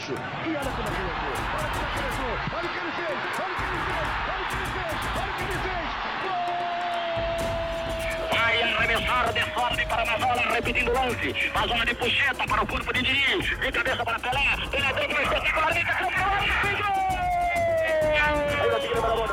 roxo. 0.00 0.12
E 0.12 0.56
olha 0.56 0.70
como 0.70 0.88
ele 0.88 0.96
entrou. 1.10 1.34
Olha 2.56 2.64
o 2.64 2.72
que 2.72 2.78
ele 2.78 2.92
fez. 2.92 3.18
Olha 3.40 3.52
o 3.52 3.56
que 3.56 3.64
ele 3.64 3.80
fez. 3.86 4.08
Olha 4.20 4.40
o 4.40 4.46
que 4.46 4.54
ele 4.54 4.68
fez. 4.74 4.96
Olha 5.20 5.30
o 5.30 5.34
que 5.36 5.42
ele 5.42 5.58
fez. 5.60 5.88
Vai 8.30 8.54
arremessar 8.62 9.32
de 9.32 9.42
sorte 9.54 9.86
para 9.86 10.02
a 10.02 10.18
bola, 10.18 10.42
repetindo 10.54 10.90
o 10.90 10.94
lance. 10.94 11.34
A 11.54 11.66
zona 11.66 11.84
de 11.84 11.94
puxeta 11.94 12.46
para 12.46 12.62
o 12.62 12.66
corpo 12.66 12.92
de 12.92 13.02
Diniz. 13.02 13.58
De 13.58 13.72
cabeça 13.72 14.04
para 14.04 14.18
Pelé. 14.18 14.56
Pelé 14.70 15.22
espetacularmente. 15.22 15.90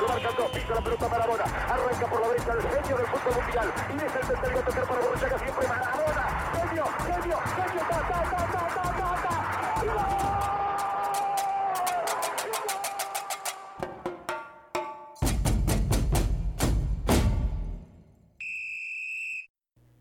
Marca 0.07 0.31
dos, 0.31 0.52
pisa 0.52 0.73
la 0.73 0.81
pelota 0.81 1.09
Marabona, 1.09 1.43
arranca 1.43 2.07
por 2.07 2.21
la 2.21 2.27
derecha 2.29 2.54
el 2.54 2.61
genio 2.61 2.97
del 2.97 3.07
fútbol 3.07 3.36
mundial, 3.43 3.73
y 3.89 3.95
es 3.97 4.15
el 4.15 4.25
tercero 4.27 4.61
tocar 4.61 4.88
para 4.88 5.02
Borruchaga, 5.02 5.39
siempre 5.39 5.68
Marabona, 5.68 6.23
genio, 6.54 6.86
genio, 7.05 7.38
genio, 7.56 7.82
ta, 7.88 8.00
ta, 8.00 8.20
ta, 8.24 8.42
ta, 8.47 8.64
ta, 8.68 8.86
ta, 8.97 9.15
ta, 9.21 10.26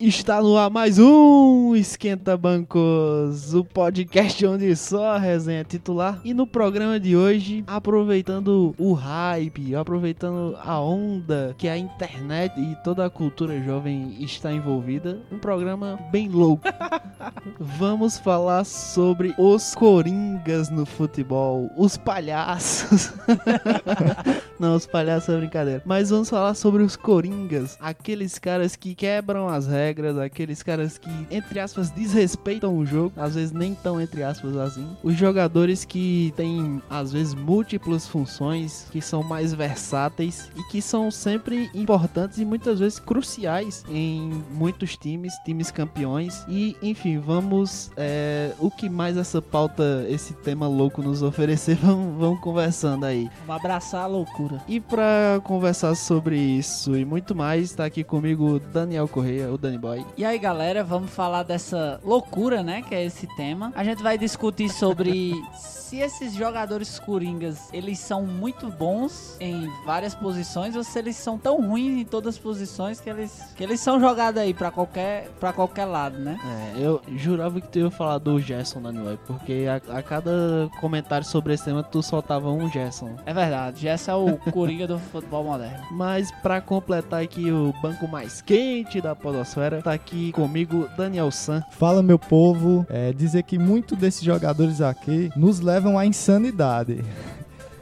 Está 0.06 0.40
no 0.40 0.56
ar 0.56 0.70
mais 0.70 1.00
um 1.00 1.74
Esquenta 1.74 2.36
Bancos, 2.36 3.52
o 3.52 3.64
podcast 3.64 4.46
onde 4.46 4.76
só 4.76 5.16
a 5.16 5.18
resenha 5.18 5.62
é 5.62 5.64
titular. 5.64 6.20
E 6.22 6.32
no 6.32 6.46
programa 6.46 7.00
de 7.00 7.16
hoje, 7.16 7.64
aproveitando 7.66 8.72
o 8.78 8.92
hype, 8.92 9.74
aproveitando 9.74 10.56
a 10.62 10.80
onda 10.80 11.56
que 11.58 11.66
a 11.66 11.76
internet 11.76 12.54
e 12.56 12.76
toda 12.84 13.04
a 13.04 13.10
cultura 13.10 13.60
jovem 13.64 14.16
está 14.20 14.52
envolvida, 14.52 15.18
um 15.32 15.40
programa 15.40 15.98
bem 16.12 16.28
louco. 16.28 16.62
Vamos 17.58 18.16
falar 18.16 18.62
sobre 18.62 19.34
os 19.36 19.74
coringas 19.74 20.70
no 20.70 20.86
futebol, 20.86 21.68
os 21.76 21.96
palhaços. 21.96 23.12
Não, 24.58 24.74
os 24.74 24.86
palhaços 24.86 25.28
é 25.28 25.38
brincadeira. 25.38 25.82
Mas 25.84 26.10
vamos 26.10 26.30
falar 26.30 26.54
sobre 26.54 26.82
os 26.82 26.96
coringas, 26.96 27.76
aqueles 27.80 28.38
caras 28.38 28.74
que 28.74 28.94
quebram 28.94 29.48
as 29.48 29.66
regras, 29.66 29.95
aqueles 30.24 30.62
caras 30.62 30.98
que, 30.98 31.10
entre 31.30 31.58
aspas, 31.58 31.90
desrespeitam 31.90 32.76
o 32.76 32.84
jogo, 32.84 33.12
às 33.16 33.34
vezes 33.34 33.52
nem 33.52 33.74
tão 33.74 34.00
entre 34.00 34.22
aspas 34.22 34.56
assim. 34.56 34.86
Os 35.02 35.14
jogadores 35.14 35.84
que 35.84 36.32
têm, 36.36 36.82
às 36.88 37.12
vezes, 37.12 37.34
múltiplas 37.34 38.06
funções, 38.06 38.86
que 38.90 39.00
são 39.00 39.22
mais 39.22 39.52
versáteis 39.54 40.50
e 40.56 40.62
que 40.64 40.82
são 40.82 41.10
sempre 41.10 41.70
importantes 41.74 42.38
e 42.38 42.44
muitas 42.44 42.78
vezes 42.80 42.98
cruciais 42.98 43.84
em 43.88 44.42
muitos 44.50 44.96
times, 44.96 45.32
times 45.44 45.70
campeões. 45.70 46.44
E, 46.48 46.76
enfim, 46.82 47.18
vamos. 47.18 47.90
é, 47.96 48.52
o 48.58 48.70
que 48.70 48.88
mais 48.88 49.16
essa 49.16 49.40
pauta, 49.40 50.06
esse 50.08 50.32
tema 50.34 50.68
louco 50.68 51.02
nos 51.02 51.22
oferecer, 51.22 51.76
vamos, 51.82 52.18
vamos 52.18 52.40
conversando 52.40 53.04
aí. 53.04 53.30
Vamos 53.46 53.64
abraçar 53.64 54.04
a 54.04 54.06
loucura. 54.06 54.60
E 54.68 54.80
pra 54.80 55.40
conversar 55.44 55.94
sobre 55.94 56.38
isso 56.38 56.96
e 56.96 57.04
muito 57.04 57.34
mais, 57.34 57.72
tá 57.72 57.84
aqui 57.84 58.02
comigo 58.04 58.54
o 58.54 58.58
Daniel 58.58 59.08
Correia, 59.08 59.52
o 59.52 59.58
Danny 59.58 59.78
E 60.16 60.24
aí, 60.24 60.38
galera, 60.38 60.82
vamos 60.82 61.10
falar 61.10 61.42
dessa 61.42 62.00
loucura, 62.04 62.62
né, 62.62 62.82
que 62.82 62.94
é 62.94 63.04
esse 63.04 63.26
tema. 63.36 63.72
A 63.74 63.84
gente 63.84 64.02
vai 64.02 64.18
discutir 64.18 64.68
sobre 64.68 65.32
se 65.86 65.98
esses 65.98 66.34
jogadores 66.34 66.98
coringas, 66.98 67.68
eles 67.72 68.00
são 68.00 68.22
muito 68.26 68.68
bons 68.68 69.36
em 69.38 69.70
várias 69.84 70.16
posições 70.16 70.74
ou 70.74 70.82
se 70.82 70.98
eles 70.98 71.14
são 71.14 71.38
tão 71.38 71.60
ruins 71.60 72.00
em 72.00 72.04
todas 72.04 72.34
as 72.34 72.40
posições 72.40 73.00
que 73.00 73.08
eles 73.08 73.54
que 73.54 73.62
eles 73.62 73.78
são 73.78 74.00
jogados 74.00 74.40
aí 74.40 74.52
pra 74.52 74.72
qualquer 74.72 75.28
para 75.38 75.52
qualquer 75.52 75.84
lado, 75.84 76.18
né? 76.18 76.38
É, 76.76 76.80
eu 76.80 77.00
jurava 77.14 77.60
que 77.60 77.68
tu 77.68 77.78
ia 77.78 77.90
falar 77.90 78.18
do 78.18 78.40
Gerson, 78.40 78.80
Boy, 78.80 79.18
porque 79.26 79.66
a, 79.68 79.98
a 79.98 80.02
cada 80.02 80.68
comentário 80.80 81.26
sobre 81.26 81.54
esse 81.54 81.64
tema 81.64 81.84
tu 81.84 82.02
soltava 82.02 82.50
um 82.50 82.68
Gerson. 82.68 83.14
É 83.24 83.32
verdade, 83.32 83.86
esse 83.86 84.10
é 84.10 84.14
o 84.14 84.36
coringa 84.50 84.88
do 84.88 84.98
futebol 84.98 85.44
moderno. 85.44 85.86
Mas 85.92 86.32
pra 86.42 86.60
completar 86.60 87.22
aqui 87.22 87.50
o 87.52 87.72
banco 87.80 88.08
mais 88.08 88.42
quente 88.42 89.00
da 89.00 89.14
podosfera, 89.14 89.75
tá 89.82 89.92
aqui 89.92 90.32
comigo 90.32 90.88
Daniel 90.96 91.30
San. 91.30 91.62
Fala 91.72 92.02
meu 92.02 92.18
povo, 92.18 92.86
é, 92.88 93.12
dizer 93.12 93.42
que 93.42 93.58
muitos 93.58 93.96
desses 93.98 94.22
jogadores 94.22 94.80
aqui 94.80 95.30
nos 95.36 95.60
levam 95.60 95.98
à 95.98 96.06
insanidade. 96.06 97.04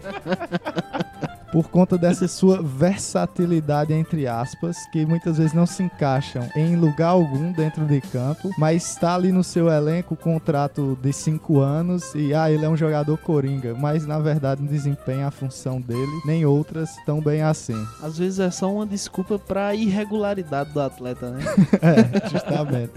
Por 1.54 1.68
conta 1.68 1.96
dessa 1.96 2.26
sua 2.26 2.60
versatilidade, 2.60 3.92
entre 3.92 4.26
aspas, 4.26 4.76
que 4.90 5.06
muitas 5.06 5.38
vezes 5.38 5.52
não 5.52 5.66
se 5.66 5.84
encaixam 5.84 6.50
em 6.56 6.74
lugar 6.74 7.10
algum 7.10 7.52
dentro 7.52 7.86
de 7.86 8.00
campo, 8.00 8.50
mas 8.58 8.84
está 8.90 9.14
ali 9.14 9.30
no 9.30 9.44
seu 9.44 9.68
elenco 9.68 10.16
contrato 10.16 10.98
de 11.00 11.12
5 11.12 11.60
anos 11.60 12.12
e 12.12 12.34
ah, 12.34 12.50
ele 12.50 12.64
é 12.64 12.68
um 12.68 12.76
jogador 12.76 13.16
coringa, 13.18 13.72
mas 13.72 14.04
na 14.04 14.18
verdade 14.18 14.62
não 14.62 14.68
desempenha 14.68 15.28
a 15.28 15.30
função 15.30 15.80
dele, 15.80 16.10
nem 16.26 16.44
outras 16.44 16.96
tão 17.06 17.20
bem 17.20 17.40
assim. 17.40 17.80
Às 18.02 18.18
vezes 18.18 18.40
é 18.40 18.50
só 18.50 18.72
uma 18.72 18.84
desculpa 18.84 19.38
pra 19.38 19.76
irregularidade 19.76 20.72
do 20.72 20.80
atleta, 20.80 21.30
né? 21.30 21.44
É, 21.84 22.30
justamente. 22.30 22.92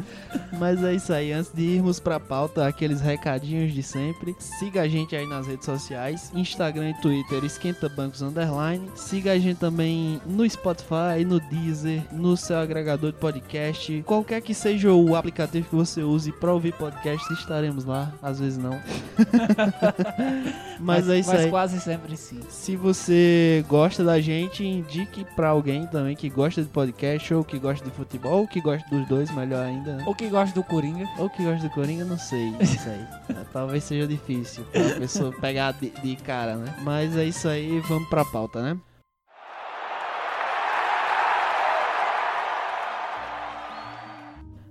Mas 0.57 0.81
é 0.83 0.95
isso 0.95 1.13
aí, 1.13 1.31
antes 1.31 1.51
de 1.53 1.61
irmos 1.61 1.99
pra 1.99 2.19
pauta, 2.19 2.65
aqueles 2.65 3.01
recadinhos 3.01 3.71
de 3.71 3.83
sempre. 3.83 4.35
Siga 4.39 4.81
a 4.81 4.87
gente 4.87 5.15
aí 5.15 5.27
nas 5.27 5.45
redes 5.45 5.65
sociais, 5.65 6.31
Instagram 6.33 6.89
e 6.89 7.01
Twitter, 7.01 7.43
Esquenta 7.43 7.87
Bancos 7.89 8.21
Underline. 8.21 8.46
Siga 8.95 9.31
a 9.33 9.37
gente 9.39 9.57
também 9.57 10.21
no 10.25 10.47
Spotify, 10.49 11.23
no 11.25 11.39
Deezer, 11.39 12.01
no 12.11 12.35
seu 12.37 12.57
agregador 12.57 13.11
de 13.11 13.17
podcast. 13.17 14.03
Qualquer 14.05 14.41
que 14.41 14.53
seja 14.53 14.91
o 14.91 15.15
aplicativo 15.15 15.67
que 15.69 15.75
você 15.75 16.01
use 16.03 16.31
pra 16.31 16.53
ouvir 16.53 16.73
podcast, 16.73 17.31
estaremos 17.33 17.85
lá. 17.85 18.11
Às 18.21 18.39
vezes 18.39 18.57
não. 18.57 18.79
Mas, 20.79 21.09
é 21.09 21.17
isso 21.19 21.29
mas 21.31 21.41
aí. 21.45 21.49
quase 21.49 21.79
sempre 21.81 22.15
sim. 22.15 22.39
Se 22.49 22.75
você 22.75 23.65
gosta 23.67 24.03
da 24.03 24.19
gente, 24.21 24.63
indique 24.63 25.25
pra 25.35 25.49
alguém 25.49 25.87
também 25.87 26.15
que 26.15 26.29
gosta 26.29 26.61
de 26.61 26.67
podcast, 26.69 27.33
ou 27.33 27.43
que 27.43 27.57
gosta 27.57 27.83
de 27.83 27.91
futebol, 27.91 28.41
ou 28.41 28.47
que 28.47 28.61
gosta 28.61 28.87
dos 28.95 29.07
dois, 29.07 29.31
melhor 29.31 29.65
ainda. 29.65 29.95
né? 29.95 30.03
Ou 30.05 30.13
que 30.13 30.27
gosta 30.29 30.53
do 30.53 30.63
coringa. 30.63 31.07
Ou 31.17 31.29
que 31.29 31.43
gosta 31.43 31.67
do 31.67 31.73
Coringa, 31.73 32.05
não 32.05 32.17
sei. 32.17 32.51
Não 32.51 32.65
sei. 32.65 32.97
É, 33.29 33.43
Talvez 33.51 33.83
seja 33.83 34.07
difícil 34.07 34.63
pra 34.71 34.81
pessoa 34.95 35.31
pegar 35.41 35.73
de, 35.73 35.89
de 35.89 36.15
cara, 36.17 36.55
né? 36.55 36.73
Mas 36.83 37.15
é 37.17 37.25
isso 37.25 37.47
aí, 37.47 37.79
vamos 37.81 38.07
pra 38.09 38.23
pauta, 38.23 38.36
né? 38.55 38.79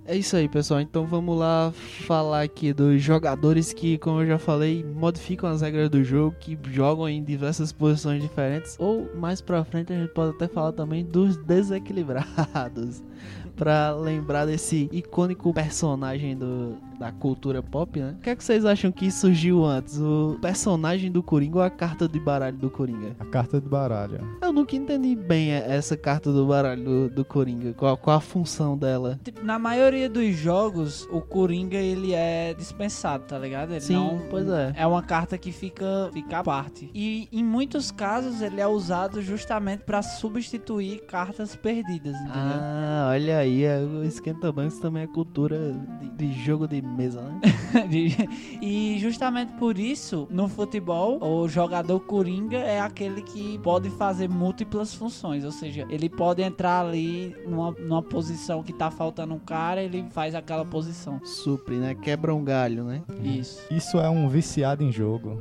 É 0.09 0.15
isso 0.17 0.37
aí, 0.37 0.49
pessoal. 0.49 0.81
Então 0.81 1.05
vamos 1.05 1.37
lá 1.37 1.73
falar 2.07 2.43
aqui 2.43 2.73
dos 2.73 3.03
jogadores 3.03 3.73
que, 3.73 3.99
como 3.99 4.21
eu 4.21 4.27
já 4.27 4.39
falei, 4.39 4.85
modificam 4.85 5.51
as 5.51 5.63
regras 5.63 5.91
do 5.91 6.05
jogo, 6.05 6.37
que 6.39 6.57
jogam 6.71 7.09
em 7.09 7.25
diversas 7.25 7.73
posições 7.73 8.23
diferentes. 8.23 8.77
Ou 8.79 9.11
mais 9.17 9.41
pra 9.41 9.65
frente 9.65 9.93
a 9.93 9.97
gente 9.97 10.13
pode 10.13 10.37
até 10.37 10.47
falar 10.47 10.71
também 10.73 11.05
dos 11.05 11.37
desequilibrados. 11.37 13.03
Pra 13.57 13.91
lembrar 13.93 14.45
desse 14.45 14.87
icônico 14.93 15.53
personagem 15.55 16.37
do, 16.37 16.77
da 16.99 17.13
cultura 17.13 17.63
pop, 17.63 17.99
né? 17.99 18.15
O 18.19 18.23
que 18.23 18.31
é 18.31 18.37
que 18.37 18.43
vocês 18.43 18.65
acham 18.65 18.91
que 18.91 19.11
surgiu 19.11 19.65
antes? 19.65 19.99
O 19.99 20.39
personagem 20.41 21.11
do 21.11 21.23
Coringa 21.23 21.59
ou 21.59 21.63
a 21.65 21.71
carta 21.71 22.09
de 22.09 22.19
baralho 22.19 22.57
do 22.57 22.71
Coringa? 22.71 23.17
A 23.19 23.25
carta 23.25 23.61
de 23.61 23.69
baralho. 23.69 24.21
Eu 24.43 24.53
nunca 24.53 24.77
entendi 24.77 25.15
bem 25.15 25.51
essa 25.51 25.97
carta 25.97 26.33
do 26.33 26.47
baralho 26.47 26.85
do, 26.85 27.11
do 27.11 27.25
Coringa. 27.25 27.73
Qual, 27.75 27.97
qual 27.97 28.17
a 28.17 28.21
função 28.21 28.77
dela? 28.77 29.19
Tipo, 29.23 29.45
na 29.45 29.59
maioria 29.59 30.09
dos 30.09 30.35
jogos, 30.37 31.07
o 31.11 31.21
Coringa 31.21 31.77
ele 31.77 32.13
é 32.15 32.55
dispensado, 32.55 33.25
tá 33.25 33.39
ligado? 33.39 33.71
Ele 33.71 33.81
Sim, 33.81 33.95
não, 33.95 34.23
pois 34.31 34.49
é. 34.49 34.73
É 34.77 34.87
uma 34.87 35.03
carta 35.03 35.37
que 35.37 35.53
fica, 35.53 36.11
fica 36.13 36.39
à 36.39 36.43
parte. 36.43 36.91
E 36.95 37.29
em 37.33 37.45
muitos 37.45 37.91
casos 37.91 38.41
ele 38.41 38.61
é 38.61 38.67
usado 38.67 39.21
justamente 39.23 39.85
pra 39.85 40.03
substituir 40.03 41.01
cartas 41.07 41.55
perdidas, 41.57 42.15
entendeu? 42.15 42.59
Ah, 42.61 43.09
olha 43.11 43.39
aí, 43.39 43.65
é, 43.65 43.79
o 43.79 44.05
Esquenta 44.05 44.51
Bancos 44.51 44.79
também 44.79 45.03
é 45.03 45.07
cultura 45.07 45.75
de, 46.01 46.09
de 46.11 46.33
jogo 46.45 46.67
de 46.67 46.81
mesa, 46.87 47.21
né? 47.23 47.41
E 48.63 48.99
justamente 48.99 49.53
por 49.55 49.79
isso, 49.79 50.27
no 50.31 50.49
futebol, 50.49 51.23
o 51.23 51.49
jogador 51.49 52.01
coringa 52.01 52.59
é 52.59 52.81
aquele 52.81 53.23
que 53.23 53.59
pode 53.59 53.91
fazer 53.91 54.29
múltiplas 54.29 54.95
funções. 54.95 55.45
Ou 55.45 55.53
seja, 55.53 55.87
ele 55.91 56.09
pode 56.09 56.43
entrar 56.43 56.87
ali 56.87 57.35
numa, 57.47 57.71
numa 57.73 58.03
posição 58.03 58.63
que 58.63 58.73
tá 58.73 58.91
faltando 58.91 59.35
um 59.35 59.39
cara, 59.39 59.83
ele 59.83 60.05
faz 60.11 60.35
aquela 60.35 60.65
posição. 60.65 61.21
Supre, 61.25 61.77
né? 61.77 61.95
Quebra 61.95 62.35
um 62.35 62.43
galho, 62.43 62.85
né? 62.85 63.03
Isso. 63.23 63.63
Isso 63.71 63.99
é 63.99 64.09
um 64.09 64.29
viciado 64.29 64.83
em 64.83 64.91
jogo. 64.93 65.39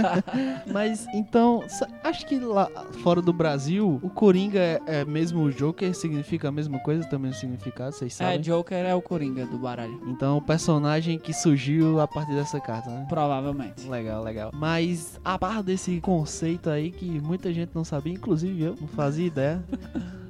Mas 0.72 1.06
então, 1.14 1.64
acho 2.02 2.26
que 2.26 2.38
lá 2.38 2.68
fora 3.02 3.20
do 3.20 3.32
Brasil, 3.32 3.98
o 4.02 4.10
Coringa 4.10 4.58
é, 4.58 4.80
é 4.86 5.04
mesmo 5.04 5.42
o 5.42 5.50
Joker, 5.52 5.94
significa 5.94 6.48
a 6.48 6.52
mesma 6.52 6.78
coisa, 6.80 7.06
também 7.08 7.30
o 7.30 7.34
significado, 7.34 7.92
vocês 7.92 8.14
sabem? 8.14 8.34
É, 8.34 8.38
Joker 8.38 8.78
é 8.78 8.94
o 8.94 9.02
coringa 9.02 9.46
do 9.46 9.58
baralho. 9.58 10.00
Então, 10.06 10.38
o 10.38 10.42
personagem 10.42 10.73
que 11.18 11.32
surgiu 11.32 12.00
a 12.00 12.08
partir 12.08 12.34
dessa 12.34 12.60
carta, 12.60 12.90
né? 12.90 13.06
Provavelmente. 13.08 13.88
Legal, 13.88 14.22
legal. 14.22 14.50
Mas 14.52 15.20
a 15.24 15.38
par 15.38 15.62
desse 15.62 16.00
conceito 16.00 16.70
aí 16.70 16.90
que 16.90 17.06
muita 17.20 17.52
gente 17.52 17.70
não 17.74 17.84
sabia, 17.84 18.12
inclusive 18.12 18.62
eu, 18.62 18.76
não 18.80 18.88
fazia 18.88 19.26
ideia. 19.26 19.62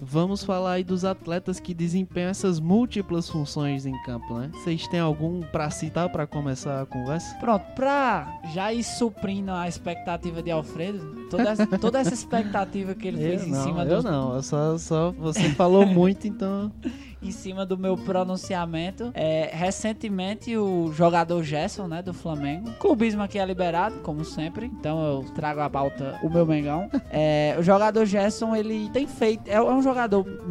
Vamos 0.04 0.44
falar 0.44 0.72
aí 0.72 0.84
dos 0.84 1.04
atletas 1.04 1.58
que 1.58 1.72
desempenham 1.74 2.30
essas 2.30 2.60
múltiplas 2.60 3.28
funções 3.28 3.86
em 3.86 4.00
campo, 4.02 4.34
né? 4.38 4.50
Vocês 4.52 4.86
têm 4.86 5.00
algum 5.00 5.40
pra 5.42 5.70
citar 5.70 6.08
pra 6.10 6.26
começar 6.26 6.82
a 6.82 6.86
conversa? 6.86 7.34
Pronto, 7.38 7.64
pra 7.74 8.40
já 8.52 8.72
ir 8.72 8.84
suprindo 8.84 9.50
a 9.50 9.66
expectativa 9.66 10.42
de 10.42 10.50
Alfredo, 10.50 11.26
toda 11.30 11.50
essa, 11.50 11.66
toda 11.78 11.98
essa 11.98 12.14
expectativa 12.14 12.94
que 12.94 13.08
ele 13.08 13.18
fez 13.18 13.42
Eu 13.42 13.48
em 13.48 13.50
não, 13.50 13.64
cima 13.64 13.84
eu 13.84 13.96
dos, 13.96 14.04
não, 14.04 14.34
eu 14.34 14.42
só, 14.42 14.78
só 14.78 15.10
você 15.12 15.50
falou 15.50 15.86
muito, 15.86 16.26
então 16.26 16.70
em 17.24 17.30
cima 17.30 17.64
do 17.64 17.78
meu 17.78 17.96
pronunciamento. 17.96 19.10
É, 19.14 19.50
recentemente, 19.52 20.56
o 20.56 20.92
jogador 20.92 21.42
Gerson, 21.42 21.86
né, 21.88 22.02
do 22.02 22.12
Flamengo. 22.12 22.70
Clubismo 22.78 23.22
aqui 23.22 23.38
é 23.38 23.46
liberado, 23.46 23.96
como 24.00 24.24
sempre. 24.24 24.66
Então 24.66 25.02
eu 25.02 25.24
trago 25.34 25.60
a 25.60 25.70
pauta 25.70 26.18
o 26.22 26.28
meu 26.28 26.44
Mengão. 26.44 26.90
É, 27.10 27.56
o 27.58 27.62
jogador 27.62 28.04
Gerson, 28.04 28.54
ele 28.54 28.90
tem 28.90 29.06
feito. 29.06 29.48
É, 29.48 29.54
é 29.54 29.62
um 29.62 29.82
jogador 29.82 29.93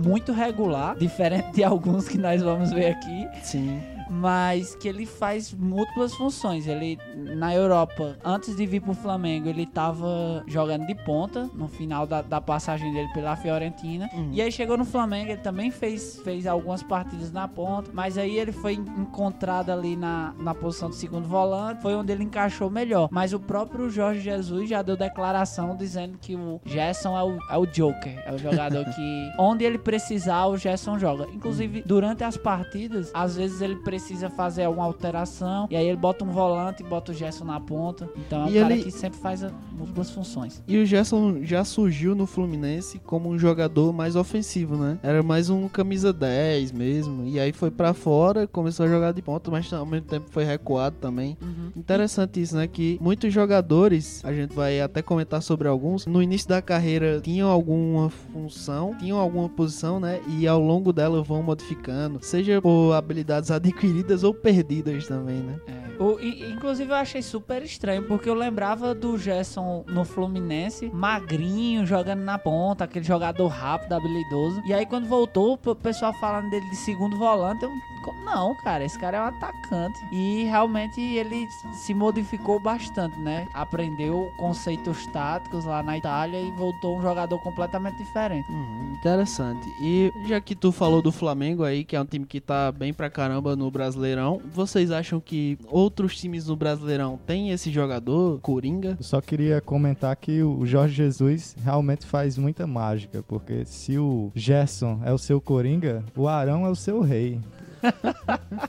muito 0.03 0.31
regular, 0.31 0.95
diferente 0.95 1.51
de 1.53 1.63
alguns 1.63 2.07
que 2.07 2.17
nós 2.17 2.41
vamos 2.41 2.71
ver 2.71 2.91
aqui 2.91 3.27
sim. 3.41 3.81
Mas 4.09 4.75
que 4.75 4.87
ele 4.87 5.05
faz 5.05 5.53
múltiplas 5.53 6.13
funções. 6.13 6.67
Ele 6.67 6.97
na 7.15 7.53
Europa, 7.53 8.17
antes 8.23 8.55
de 8.55 8.65
vir 8.65 8.81
pro 8.81 8.93
Flamengo, 8.93 9.47
ele 9.49 9.65
tava 9.65 10.43
jogando 10.47 10.85
de 10.85 10.95
ponta 10.95 11.49
no 11.53 11.67
final 11.67 12.05
da, 12.05 12.21
da 12.21 12.41
passagem 12.41 12.91
dele 12.93 13.09
pela 13.13 13.35
Fiorentina. 13.35 14.09
Uhum. 14.13 14.29
E 14.31 14.41
aí 14.41 14.51
chegou 14.51 14.77
no 14.77 14.85
Flamengo, 14.85 15.31
ele 15.31 15.41
também 15.41 15.71
fez, 15.71 16.19
fez 16.23 16.45
algumas 16.45 16.83
partidas 16.83 17.31
na 17.31 17.47
ponta, 17.47 17.89
mas 17.93 18.17
aí 18.17 18.37
ele 18.37 18.51
foi 18.51 18.73
encontrado 18.73 19.69
ali 19.71 19.95
na, 19.95 20.33
na 20.39 20.53
posição 20.53 20.89
de 20.89 20.95
segundo 20.95 21.27
volante, 21.27 21.81
foi 21.81 21.95
onde 21.95 22.11
ele 22.11 22.23
encaixou 22.23 22.69
melhor. 22.69 23.09
Mas 23.11 23.33
o 23.33 23.39
próprio 23.39 23.89
Jorge 23.89 24.21
Jesus 24.21 24.69
já 24.69 24.81
deu 24.81 24.95
declaração 24.95 25.75
dizendo 25.75 26.17
que 26.19 26.35
o 26.35 26.59
Gerson 26.65 27.17
é 27.17 27.23
o, 27.23 27.37
é 27.49 27.57
o 27.57 27.65
Joker, 27.65 28.21
é 28.25 28.33
o 28.33 28.37
jogador 28.37 28.85
que 28.93 29.31
onde 29.37 29.63
ele 29.63 29.77
precisar, 29.77 30.45
o 30.45 30.57
Gerson 30.57 30.99
joga. 30.99 31.27
Inclusive, 31.33 31.83
durante 31.85 32.23
as 32.23 32.37
partidas, 32.37 33.11
às 33.13 33.35
vezes 33.35 33.61
ele 33.61 33.75
precisa 33.77 33.92
fazer 34.35 34.63
alguma 34.63 34.85
alteração, 34.85 35.67
e 35.69 35.75
aí 35.75 35.87
ele 35.87 35.97
bota 35.97 36.23
um 36.23 36.31
volante 36.31 36.83
e 36.83 36.85
bota 36.85 37.11
o 37.11 37.15
Gerson 37.15 37.45
na 37.45 37.59
ponta. 37.59 38.09
Então 38.17 38.41
é 38.41 38.45
um 38.45 38.49
E 38.49 38.59
cara 38.59 38.73
ele- 38.73 38.83
que 38.83 38.91
sempre 38.91 39.19
faz 39.19 39.45
múltiplas 39.77 40.09
funções. 40.11 40.61
E 40.67 40.77
o 40.77 40.85
Gerson 40.85 41.43
já 41.43 41.63
surgiu 41.63 42.15
no 42.15 42.25
Fluminense 42.25 42.99
como 42.99 43.29
um 43.29 43.37
jogador 43.37 43.91
mais 43.93 44.15
ofensivo, 44.15 44.75
né? 44.75 44.97
Era 45.03 45.21
mais 45.23 45.49
um 45.49 45.67
camisa 45.67 46.11
10 46.13 46.71
mesmo. 46.71 47.25
E 47.25 47.39
aí 47.39 47.51
foi 47.51 47.69
pra 47.71 47.93
fora, 47.93 48.47
começou 48.47 48.85
a 48.85 48.89
jogar 48.89 49.11
de 49.11 49.21
ponta, 49.21 49.49
mas 49.51 49.71
ao 49.73 49.85
mesmo 49.85 50.07
tempo 50.07 50.27
foi 50.29 50.43
recuado 50.43 50.95
também. 50.99 51.37
Interessante 51.75 52.41
isso, 52.41 52.55
né? 52.55 52.67
Que 52.67 52.97
muitos 53.01 53.33
jogadores, 53.33 54.23
a 54.23 54.33
gente 54.33 54.53
vai 54.55 54.79
até 54.81 55.01
comentar 55.01 55.41
sobre 55.41 55.67
alguns, 55.67 56.05
no 56.05 56.21
início 56.21 56.47
da 56.49 56.61
carreira 56.61 57.19
tinham 57.21 57.49
alguma 57.49 58.09
função, 58.09 58.95
tinham 58.99 59.17
alguma 59.19 59.49
posição, 59.49 59.99
né? 59.99 60.21
E 60.27 60.47
ao 60.47 60.59
longo 60.59 60.91
dela 60.93 61.21
vão 61.23 61.41
modificando, 61.43 62.19
seja 62.21 62.61
por 62.61 62.93
habilidades 62.93 63.49
adquiridas 63.51 63.82
ou 64.23 64.33
perdidas 64.33 65.07
também, 65.07 65.37
né? 65.41 65.59
É. 65.67 65.83
O- 66.01 66.19
i- 66.19 66.51
inclusive 66.51 66.89
eu 66.91 66.95
achei 66.95 67.21
super 67.21 67.61
estranho, 67.63 68.03
porque 68.07 68.27
eu 68.29 68.33
lembrava 68.33 68.95
do 68.95 69.17
Gerson 69.17 69.83
no 69.87 70.03
Fluminense, 70.03 70.89
magrinho, 70.93 71.85
jogando 71.85 72.21
na 72.21 72.37
ponta, 72.39 72.83
aquele 72.85 73.05
jogador 73.05 73.47
rápido, 73.47 73.93
habilidoso. 73.93 74.61
E 74.65 74.73
aí 74.73 74.85
quando 74.85 75.05
voltou, 75.07 75.59
o 75.65 75.75
pessoal 75.75 76.13
falando 76.13 76.49
dele 76.49 76.67
de 76.69 76.75
segundo 76.77 77.17
volante, 77.17 77.63
eu. 77.63 77.69
"Como 78.03 78.23
Não, 78.25 78.55
cara, 78.63 78.83
esse 78.83 78.97
cara 78.99 79.17
é 79.17 79.21
um 79.21 79.25
atacante. 79.25 79.97
E 80.11 80.43
realmente 80.45 80.99
ele 80.99 81.45
se 81.73 81.93
modificou 81.93 82.59
bastante, 82.59 83.17
né? 83.19 83.47
Aprendeu 83.53 84.29
conceitos 84.37 85.05
táticos 85.07 85.63
lá 85.65 85.81
na 85.83 85.97
Itália 85.97 86.39
e 86.41 86.51
voltou 86.51 86.97
um 86.97 87.01
jogador 87.01 87.37
completamente 87.39 87.97
diferente. 87.97 88.49
Uhum, 88.51 88.93
interessante. 88.97 89.65
E 89.81 90.11
já 90.25 90.41
que 90.41 90.55
tu 90.55 90.71
falou 90.71 91.01
do 91.01 91.11
Flamengo 91.11 91.63
aí, 91.63 91.83
que 91.85 91.95
é 91.95 92.01
um 92.01 92.05
time 92.05 92.25
que 92.25 92.41
tá 92.41 92.71
bem 92.71 92.93
pra 92.93 93.09
caramba 93.09 93.55
no 93.55 93.69
Brasileirão, 93.73 94.39
vocês 94.53 94.91
acham 94.91 95.19
que 95.19 95.57
outros 95.67 96.15
times 96.15 96.47
no 96.47 96.55
Brasileirão 96.55 97.19
têm 97.25 97.49
esse 97.49 97.71
jogador, 97.71 98.39
Coringa? 98.39 98.95
Eu 98.99 99.03
só 99.03 99.19
queria 99.19 99.59
comentar 99.59 100.15
que 100.15 100.43
o 100.43 100.63
Jorge 100.65 100.93
Jesus 100.93 101.55
realmente 101.63 102.05
faz 102.05 102.37
muita 102.37 102.67
mágica, 102.67 103.23
porque 103.27 103.65
se 103.65 103.97
o 103.97 104.31
Gerson 104.35 105.01
é 105.03 105.11
o 105.11 105.17
seu 105.17 105.41
Coringa, 105.41 106.03
o 106.15 106.27
Arão 106.27 106.65
é 106.65 106.69
o 106.69 106.75
seu 106.75 107.01
rei. 107.01 107.39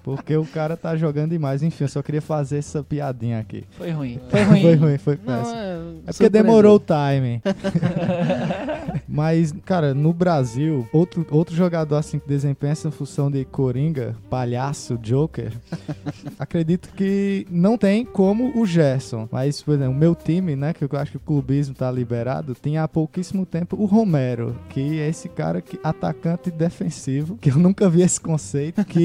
Porque 0.03 0.37
o 0.37 0.45
cara 0.45 0.77
tá 0.77 0.97
jogando 0.97 1.31
demais. 1.31 1.63
Enfim, 1.63 1.85
eu 1.85 1.89
só 1.89 2.03
queria 2.03 2.23
fazer 2.23 2.59
essa 2.59 2.83
piadinha 2.83 3.39
aqui. 3.39 3.65
Foi 3.73 3.91
ruim. 3.91 4.21
Foi 4.31 4.43
ruim. 4.43 4.61
foi 4.63 4.75
ruim, 4.75 4.99
foi 4.99 5.19
Não, 5.25 5.35
péssimo. 5.39 5.57
é, 5.57 5.79
É 6.07 6.13
porque 6.13 6.29
demorou 6.29 6.77
o 6.77 6.81
timing. 6.81 7.41
Mas, 9.09 9.53
cara, 9.65 9.95
no 9.95 10.13
Brasil, 10.13 10.89
outro, 10.93 11.27
outro 11.31 11.55
jogador 11.55 11.97
assim 11.97 12.19
que 12.19 12.27
desempenha 12.29 12.73
essa 12.73 12.91
função 12.91 13.31
de 13.31 13.45
coringa, 13.45 14.17
palhaço, 14.29 14.99
joker, 14.99 15.53
acredito 16.39 16.89
que 16.95 17.47
não 17.51 17.77
tem 17.79 18.05
como 18.05 18.59
o 18.61 18.67
Gerson. 18.67 19.29
Mas, 19.31 19.63
por 19.63 19.75
exemplo, 19.75 19.93
o 19.93 19.97
meu 19.99 20.15
time, 20.15 20.57
né, 20.57 20.73
que 20.73 20.85
eu 20.85 20.89
acho 20.99 21.13
que 21.13 21.17
o 21.17 21.21
clubismo 21.21 21.75
tá 21.75 21.91
liberado, 21.91 22.55
tem 22.55 22.79
há 22.79 22.89
pouquíssimo 22.89 23.47
tempo 23.47 23.77
o 23.81 23.85
Romero, 23.85 24.57
que 24.71 24.99
é 25.01 25.09
esse 25.09 25.29
cara 25.29 25.61
que 25.61 25.79
atacante 25.83 26.51
defensivo, 26.51 27.37
que 27.41 27.51
eu 27.51 27.57
nunca 27.59 27.89
vi 27.89 28.03
esse 28.03 28.21
conceito, 28.21 28.85
que 28.85 29.04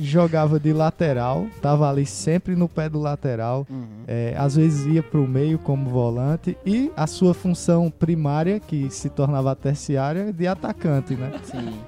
jogava 0.00 0.58
de 0.58 0.72
lateral, 0.72 1.46
tava 1.62 1.88
ali 1.88 2.04
sempre 2.06 2.54
no 2.56 2.68
pé 2.68 2.88
do 2.88 2.98
lateral, 2.98 3.66
Uhum. 3.68 3.86
é, 4.06 4.34
às 4.36 4.56
vezes 4.56 4.86
ia 4.86 5.02
para 5.02 5.20
o 5.20 5.26
meio 5.28 5.58
como 5.58 5.88
volante 5.90 6.56
e 6.64 6.90
a 6.96 7.06
sua 7.06 7.34
função 7.34 7.90
primária, 7.90 8.60
que 8.60 8.88
se 8.90 9.08
tornava 9.08 9.54
terciária, 9.54 10.32
de 10.32 10.46
atacante, 10.46 11.14
né? 11.14 11.32
Sim. 11.44 11.78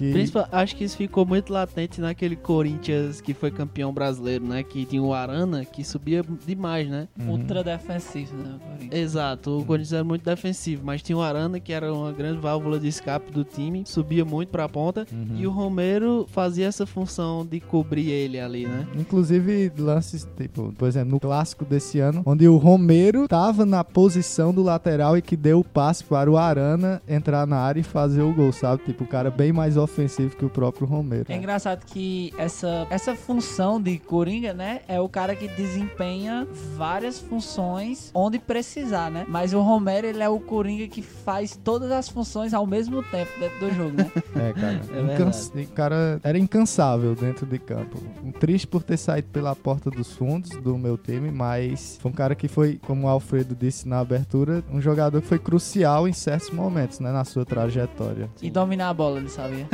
Que, 0.00 0.12
Principal- 0.12 0.48
acho 0.50 0.74
que 0.76 0.82
isso 0.84 0.96
ficou 0.96 1.26
muito 1.26 1.52
latente 1.52 2.00
naquele 2.00 2.34
Corinthians 2.34 3.20
que 3.20 3.34
foi 3.34 3.50
campeão 3.50 3.92
brasileiro, 3.92 4.46
né? 4.46 4.62
Que 4.62 4.86
tinha 4.86 5.02
o 5.02 5.12
Arana, 5.12 5.62
que 5.62 5.84
subia 5.84 6.24
demais, 6.46 6.88
né? 6.88 7.06
Uhum. 7.20 7.32
Ultra 7.32 7.62
defensivo, 7.62 8.34
né? 8.34 8.54
o 8.56 8.58
Corinthians. 8.60 8.98
Exato, 9.02 9.58
o 9.58 9.64
Corinthians 9.66 9.92
era 9.92 10.02
muito 10.04 10.24
defensivo, 10.24 10.82
mas 10.86 11.02
tinha 11.02 11.18
o 11.18 11.20
Arana, 11.20 11.60
que 11.60 11.70
era 11.70 11.92
uma 11.92 12.12
grande 12.12 12.38
válvula 12.40 12.80
de 12.80 12.88
escape 12.88 13.30
do 13.30 13.44
time, 13.44 13.82
subia 13.84 14.24
muito 14.24 14.48
pra 14.48 14.66
ponta, 14.70 15.06
Uhum. 15.12 15.36
e 15.36 15.46
o 15.46 15.50
Romero 15.50 16.26
fazia 16.30 16.66
essa 16.66 16.86
função 16.86 17.44
de 17.44 17.60
cobrir 17.60 18.08
ele 18.10 18.40
ali, 18.40 18.66
né? 18.66 18.86
Inclusive, 18.96 19.70
lances, 19.78 20.26
tipo, 20.34 20.72
por 20.78 20.88
exemplo, 20.88 21.10
no 21.10 21.20
clássico 21.20 21.62
desse 21.66 22.00
ano, 22.00 22.22
onde 22.24 22.48
o 22.48 22.56
Romero 22.56 23.28
tava 23.28 23.66
na 23.66 23.84
posição 23.84 24.50
do 24.54 24.62
lateral 24.62 25.18
e 25.18 25.20
que 25.20 25.36
deu 25.36 25.60
o 25.60 25.64
passe 25.64 26.02
para 26.02 26.30
o 26.30 26.38
Arana 26.38 27.02
entrar 27.06 27.46
na 27.46 27.58
área 27.58 27.80
e 27.80 27.82
fazer 27.84 28.22
o 28.22 28.32
gol, 28.32 28.50
sabe? 28.50 28.82
Tipo, 28.84 29.04
o 29.04 29.06
cara 29.06 29.30
bem 29.30 29.52
mais 29.52 29.76
ofensivo 29.76 29.89
que 30.38 30.44
o 30.44 30.48
próprio 30.50 30.86
Romero. 30.86 31.26
É 31.28 31.36
engraçado 31.36 31.84
que 31.84 32.32
essa, 32.38 32.86
essa 32.90 33.14
função 33.14 33.80
de 33.80 33.98
Coringa, 33.98 34.54
né, 34.54 34.80
é 34.88 35.00
o 35.00 35.08
cara 35.08 35.34
que 35.36 35.46
desempenha 35.48 36.46
várias 36.76 37.18
funções 37.18 38.10
onde 38.14 38.38
precisar, 38.38 39.10
né? 39.10 39.24
Mas 39.28 39.52
o 39.52 39.60
Romero, 39.60 40.06
ele 40.06 40.22
é 40.22 40.28
o 40.28 40.40
Coringa 40.40 40.88
que 40.88 41.02
faz 41.02 41.58
todas 41.62 41.90
as 41.90 42.08
funções 42.08 42.54
ao 42.54 42.66
mesmo 42.66 43.02
tempo 43.02 43.30
dentro 43.38 43.58
do 43.60 43.74
jogo, 43.74 43.96
né? 43.96 44.10
É, 44.40 44.52
cara. 44.52 44.80
É 44.92 45.14
Incans- 45.14 45.52
cara 45.74 46.20
era 46.22 46.38
incansável 46.38 47.14
dentro 47.14 47.44
de 47.46 47.58
campo. 47.58 47.98
Um 48.24 48.30
Triste 48.32 48.66
por 48.66 48.82
ter 48.82 48.96
saído 48.96 49.28
pela 49.28 49.54
porta 49.54 49.90
dos 49.90 50.12
fundos 50.12 50.50
do 50.50 50.78
meu 50.78 50.96
time, 50.96 51.30
mas 51.30 51.98
foi 52.00 52.10
um 52.10 52.14
cara 52.14 52.34
que 52.34 52.48
foi, 52.48 52.78
como 52.86 53.06
o 53.06 53.10
Alfredo 53.10 53.54
disse 53.54 53.86
na 53.86 53.98
abertura, 53.98 54.64
um 54.72 54.80
jogador 54.80 55.20
que 55.20 55.26
foi 55.26 55.38
crucial 55.38 56.08
em 56.08 56.12
certos 56.12 56.50
momentos, 56.50 57.00
né, 57.00 57.10
na 57.12 57.24
sua 57.24 57.44
trajetória. 57.44 58.30
E 58.40 58.50
dominar 58.50 58.88
a 58.90 58.94
bola, 58.94 59.18
ele 59.18 59.28
sabia. 59.28 59.66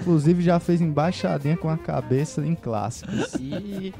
Inclusive 0.00 0.42
já 0.42 0.58
fez 0.58 0.80
embaixadinha 0.80 1.56
com 1.56 1.68
a 1.68 1.76
cabeça 1.76 2.44
em 2.44 2.54
clássicos. 2.54 3.34
E 3.34 3.94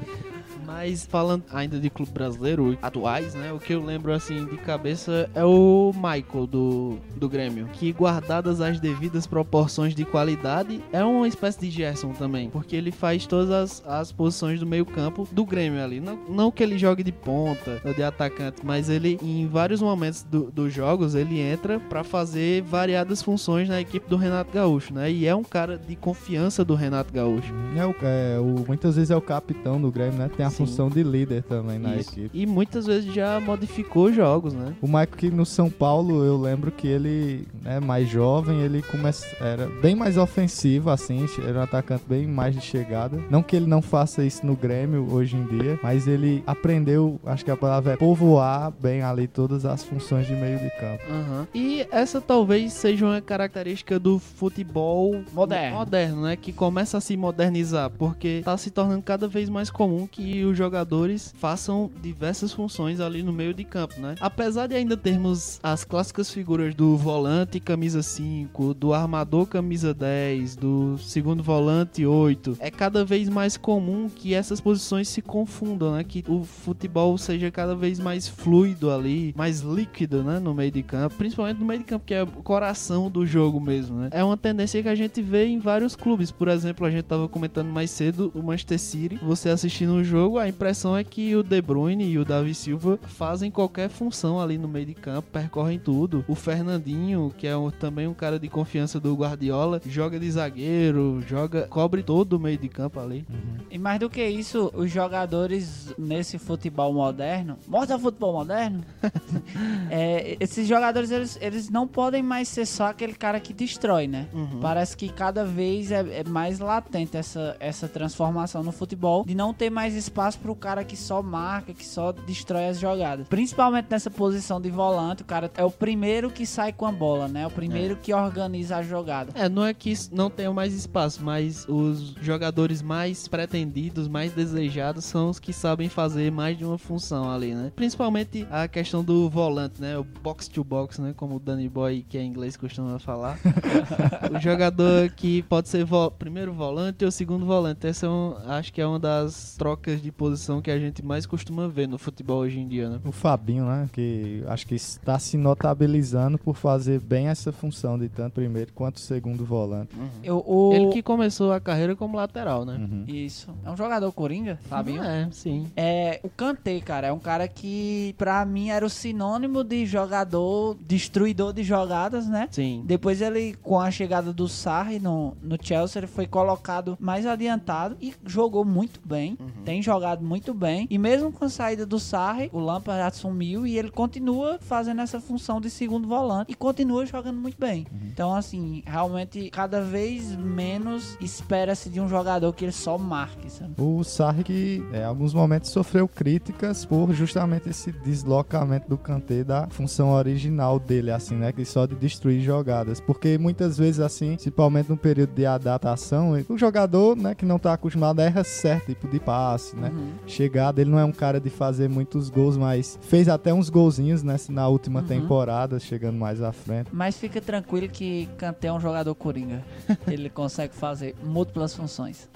mas 0.67 1.05
falando 1.05 1.43
ainda 1.51 1.79
de 1.79 1.89
clube 1.89 2.11
brasileiro 2.11 2.77
atuais, 2.81 3.33
né? 3.33 3.51
O 3.53 3.59
que 3.59 3.73
eu 3.73 3.83
lembro 3.83 4.11
assim 4.13 4.45
de 4.45 4.57
cabeça 4.57 5.29
é 5.33 5.43
o 5.45 5.91
Michael 5.95 6.45
do, 6.45 6.97
do 7.15 7.29
Grêmio, 7.29 7.67
que 7.73 7.91
guardadas 7.93 8.59
as 8.61 8.79
devidas 8.79 9.25
proporções 9.25 9.95
de 9.95 10.03
qualidade, 10.03 10.81
é 10.91 11.03
uma 11.03 11.27
espécie 11.27 11.59
de 11.61 11.71
Gerson 11.71 12.11
também, 12.11 12.49
porque 12.49 12.75
ele 12.75 12.91
faz 12.91 13.25
todas 13.25 13.49
as, 13.49 13.83
as 13.87 14.11
posições 14.11 14.59
do 14.59 14.65
meio-campo 14.65 15.27
do 15.31 15.45
Grêmio 15.45 15.81
ali. 15.83 15.99
Não, 16.01 16.19
não 16.29 16.51
que 16.51 16.61
ele 16.61 16.77
jogue 16.77 17.03
de 17.03 17.11
ponta 17.11 17.81
ou 17.85 17.93
de 17.93 18.03
atacante, 18.03 18.61
mas 18.65 18.89
ele 18.89 19.17
em 19.23 19.47
vários 19.47 19.81
momentos 19.81 20.23
do- 20.23 20.51
dos 20.51 20.73
jogos 20.73 21.15
ele 21.15 21.39
entra 21.39 21.79
pra 21.79 22.03
fazer 22.03 22.61
variadas 22.63 23.21
funções 23.21 23.69
na 23.69 23.79
equipe 23.79 24.09
do 24.09 24.17
Renato 24.17 24.51
Gaúcho, 24.51 24.93
né? 24.93 25.09
E 25.09 25.25
é 25.25 25.33
um 25.33 25.43
cara 25.43 25.77
de 25.77 25.95
confiança 25.95 26.65
do 26.65 26.75
Renato 26.75 27.13
Gaúcho. 27.13 27.53
É 27.77 27.85
o, 27.85 27.95
é, 28.01 28.39
o- 28.39 28.65
muitas 28.67 28.95
vezes 28.95 29.11
é 29.11 29.15
o 29.15 29.21
capitão 29.21 29.79
do 29.79 29.89
Grêmio, 29.91 30.17
né? 30.19 30.29
Tem 30.35 30.45
a 30.45 30.49
função 30.57 30.89
de 30.89 31.03
líder 31.03 31.43
também 31.43 31.79
na 31.79 31.95
Isso. 31.95 32.11
equipe. 32.11 32.29
E 32.37 32.45
muitas 32.45 32.85
vezes 32.85 33.13
já 33.13 33.39
modificou 33.39 34.11
jogos, 34.11 34.53
né? 34.53 34.75
O 34.81 34.87
Michael 34.87 35.07
que 35.17 35.29
no 35.31 35.45
São 35.45 35.69
Paulo, 35.69 36.23
eu 36.23 36.37
lembro 36.39 36.71
que 36.71 36.87
ele, 36.87 37.47
né, 37.61 37.79
mais 37.79 38.07
jovem, 38.09 38.61
ele 38.61 38.81
começa, 38.81 39.25
era 39.39 39.67
bem 39.81 39.95
mais 39.95 40.17
ofensivo, 40.17 40.89
assim, 40.89 41.25
era 41.47 41.59
um 41.59 41.63
atacante 41.63 42.03
bem 42.07 42.25
mais 42.27 42.53
de 42.55 42.61
chegada. 42.61 43.19
Não 43.29 43.41
que 43.41 43.55
ele 43.55 43.67
não 43.67 43.81
faça 43.81 44.23
isso 44.23 44.45
no 44.45 44.55
Grêmio 44.55 45.07
hoje 45.11 45.35
em 45.35 45.45
dia, 45.45 45.79
mas 45.81 46.07
ele 46.07 46.43
aprendeu, 46.45 47.19
acho 47.25 47.43
que 47.45 47.51
a 47.51 47.57
palavra 47.57 47.93
é 47.93 47.95
povoar 47.97 48.71
bem 48.71 49.01
ali 49.01 49.27
todas 49.27 49.65
as 49.65 49.83
funções 49.83 50.27
de 50.27 50.33
meio 50.33 50.59
de 50.59 50.69
campo. 50.79 51.03
Aham. 51.09 51.47
E 51.53 51.85
essa 51.91 52.19
talvez 52.21 52.73
seja 52.73 53.05
uma 53.05 53.21
característica 53.21 53.99
do 53.99 54.19
futebol 54.19 55.23
Moderno. 55.33 55.77
moderno, 55.77 56.21
né? 56.23 56.35
Que 56.35 56.51
começa 56.51 56.97
a 56.97 57.01
se 57.01 57.15
modernizar, 57.17 57.89
porque 57.89 58.41
tá 58.43 58.57
se 58.57 58.71
tornando 58.71 59.01
cada 59.01 59.27
vez 59.27 59.49
mais 59.49 59.69
comum 59.69 60.07
que 60.07 60.43
os 60.47 60.57
jogadores 60.57 61.33
façam 61.37 61.91
diversas 62.01 62.51
funções 62.51 62.99
ali 62.99 63.21
no 63.23 63.33
meio 63.33 63.53
de 63.53 63.63
campo, 63.63 63.99
né? 63.99 64.15
Apesar 64.19 64.67
de 64.67 64.75
ainda 64.75 64.97
termos 64.97 65.59
as 65.61 65.83
clássicas 65.83 66.31
figuras 66.31 66.73
do 66.73 66.95
volante 66.97 67.59
camisa 67.59 68.01
5, 68.01 68.73
do 68.73 68.93
armador 68.93 69.45
camisa 69.45 69.93
10, 69.93 70.55
do 70.55 70.97
segundo 70.97 71.43
volante 71.43 72.05
8, 72.05 72.57
é 72.59 72.71
cada 72.71 73.03
vez 73.03 73.29
mais 73.29 73.57
comum 73.57 74.09
que 74.09 74.33
essas 74.33 74.61
posições 74.61 75.07
se 75.07 75.21
confundam, 75.21 75.93
né? 75.93 76.03
Que 76.03 76.23
o 76.27 76.43
futebol 76.43 77.17
seja 77.17 77.51
cada 77.51 77.75
vez 77.75 77.99
mais 77.99 78.27
fluido 78.27 78.91
ali, 78.91 79.33
mais 79.37 79.61
líquido, 79.61 80.23
né? 80.23 80.39
No 80.39 80.53
meio 80.53 80.71
de 80.71 80.83
campo, 80.83 81.15
principalmente 81.15 81.59
no 81.59 81.65
meio 81.65 81.79
de 81.79 81.85
campo, 81.85 82.05
que 82.05 82.13
é 82.13 82.23
o 82.23 82.27
coração 82.27 83.09
do 83.09 83.25
jogo 83.25 83.59
mesmo, 83.59 83.97
né? 83.97 84.09
É 84.11 84.23
uma 84.23 84.37
tendência 84.37 84.81
que 84.81 84.89
a 84.89 84.95
gente 84.95 85.21
vê 85.21 85.45
em 85.45 85.59
vários 85.59 85.95
clubes. 85.95 86.31
Por 86.31 86.47
exemplo, 86.47 86.85
a 86.85 86.91
gente 86.91 87.03
tava 87.03 87.27
comentando 87.27 87.67
mais 87.67 87.91
cedo 87.91 88.31
o 88.33 88.41
Manchester 88.41 88.79
City. 88.79 89.19
Você 89.21 89.49
assistindo 89.49 89.93
o 89.93 90.03
jogo, 90.03 90.36
a 90.39 90.47
impressão 90.47 90.95
é 90.95 91.03
que 91.03 91.35
o 91.35 91.43
De 91.43 91.61
Bruyne 91.61 92.05
e 92.05 92.17
o 92.17 92.25
Davi 92.25 92.53
Silva 92.53 92.99
fazem 93.03 93.49
qualquer 93.51 93.89
função 93.89 94.39
ali 94.39 94.57
no 94.57 94.67
meio 94.67 94.85
de 94.85 94.93
campo, 94.93 95.27
percorrem 95.31 95.79
tudo. 95.79 96.23
O 96.27 96.35
Fernandinho, 96.35 97.33
que 97.37 97.47
é 97.47 97.55
um- 97.57 97.69
também 97.71 98.07
um 98.07 98.13
cara 98.13 98.39
de 98.39 98.47
confiança 98.47 98.99
do 98.99 99.13
Guardiola, 99.15 99.81
joga 99.85 100.19
de 100.19 100.29
zagueiro, 100.31 101.23
joga, 101.27 101.67
cobre 101.67 102.03
todo 102.03 102.33
o 102.33 102.39
meio 102.39 102.57
de 102.57 102.67
campo 102.69 102.99
ali. 102.99 103.25
E 103.71 103.77
mais 103.77 103.99
do 103.99 104.09
que 104.09 104.25
isso, 104.25 104.71
os 104.75 104.91
jogadores 104.91 105.93
nesse 105.97 106.37
futebol 106.37 106.93
moderno, 106.93 107.57
mostra 107.67 107.97
futebol 107.97 108.33
moderno, 108.33 108.83
é, 109.89 110.37
esses 110.39 110.67
jogadores 110.67 111.11
eles, 111.11 111.37
eles 111.41 111.69
não 111.69 111.87
podem 111.87 112.21
mais 112.23 112.47
ser 112.47 112.65
só 112.65 112.87
aquele 112.87 113.13
cara 113.13 113.39
que 113.39 113.53
destrói, 113.53 114.07
né? 114.07 114.27
Uhum. 114.33 114.59
Parece 114.61 114.95
que 114.95 115.09
cada 115.09 115.43
vez 115.45 115.91
é, 115.91 116.19
é 116.19 116.23
mais 116.23 116.59
latente 116.59 117.15
essa, 117.17 117.55
essa 117.59 117.87
transformação 117.87 118.63
no 118.63 118.71
futebol 118.71 119.23
de 119.25 119.35
não 119.35 119.53
ter 119.53 119.69
mais 119.69 119.95
espaço 119.95 120.26
pro 120.35 120.55
cara 120.55 120.83
que 120.83 120.95
só 120.97 121.21
marca, 121.21 121.73
que 121.73 121.85
só 121.85 122.11
destrói 122.11 122.67
as 122.67 122.79
jogadas. 122.79 123.27
Principalmente 123.27 123.87
nessa 123.89 124.09
posição 124.09 124.59
de 124.59 124.69
volante, 124.69 125.21
o 125.21 125.25
cara 125.25 125.51
é 125.55 125.63
o 125.63 125.71
primeiro 125.71 126.29
que 126.29 126.45
sai 126.45 126.73
com 126.73 126.85
a 126.85 126.91
bola, 126.91 127.27
né? 127.27 127.41
É 127.43 127.47
o 127.47 127.51
primeiro 127.51 127.95
que 127.95 128.13
organiza 128.13 128.77
a 128.77 128.83
jogada. 128.83 129.31
É, 129.35 129.47
não 129.47 129.65
é 129.65 129.73
que 129.73 129.93
não 130.11 130.29
tenha 130.29 130.51
mais 130.51 130.73
espaço, 130.73 131.23
mas 131.23 131.65
os 131.67 132.15
jogadores 132.21 132.81
mais 132.81 133.27
pretendidos, 133.27 134.07
mais 134.07 134.31
desejados 134.33 135.05
são 135.05 135.29
os 135.29 135.39
que 135.39 135.53
sabem 135.53 135.89
fazer 135.89 136.31
mais 136.31 136.57
de 136.57 136.65
uma 136.65 136.77
função 136.77 137.31
ali, 137.31 137.53
né? 137.53 137.71
Principalmente 137.75 138.47
a 138.51 138.67
questão 138.67 139.03
do 139.03 139.29
volante, 139.29 139.79
né? 139.81 139.97
O 139.97 140.03
box 140.03 140.47
to 140.47 140.63
box, 140.63 140.99
né? 141.01 141.13
Como 141.15 141.35
o 141.35 141.39
Danny 141.39 141.69
Boy, 141.69 142.05
que 142.07 142.17
é 142.17 142.23
inglês, 142.23 142.57
costuma 142.57 142.99
falar. 142.99 143.37
o 144.35 144.39
jogador 144.39 145.09
que 145.11 145.41
pode 145.43 145.69
ser 145.69 145.83
vo- 145.85 146.11
primeiro 146.11 146.53
volante 146.53 147.05
ou 147.05 147.11
segundo 147.11 147.45
volante. 147.45 147.85
Essa 147.87 148.05
é 148.05 148.09
um, 148.09 148.35
acho 148.47 148.71
que 148.73 148.81
é 148.81 148.87
uma 148.87 148.99
das 148.99 149.55
trocas 149.57 150.01
de 150.01 150.06
posição 150.11 150.61
que 150.61 150.71
a 150.71 150.79
gente 150.79 151.03
mais 151.03 151.25
costuma 151.25 151.67
ver 151.67 151.87
no 151.87 151.97
futebol 151.97 152.39
hoje 152.39 152.59
em 152.59 152.67
dia, 152.67 152.89
né? 152.89 152.99
O 153.05 153.11
Fabinho, 153.11 153.65
né, 153.65 153.89
que 153.91 154.43
acho 154.47 154.65
que 154.65 154.75
está 154.75 155.19
se 155.19 155.37
notabilizando 155.37 156.37
por 156.37 156.55
fazer 156.55 156.99
bem 156.99 157.27
essa 157.27 157.51
função 157.51 157.97
de 157.97 158.09
tanto 158.09 158.33
primeiro 158.33 158.71
quanto 158.73 158.99
segundo 158.99 159.45
volante. 159.45 159.91
Eu, 160.23 160.43
o... 160.45 160.73
Ele 160.73 160.89
que 160.89 161.03
começou 161.03 161.51
a 161.51 161.59
carreira 161.59 161.95
como 161.95 162.17
lateral, 162.17 162.65
né? 162.65 162.77
Uhum. 162.77 163.03
Isso. 163.07 163.49
É 163.65 163.69
um 163.69 163.77
jogador 163.77 164.11
coringa, 164.11 164.59
Fabinho? 164.69 165.03
É, 165.03 165.27
sim. 165.31 165.67
É, 165.75 166.19
o 166.23 166.29
Kanté, 166.29 166.79
cara, 166.79 167.07
é 167.07 167.11
um 167.11 167.19
cara 167.19 167.47
que 167.47 168.15
pra 168.17 168.45
mim 168.45 168.69
era 168.69 168.85
o 168.85 168.89
sinônimo 168.89 169.63
de 169.63 169.85
jogador 169.85 170.77
destruidor 170.87 171.53
de 171.53 171.63
jogadas, 171.63 172.27
né? 172.27 172.47
Sim. 172.51 172.83
Depois 172.85 173.21
ele, 173.21 173.55
com 173.61 173.79
a 173.79 173.91
chegada 173.91 174.31
do 174.31 174.47
Sarri 174.47 174.99
no, 174.99 175.35
no 175.41 175.57
Chelsea, 175.61 175.99
ele 175.99 176.07
foi 176.07 176.27
colocado 176.27 176.97
mais 176.99 177.25
adiantado 177.25 177.97
e 178.01 178.13
jogou 178.25 178.63
muito 178.63 178.99
bem. 179.03 179.37
Tem 179.65 179.81
jogado 179.81 179.96
muito 180.23 180.53
bem. 180.53 180.87
E 180.89 180.97
mesmo 180.97 181.31
com 181.31 181.45
a 181.45 181.49
saída 181.49 181.85
do 181.85 181.99
Sarri, 181.99 182.49
o 182.53 182.59
Lampard 182.59 183.01
assumiu 183.01 183.65
e 183.65 183.77
ele 183.77 183.89
continua 183.89 184.57
fazendo 184.61 185.01
essa 185.01 185.19
função 185.19 185.59
de 185.59 185.69
segundo 185.69 186.07
volante 186.07 186.51
e 186.51 186.55
continua 186.55 187.05
jogando 187.05 187.39
muito 187.39 187.57
bem. 187.59 187.85
Então, 188.11 188.33
assim, 188.33 188.83
realmente, 188.85 189.49
cada 189.49 189.81
vez 189.81 190.35
menos 190.35 191.17
espera-se 191.19 191.89
de 191.89 191.99
um 191.99 192.07
jogador 192.07 192.51
que 192.53 192.65
ele 192.65 192.71
só 192.71 192.97
marque, 192.97 193.51
sabe? 193.51 193.73
O 193.77 194.03
Sarri 194.03 194.43
que 194.43 194.83
em 194.93 195.03
alguns 195.03 195.33
momentos 195.33 195.69
sofreu 195.69 196.07
críticas 196.07 196.85
por 196.85 197.13
justamente 197.13 197.69
esse 197.69 197.91
deslocamento 197.91 198.87
do 198.87 198.97
Kanté 198.97 199.43
da 199.43 199.67
função 199.69 200.11
original 200.11 200.79
dele, 200.79 201.11
assim, 201.11 201.35
né, 201.35 201.51
que 201.51 201.65
só 201.65 201.85
de 201.85 201.95
destruir 201.95 202.41
jogadas, 202.41 202.99
porque 202.99 203.37
muitas 203.37 203.77
vezes 203.77 203.99
assim, 203.99 204.33
principalmente 204.33 204.89
no 204.89 204.97
período 204.97 205.33
de 205.33 205.45
adaptação, 205.45 206.33
o 206.47 206.57
jogador, 206.57 207.15
né, 207.15 207.35
que 207.35 207.45
não 207.45 207.59
tá 207.59 207.73
acostumado 207.73 208.19
erra 208.21 208.43
certo 208.43 208.87
tipo 208.87 209.07
de 209.07 209.19
passe, 209.19 209.75
né? 209.75 209.86
Uhum. 209.89 210.11
Chegada, 210.25 210.81
ele 210.81 210.89
não 210.89 210.99
é 210.99 211.05
um 211.05 211.11
cara 211.11 211.39
de 211.39 211.49
fazer 211.49 211.89
muitos 211.89 212.29
gols, 212.29 212.57
mas 212.57 212.97
fez 213.01 213.27
até 213.27 213.53
uns 213.53 213.69
golzinhos 213.69 214.23
nessa 214.23 214.51
na 214.51 214.67
última 214.67 215.01
Uhum. 215.01 215.07
temporada, 215.07 215.79
chegando 215.79 216.17
mais 216.17 216.41
à 216.41 216.51
frente. 216.51 216.89
Mas 216.91 217.17
fica 217.17 217.39
tranquilo 217.41 217.87
que 217.89 218.27
Kanté 218.37 218.67
é 218.67 218.73
um 218.73 218.79
jogador 218.79 219.13
coringa. 219.15 219.63
Ele 220.07 220.29
consegue 220.29 220.73
fazer 220.75 221.15
múltiplas 221.23 221.73
funções. 221.75 222.29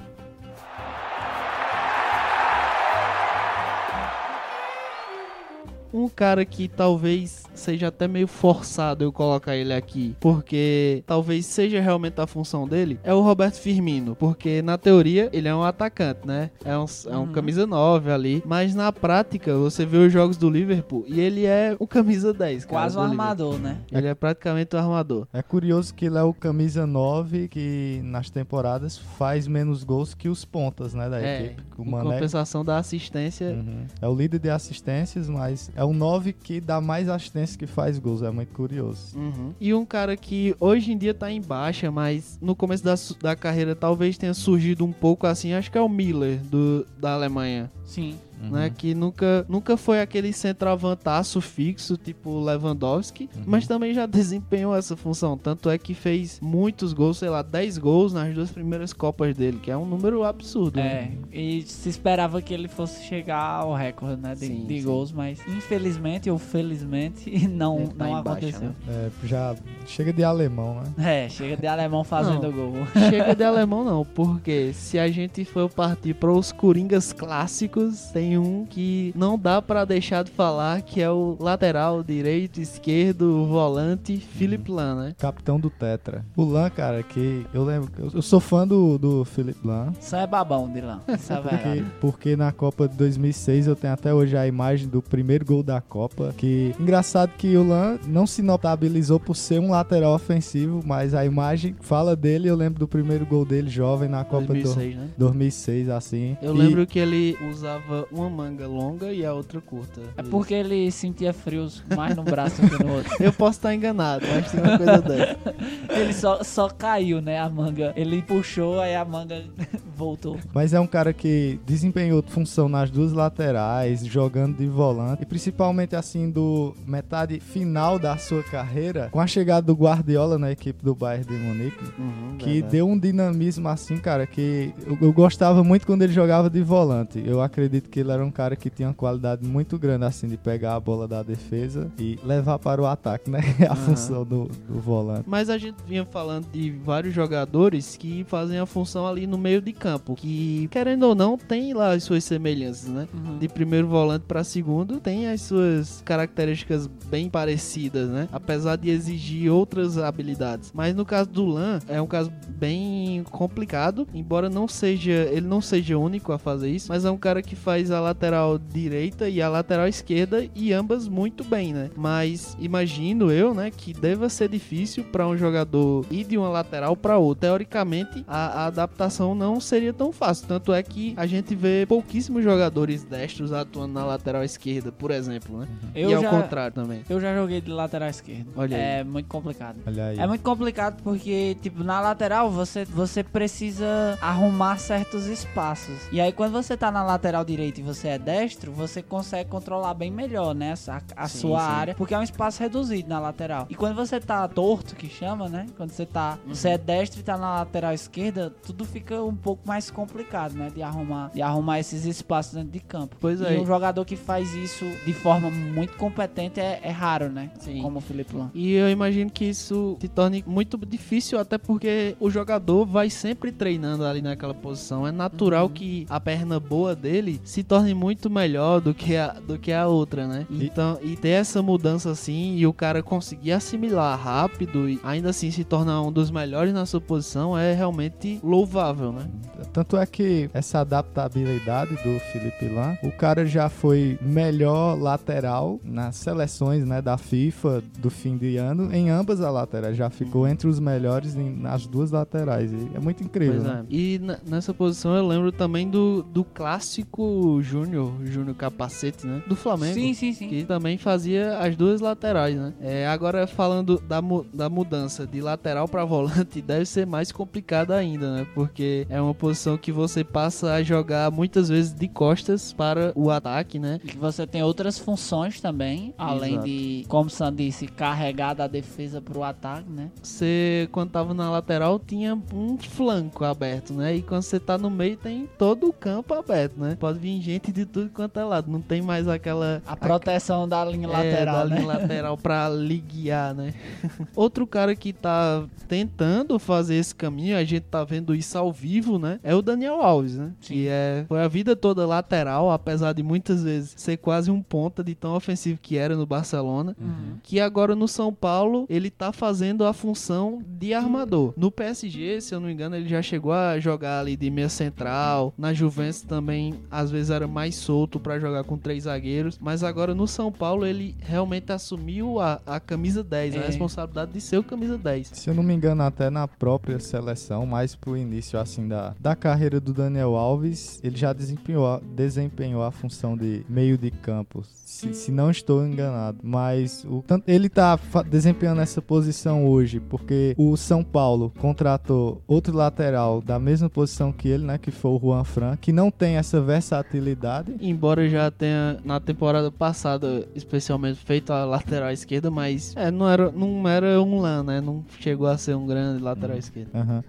Um 5.93 6.07
cara 6.07 6.45
que 6.45 6.67
talvez 6.67 7.43
seja 7.53 7.87
até 7.89 8.07
meio 8.07 8.27
forçado 8.27 9.03
eu 9.03 9.11
colocar 9.11 9.55
ele 9.55 9.73
aqui, 9.73 10.15
porque 10.19 11.03
talvez 11.05 11.45
seja 11.45 11.79
realmente 11.81 12.19
a 12.19 12.25
função 12.27 12.67
dele, 12.67 12.99
é 13.03 13.13
o 13.13 13.21
Roberto 13.21 13.55
Firmino, 13.59 14.15
porque 14.15 14.61
na 14.61 14.77
teoria 14.77 15.29
ele 15.33 15.47
é 15.47 15.53
um 15.55 15.63
atacante, 15.63 16.21
né? 16.25 16.49
É 16.63 16.77
um, 16.77 16.85
é 17.07 17.17
um 17.17 17.21
Uhum. 17.21 17.31
camisa 17.31 17.67
9 17.67 18.11
ali, 18.11 18.43
mas 18.45 18.73
na 18.73 18.91
prática 18.91 19.55
você 19.55 19.85
vê 19.85 19.97
os 19.97 20.11
jogos 20.11 20.37
do 20.37 20.49
Liverpool 20.49 21.03
e 21.07 21.19
ele 21.19 21.45
é 21.45 21.75
o 21.79 21.85
camisa 21.87 22.33
10, 22.33 22.65
cara, 22.65 22.75
Quase 22.77 22.97
um 22.97 23.01
do 23.01 23.05
Liverpool. 23.11 23.21
armador, 23.29 23.59
né? 23.59 23.77
Ele 23.91 24.07
é 24.07 24.15
praticamente 24.15 24.75
o 24.75 24.79
armador. 24.79 25.27
É 25.33 25.41
curioso 25.41 25.93
que 25.93 26.05
ele 26.05 26.17
é 26.17 26.23
o 26.23 26.33
camisa 26.33 26.87
9 26.87 27.47
que 27.47 27.99
nas 28.03 28.29
temporadas 28.29 28.97
faz 28.97 29.47
menos 29.47 29.83
gols 29.83 30.13
que 30.13 30.29
os 30.29 30.45
pontas, 30.45 30.93
né, 30.93 31.09
da 31.09 31.21
É, 31.21 31.45
equipe. 31.45 31.63
O 31.77 31.83
em 31.83 31.89
Mané 31.89 32.03
compensação 32.13 32.63
da 32.65 32.77
assistência, 32.77 33.49
Uhum. 33.49 33.85
É 34.01 34.07
o 34.07 34.15
líder 34.15 34.39
de 34.39 34.49
assistências, 34.49 35.27
mas 35.29 35.69
é 35.81 35.83
o 35.83 35.93
9 35.93 36.31
que 36.31 36.61
dá 36.61 36.79
mais 36.79 37.09
assistências 37.09 37.55
que 37.55 37.65
faz 37.65 37.97
gols. 37.97 38.21
É 38.21 38.29
muito 38.29 38.53
curioso. 38.53 39.17
Uhum. 39.17 39.51
E 39.59 39.73
um 39.73 39.83
cara 39.83 40.15
que 40.15 40.55
hoje 40.59 40.91
em 40.91 40.97
dia 40.97 41.11
tá 41.11 41.31
em 41.31 41.41
baixa, 41.41 41.89
mas 41.89 42.37
no 42.39 42.55
começo 42.55 42.83
da, 42.83 42.93
da 43.19 43.35
carreira 43.35 43.75
talvez 43.75 44.15
tenha 44.15 44.33
surgido 44.35 44.85
um 44.85 44.91
pouco 44.91 45.25
assim, 45.25 45.53
acho 45.53 45.71
que 45.71 45.77
é 45.79 45.81
o 45.81 45.89
Miller 45.89 46.37
do, 46.37 46.85
da 46.99 47.13
Alemanha. 47.13 47.71
Sim. 47.83 48.15
Né, 48.49 48.71
que 48.75 48.93
nunca, 48.95 49.45
nunca 49.47 49.77
foi 49.77 50.01
aquele 50.01 50.33
centroavantaço 50.33 51.39
fixo, 51.41 51.97
tipo 51.97 52.39
Lewandowski, 52.39 53.29
mas 53.45 53.67
também 53.67 53.93
já 53.93 54.05
desempenhou 54.07 54.75
essa 54.75 54.95
função. 54.97 55.37
Tanto 55.37 55.69
é 55.69 55.77
que 55.77 55.93
fez 55.93 56.39
muitos 56.41 56.93
gols, 56.93 57.17
sei 57.17 57.29
lá, 57.29 57.41
10 57.41 57.77
gols 57.77 58.13
nas 58.13 58.33
duas 58.33 58.49
primeiras 58.51 58.93
Copas 58.93 59.35
dele, 59.35 59.59
que 59.61 59.69
é 59.69 59.77
um 59.77 59.85
número 59.85 60.23
absurdo. 60.23 60.77
né? 60.79 61.11
É, 61.31 61.37
e 61.37 61.61
se 61.63 61.89
esperava 61.89 62.41
que 62.41 62.53
ele 62.53 62.67
fosse 62.67 63.03
chegar 63.03 63.41
ao 63.61 63.73
recorde, 63.75 64.21
né, 64.21 64.33
de, 64.33 64.47
Sim, 64.47 64.65
de 64.65 64.79
sim. 64.79 64.85
gols, 64.85 65.11
mas 65.11 65.39
infelizmente 65.47 66.29
ou 66.29 66.37
felizmente 66.37 67.29
não, 67.47 67.87
tá 67.87 68.05
não 68.05 68.23
baixa, 68.23 68.47
aconteceu. 68.47 68.69
né? 68.69 68.75
É, 68.87 69.09
já 69.23 69.55
chega 69.85 70.11
de 70.13 70.23
alemão, 70.23 70.81
né? 70.97 71.25
É, 71.25 71.29
chega 71.29 71.55
de 71.57 71.67
alemão 71.67 72.03
fazendo 72.03 72.43
Não. 72.43 72.51
gol. 72.51 72.71
Chega 73.09 73.35
de 73.35 73.43
alemão 73.43 73.83
não, 73.83 74.05
porque 74.05 74.71
se 74.73 74.97
a 74.97 75.07
gente 75.09 75.43
for 75.45 75.69
partir 75.69 76.13
para 76.13 76.31
os 76.31 76.51
coringas 76.51 77.11
clássicos, 77.13 78.03
tem 78.13 78.30
um 78.37 78.65
que 78.65 79.13
não 79.15 79.37
dá 79.37 79.61
pra 79.61 79.85
deixar 79.85 80.23
de 80.23 80.31
falar, 80.31 80.81
que 80.81 81.01
é 81.01 81.09
o 81.09 81.37
lateral 81.39 82.03
direito, 82.03 82.59
esquerdo, 82.61 83.45
volante, 83.45 84.17
Philip 84.17 84.69
Lahm, 84.71 84.95
né? 85.03 85.15
Capitão 85.17 85.59
do 85.59 85.69
Tetra. 85.69 86.25
O 86.35 86.43
Lan, 86.43 86.69
cara, 86.69 87.01
que 87.03 87.45
eu 87.53 87.63
lembro. 87.63 87.89
eu- 87.97 88.11
Eu 88.13 88.21
sou 88.21 88.39
fã 88.39 88.67
do, 88.67 88.97
do 88.97 89.25
Philip 89.25 89.59
Lan. 89.65 89.93
Isso 89.99 90.15
é 90.15 90.25
babão 90.27 90.69
de. 90.71 90.79
Isso 91.13 91.31
é 91.33 91.37
Porque, 91.37 91.83
porque 91.99 92.35
na 92.35 92.51
Copa 92.51 92.87
de 92.87 92.95
2006 92.97 93.67
eu 93.67 93.75
tenho 93.75 93.93
até 93.93 94.13
hoje 94.13 94.35
a 94.35 94.47
imagem 94.47 94.87
do 94.87 95.01
primeiro 95.01 95.45
gol 95.45 95.63
da 95.63 95.79
Copa. 95.81 96.33
Que 96.37 96.73
engraçado 96.79 97.31
que 97.37 97.55
o 97.55 97.67
Lan 97.67 97.97
não 98.07 98.25
se 98.27 98.41
notabilizou 98.41 99.19
por 99.19 99.35
ser 99.35 99.59
um 99.59 99.71
lateral 99.71 100.13
ofensivo, 100.15 100.81
mas 100.85 101.13
a 101.13 101.25
imagem 101.25 101.75
fala 101.81 102.15
dele. 102.15 102.47
Eu 102.47 102.55
lembro 102.55 102.79
do 102.79 102.87
primeiro 102.87 103.25
gol 103.25 103.45
dele 103.45 103.69
jovem 103.69 104.09
na 104.09 104.23
Copa 104.23 104.47
2006, 104.47 104.95
né? 104.95 105.03
do 105.17 105.25
2006, 105.25 105.89
assim. 105.89 106.37
Eu 106.41 106.55
E- 106.55 106.57
lembro 106.57 106.85
que 106.87 106.99
ele 106.99 107.37
usava 107.49 107.71
usava 107.71 108.07
uma 108.21 108.29
manga 108.29 108.67
longa 108.67 109.11
e 109.11 109.25
a 109.25 109.33
outra 109.33 109.59
curta. 109.61 110.01
É 110.17 110.23
porque 110.23 110.53
ele 110.53 110.89
sentia 110.91 111.33
frios 111.33 111.83
mais 111.95 112.15
no 112.15 112.23
braço 112.23 112.61
que 112.61 112.83
no 112.83 112.93
outro. 112.93 113.11
Eu 113.19 113.33
posso 113.33 113.57
estar 113.59 113.73
enganado, 113.75 114.25
mas 114.27 114.51
tem 114.51 114.59
uma 114.61 114.77
coisa 114.77 115.01
dessa. 115.01 115.55
Ele 115.91 116.13
só, 116.13 116.41
só 116.43 116.69
caiu, 116.69 117.21
né, 117.21 117.37
a 117.39 117.49
manga. 117.49 117.93
Ele 117.95 118.21
puxou, 118.21 118.79
aí 118.79 118.95
a 118.95 119.03
manga 119.03 119.43
voltou. 119.95 120.37
Mas 120.53 120.73
é 120.73 120.79
um 120.79 120.87
cara 120.87 121.11
que 121.13 121.59
desempenhou 121.65 122.23
função 122.27 122.69
nas 122.69 122.89
duas 122.89 123.11
laterais, 123.11 124.05
jogando 124.05 124.57
de 124.57 124.67
volante. 124.67 125.23
E 125.23 125.25
principalmente 125.25 125.95
assim, 125.95 126.29
do 126.29 126.73
metade 126.87 127.39
final 127.39 127.99
da 127.99 128.17
sua 128.17 128.41
carreira, 128.43 129.09
com 129.11 129.19
a 129.19 129.27
chegada 129.27 129.67
do 129.67 129.73
Guardiola 129.73 130.37
na 130.37 130.51
equipe 130.51 130.83
do 130.83 130.95
Bayern 130.95 131.25
de 131.25 131.33
Munique, 131.33 131.83
Uhum, 131.99 132.35
que 132.37 132.45
verdade. 132.53 132.71
deu 132.71 132.87
um 132.87 132.97
dinamismo 132.97 133.67
assim, 133.67 133.97
cara, 133.97 134.25
que 134.25 134.73
eu, 134.85 134.97
eu 135.01 135.13
gostava 135.13 135.63
muito 135.63 135.85
quando 135.85 136.01
ele 136.03 136.13
jogava 136.13 136.49
de 136.49 136.61
volante. 136.61 137.21
Eu 137.25 137.41
acredito 137.41 137.89
que 137.89 137.99
ele 137.99 138.10
era 138.11 138.25
um 138.25 138.31
cara 138.31 138.55
que 138.55 138.69
tinha 138.69 138.87
uma 138.87 138.93
qualidade 138.93 139.45
muito 139.47 139.77
grande, 139.77 140.05
assim, 140.05 140.27
de 140.27 140.37
pegar 140.37 140.75
a 140.75 140.79
bola 140.79 141.07
da 141.07 141.23
defesa 141.23 141.91
e 141.97 142.19
levar 142.23 142.59
para 142.59 142.81
o 142.81 142.85
ataque, 142.85 143.29
né? 143.29 143.39
A 143.69 143.75
função 143.75 144.25
do, 144.25 144.45
do 144.67 144.79
volante. 144.79 145.23
Mas 145.27 145.49
a 145.49 145.57
gente 145.57 145.77
vinha 145.87 146.05
falando 146.05 146.47
de 146.51 146.71
vários 146.71 147.13
jogadores 147.13 147.95
que 147.95 148.23
fazem 148.25 148.59
a 148.59 148.65
função 148.65 149.07
ali 149.07 149.25
no 149.25 149.37
meio 149.37 149.61
de 149.61 149.71
campo, 149.71 150.15
que 150.15 150.67
querendo 150.71 151.03
ou 151.03 151.15
não 151.15 151.37
tem 151.37 151.73
lá 151.73 151.93
as 151.93 152.03
suas 152.03 152.23
semelhanças, 152.23 152.89
né? 152.89 153.07
Uhum. 153.13 153.37
De 153.37 153.47
primeiro 153.47 153.87
volante 153.87 154.25
para 154.27 154.43
segundo 154.43 154.99
tem 154.99 155.27
as 155.27 155.41
suas 155.41 156.01
características 156.03 156.87
bem 156.87 157.29
parecidas, 157.29 158.09
né? 158.09 158.27
Apesar 158.31 158.75
de 158.75 158.89
exigir 158.89 159.51
outras 159.51 159.97
habilidades. 159.97 160.71
Mas 160.73 160.95
no 160.95 161.05
caso 161.05 161.29
do 161.29 161.45
Lan 161.45 161.79
é 161.87 162.01
um 162.01 162.07
caso 162.07 162.31
bem 162.49 163.23
complicado, 163.29 164.07
embora 164.13 164.49
não 164.49 164.67
seja 164.67 165.11
ele 165.11 165.47
não 165.47 165.61
seja 165.61 165.97
único 165.97 166.31
a 166.31 166.37
fazer 166.37 166.69
isso, 166.69 166.87
mas 166.89 167.05
é 167.05 167.11
um 167.11 167.17
cara 167.17 167.41
que 167.41 167.55
faz 167.55 167.90
a 167.91 167.99
lateral 167.99 168.57
direita 168.57 169.27
e 169.29 169.41
a 169.41 169.49
lateral 169.49 169.87
esquerda 169.87 170.47
e 170.55 170.73
ambas 170.73 171.07
muito 171.07 171.43
bem, 171.43 171.73
né? 171.73 171.89
Mas 171.95 172.55
imagino 172.59 173.31
eu, 173.31 173.53
né, 173.53 173.71
que 173.71 173.93
deva 173.93 174.29
ser 174.29 174.49
difícil 174.49 175.03
para 175.03 175.27
um 175.27 175.37
jogador 175.37 176.05
ir 176.09 176.23
de 176.23 176.37
uma 176.37 176.49
lateral 176.49 176.95
para 176.95 177.17
outra. 177.17 177.41
Teoricamente, 177.49 178.23
a, 178.27 178.63
a 178.63 178.65
adaptação 178.67 179.33
não 179.33 179.59
seria 179.59 179.91
tão 179.91 180.11
fácil. 180.11 180.47
Tanto 180.47 180.73
é 180.73 180.81
que 180.83 181.13
a 181.17 181.25
gente 181.25 181.55
vê 181.55 181.85
pouquíssimos 181.87 182.43
jogadores 182.43 183.03
destros 183.03 183.51
atuando 183.51 183.93
na 183.93 184.05
lateral 184.05 184.43
esquerda, 184.43 184.91
por 184.91 185.11
exemplo, 185.11 185.59
né? 185.59 185.67
Eu 185.95 186.11
e 186.11 186.13
ao 186.13 186.21
já, 186.21 186.29
contrário 186.29 186.73
também. 186.73 187.03
eu 187.09 187.19
já 187.19 187.35
joguei 187.35 187.61
de 187.61 187.71
lateral 187.71 188.09
esquerdo. 188.09 188.47
Olha 188.55 188.77
aí. 188.77 188.83
É 188.83 189.03
muito 189.03 189.27
complicado. 189.27 189.77
Olha 189.85 190.07
aí. 190.07 190.19
É 190.19 190.27
muito 190.27 190.41
complicado 190.41 191.01
porque, 191.03 191.57
tipo, 191.61 191.83
na 191.83 191.99
lateral 191.99 192.49
você, 192.51 192.85
você 192.85 193.23
precisa 193.23 194.17
arrumar 194.21 194.77
certos 194.77 195.25
espaços. 195.25 195.95
E 196.11 196.21
aí, 196.21 196.31
quando 196.31 196.53
você 196.53 196.77
tá 196.77 196.91
na 196.91 197.03
lateral 197.03 197.43
direita 197.43 197.80
e 197.81 197.83
você 197.83 198.09
é 198.09 198.19
destro, 198.19 198.71
você 198.71 199.01
consegue 199.01 199.49
controlar 199.49 199.93
bem 199.95 200.11
melhor, 200.11 200.53
né? 200.53 200.73
A, 200.87 201.01
a 201.15 201.27
Sim, 201.27 201.39
sua 201.39 201.59
sim. 201.59 201.65
área, 201.65 201.95
porque 201.95 202.13
é 202.13 202.17
um 202.19 202.23
espaço 202.23 202.61
reduzido 202.61 203.09
na 203.09 203.19
lateral. 203.19 203.65
E 203.69 203.75
quando 203.75 203.95
você 203.95 204.19
tá 204.19 204.47
torto, 204.47 204.95
que 204.95 205.09
chama, 205.09 205.49
né? 205.49 205.65
Quando 205.75 205.89
você 205.91 206.05
tá. 206.05 206.37
Você 206.47 206.67
Uhum. 206.67 206.73
é 206.75 206.77
destro 206.77 207.19
e 207.19 207.23
tá 207.23 207.37
na 207.37 207.55
lateral 207.55 207.91
esquerda, 207.93 208.53
tudo 208.65 208.85
fica 208.85 209.21
um 209.23 209.35
pouco 209.35 209.67
mais 209.67 209.89
complicado, 209.89 210.53
né? 210.53 210.69
De 210.73 210.83
arrumar, 210.83 211.31
de 211.33 211.41
arrumar 211.41 211.79
esses 211.79 212.05
espaços 212.05 212.53
dentro 212.53 212.69
de 212.71 212.79
campo. 212.79 213.15
Pois 213.19 213.41
e 213.41 213.45
é. 213.55 213.59
um 213.59 213.65
jogador 213.65 214.05
que 214.05 214.15
faz 214.15 214.53
isso 214.53 214.85
de 215.05 215.13
forma 215.13 215.49
muito 215.49 215.97
competente 215.97 216.59
é, 216.59 216.79
é 216.83 216.91
raro, 216.91 217.29
né? 217.29 217.49
Sim. 217.59 217.81
Como 217.81 217.97
o 217.97 218.01
Felipe 218.01 218.35
Lan. 218.35 218.51
E 218.53 218.73
eu 218.73 218.89
imagino 218.89 219.31
que 219.31 219.45
isso 219.45 219.97
se 219.99 220.07
torne 220.07 220.43
muito 220.45 220.77
difícil, 220.85 221.39
até 221.39 221.57
porque 221.57 222.15
o 222.19 222.29
jogador 222.29 222.85
vai 222.85 223.09
sempre 223.09 223.51
treinando 223.51 224.05
ali 224.05 224.21
naquela 224.21 224.53
posição. 224.53 225.07
É 225.07 225.11
natural 225.11 225.67
que 225.69 226.05
a 226.09 226.19
perna 226.19 226.59
boa 226.59 226.95
dele 226.95 227.41
se 227.43 227.63
torne 227.71 227.93
muito 227.93 228.29
melhor 228.29 228.81
do 228.81 228.93
que 228.93 229.15
a, 229.15 229.29
do 229.47 229.57
que 229.57 229.71
a 229.71 229.87
outra, 229.87 230.27
né? 230.27 230.45
Então, 230.51 230.99
e 231.01 231.15
ter 231.15 231.29
essa 231.29 231.61
mudança 231.61 232.11
assim 232.11 232.57
e 232.57 232.67
o 232.67 232.73
cara 232.73 233.01
conseguir 233.01 233.53
assimilar 233.53 234.19
rápido 234.21 234.89
e 234.89 234.99
ainda 235.01 235.29
assim 235.29 235.49
se 235.51 235.63
tornar 235.63 236.01
um 236.01 236.11
dos 236.11 236.29
melhores 236.29 236.73
na 236.73 236.85
sua 236.85 236.99
posição 236.99 237.57
é 237.57 237.73
realmente 237.73 238.41
louvável, 238.43 239.13
né? 239.13 239.25
Tanto 239.71 239.95
é 239.95 240.05
que 240.05 240.49
essa 240.53 240.79
adaptabilidade 240.79 241.91
do 242.03 242.19
Felipe 242.19 242.67
Lan, 242.67 242.97
o 243.03 243.11
cara 243.11 243.45
já 243.45 243.69
foi 243.69 244.19
melhor 244.21 244.99
lateral 244.99 245.79
nas 245.81 246.17
seleções 246.17 246.83
né, 246.83 247.01
da 247.01 247.17
FIFA 247.17 247.81
do 247.99 248.09
fim 248.09 248.35
de 248.35 248.57
ano, 248.57 248.93
em 248.93 249.09
ambas 249.09 249.39
as 249.39 249.53
laterais. 249.53 249.95
Já 249.95 250.09
ficou 250.09 250.45
entre 250.45 250.67
os 250.67 250.77
melhores 250.77 251.37
em- 251.37 251.55
nas 251.55 251.87
duas 251.87 252.11
laterais. 252.11 252.69
E 252.73 252.89
é 252.93 252.99
muito 252.99 253.23
incrível. 253.23 253.61
Né? 253.61 253.85
é. 253.89 253.95
E 253.95 254.21
nessa 254.45 254.73
posição 254.73 255.15
eu 255.15 255.25
lembro 255.25 255.53
também 255.53 255.89
do, 255.89 256.21
do 256.21 256.43
clássico 256.43 257.60
Júnior, 257.61 258.13
Júnior 258.23 258.55
Capacete, 258.55 259.25
né? 259.25 259.41
Do 259.47 259.55
Flamengo. 259.55 259.93
Sim, 259.93 260.13
sim, 260.13 260.33
sim. 260.33 260.47
que 260.47 260.63
também 260.63 260.97
fazia 260.97 261.57
as 261.59 261.75
duas 261.75 262.01
laterais, 262.01 262.55
né? 262.55 262.73
É, 262.81 263.07
agora 263.07 263.45
falando 263.47 263.99
da, 264.07 264.21
mu- 264.21 264.45
da 264.53 264.69
mudança 264.69 265.25
de 265.27 265.41
lateral 265.41 265.87
para 265.87 266.03
volante, 266.05 266.61
deve 266.61 266.85
ser 266.85 267.05
mais 267.05 267.31
complicado 267.31 267.91
ainda, 267.91 268.35
né? 268.35 268.47
Porque 268.53 269.05
é 269.09 269.21
uma 269.21 269.33
posição 269.33 269.77
que 269.77 269.91
você 269.91 270.23
passa 270.23 270.73
a 270.73 270.83
jogar 270.83 271.31
muitas 271.31 271.69
vezes 271.69 271.93
de 271.93 272.07
costas 272.07 272.73
para 272.73 273.11
o 273.15 273.29
ataque, 273.29 273.77
né? 273.79 273.99
E 274.03 274.07
que 274.07 274.17
você 274.17 274.45
tem 274.47 274.63
outras 274.63 274.97
funções 274.97 275.59
também, 275.59 276.13
além 276.17 276.53
Exato. 276.53 276.65
de, 276.67 277.05
como 277.07 277.27
o 277.27 277.29
Sam 277.29 277.53
disse, 277.53 277.87
carregar 277.87 278.53
da 278.53 278.67
defesa 278.67 279.21
pro 279.21 279.43
ataque, 279.43 279.89
né? 279.89 280.09
Você, 280.21 280.87
quando 280.91 281.11
tava 281.11 281.33
na 281.33 281.49
lateral, 281.51 281.99
tinha 281.99 282.35
um 282.53 282.77
flanco 282.77 283.43
aberto, 283.43 283.93
né? 283.93 284.15
E 284.15 284.21
quando 284.21 284.43
você 284.43 284.59
tá 284.59 284.77
no 284.77 284.89
meio, 284.89 285.17
tem 285.17 285.47
todo 285.57 285.87
o 285.87 285.93
campo 285.93 286.33
aberto, 286.33 286.77
né? 286.79 286.95
Pode 286.99 287.19
vir 287.19 287.41
gente 287.41 287.50
de 287.59 287.85
tudo 287.85 288.09
quanto 288.09 288.39
é 288.39 288.43
lado. 288.43 288.71
Não 288.71 288.81
tem 288.81 289.01
mais 289.01 289.27
aquela 289.27 289.81
A 289.85 289.95
proteção 289.95 290.67
da 290.67 290.83
linha 290.85 291.07
É, 291.07 291.11
lateral, 291.11 291.55
da 291.55 291.65
né? 291.65 291.75
linha 291.81 291.87
lateral 291.87 292.37
pra 292.37 292.69
lhe 292.69 292.97
guiar, 292.99 293.53
né? 293.53 293.73
Outro 294.35 294.65
cara 294.67 294.95
que 294.95 295.11
tá 295.13 295.63
tentando 295.87 296.57
fazer 296.59 296.95
esse 296.95 297.13
caminho, 297.13 297.57
a 297.57 297.63
gente 297.63 297.83
tá 297.83 298.03
vendo 298.03 298.33
isso 298.33 298.57
ao 298.57 298.71
vivo, 298.71 299.19
né? 299.19 299.39
É 299.43 299.53
o 299.53 299.61
Daniel 299.61 300.01
Alves, 300.01 300.37
né? 300.37 300.51
Sim. 300.61 300.73
Que 300.73 300.87
é, 300.87 301.25
foi 301.27 301.41
a 301.41 301.47
vida 301.47 301.75
toda 301.75 302.05
lateral, 302.05 302.71
apesar 302.71 303.13
de 303.13 303.23
muitas 303.23 303.63
vezes 303.63 303.93
ser 303.97 304.17
quase 304.17 304.49
um 304.49 304.61
ponta 304.61 305.03
de 305.03 305.13
tão 305.15 305.35
ofensivo 305.35 305.79
que 305.81 305.97
era 305.97 306.15
no 306.15 306.25
Barcelona. 306.25 306.95
Uhum. 306.99 307.37
Que 307.43 307.59
agora 307.59 307.95
no 307.95 308.07
São 308.07 308.33
Paulo 308.33 308.85
ele 308.89 309.09
tá 309.09 309.31
fazendo 309.33 309.85
a 309.85 309.93
função 309.93 310.61
de 310.65 310.93
armador. 310.93 311.53
No 311.57 311.71
PSG, 311.71 312.39
se 312.41 312.53
eu 312.55 312.59
não 312.59 312.67
me 312.67 312.73
engano, 312.73 312.95
ele 312.95 313.07
já 313.09 313.21
chegou 313.21 313.51
a 313.51 313.79
jogar 313.79 314.19
ali 314.19 314.35
de 314.35 314.49
meia 314.49 314.69
central. 314.69 315.53
Na 315.57 315.73
Juventus 315.73 316.21
também, 316.21 316.75
às 316.89 317.11
vezes 317.11 317.29
era 317.29 317.40
mais 317.47 317.75
solto 317.75 318.19
pra 318.19 318.39
jogar 318.39 318.63
com 318.63 318.77
três 318.77 319.03
zagueiros. 319.03 319.57
Mas 319.61 319.83
agora 319.83 320.13
no 320.15 320.27
São 320.27 320.51
Paulo 320.51 320.85
ele 320.85 321.15
realmente 321.19 321.71
assumiu 321.71 322.39
a, 322.39 322.59
a 322.65 322.79
camisa 322.79 323.23
10, 323.23 323.55
a 323.55 323.59
É. 323.59 323.65
responsabilidade 323.67 324.31
de 324.33 324.41
ser 324.41 324.57
o 324.57 324.63
camisa 324.63 324.97
10. 324.97 325.27
Se 325.33 325.49
eu 325.49 325.53
não 325.53 325.63
me 325.63 325.73
engano, 325.73 326.03
até 326.03 326.29
na 326.29 326.47
própria 326.47 326.99
seleção, 326.99 327.65
mais 327.65 327.95
pro 327.95 328.17
início 328.17 328.59
assim 328.59 328.87
da, 328.87 329.15
da 329.19 329.35
carreira 329.35 329.79
do 329.79 329.93
Daniel 329.93 330.35
Alves, 330.35 330.99
ele 331.03 331.17
já 331.17 331.33
desempenhou, 331.33 331.85
a- 331.87 331.99
desempenhou 332.15 332.83
a 332.83 332.91
função 332.91 333.35
de 333.37 333.65
meio 333.69 333.97
de 333.97 334.11
campo, 334.11 334.63
se, 335.01 335.13
se 335.13 335.31
não 335.31 335.49
estou 335.49 335.85
enganado. 335.85 336.37
Mas 336.43 337.03
o, 337.05 337.23
ele 337.47 337.67
tá 337.69 337.97
fa- 337.97 338.21
desempenhando 338.23 338.81
essa 338.81 339.01
posição 339.01 339.65
hoje 339.65 339.99
porque 339.99 340.53
o 340.57 340.75
São 340.77 341.03
Paulo 341.03 341.51
contratou 341.59 342.41
outro 342.47 342.75
lateral 342.75 343.41
da 343.41 343.59
mesma 343.59 343.89
posição 343.89 344.31
que 344.31 344.47
ele, 344.47 344.63
né, 344.65 344.77
que 344.77 344.91
foi 344.91 345.11
o 345.11 345.19
Juan 345.19 345.43
Fran, 345.43 345.75
que 345.75 345.91
não 345.91 346.11
tem 346.11 346.35
essa 346.37 346.61
versatilidade. 346.61 347.73
Embora 347.81 348.27
já 348.29 348.49
tenha 348.51 348.97
na 349.03 349.19
temporada 349.19 349.71
passada, 349.71 350.47
especialmente 350.55 351.19
feito 351.19 351.51
a 351.51 351.65
lateral 351.65 352.11
esquerda, 352.11 352.51
mas 352.51 352.93
é, 352.95 353.09
não 353.09 353.27
era, 353.29 353.51
não 353.51 353.87
era 353.87 354.21
um 354.21 354.39
lã, 354.39 354.63
né? 354.63 354.79
Não 354.81 355.03
chegou 355.19 355.47
a 355.47 355.57
ser 355.57 355.75
um 355.75 355.85
grande 355.85 356.21
lateral 356.23 356.57
esquerdo. 356.57 356.89
Aham. 356.93 357.23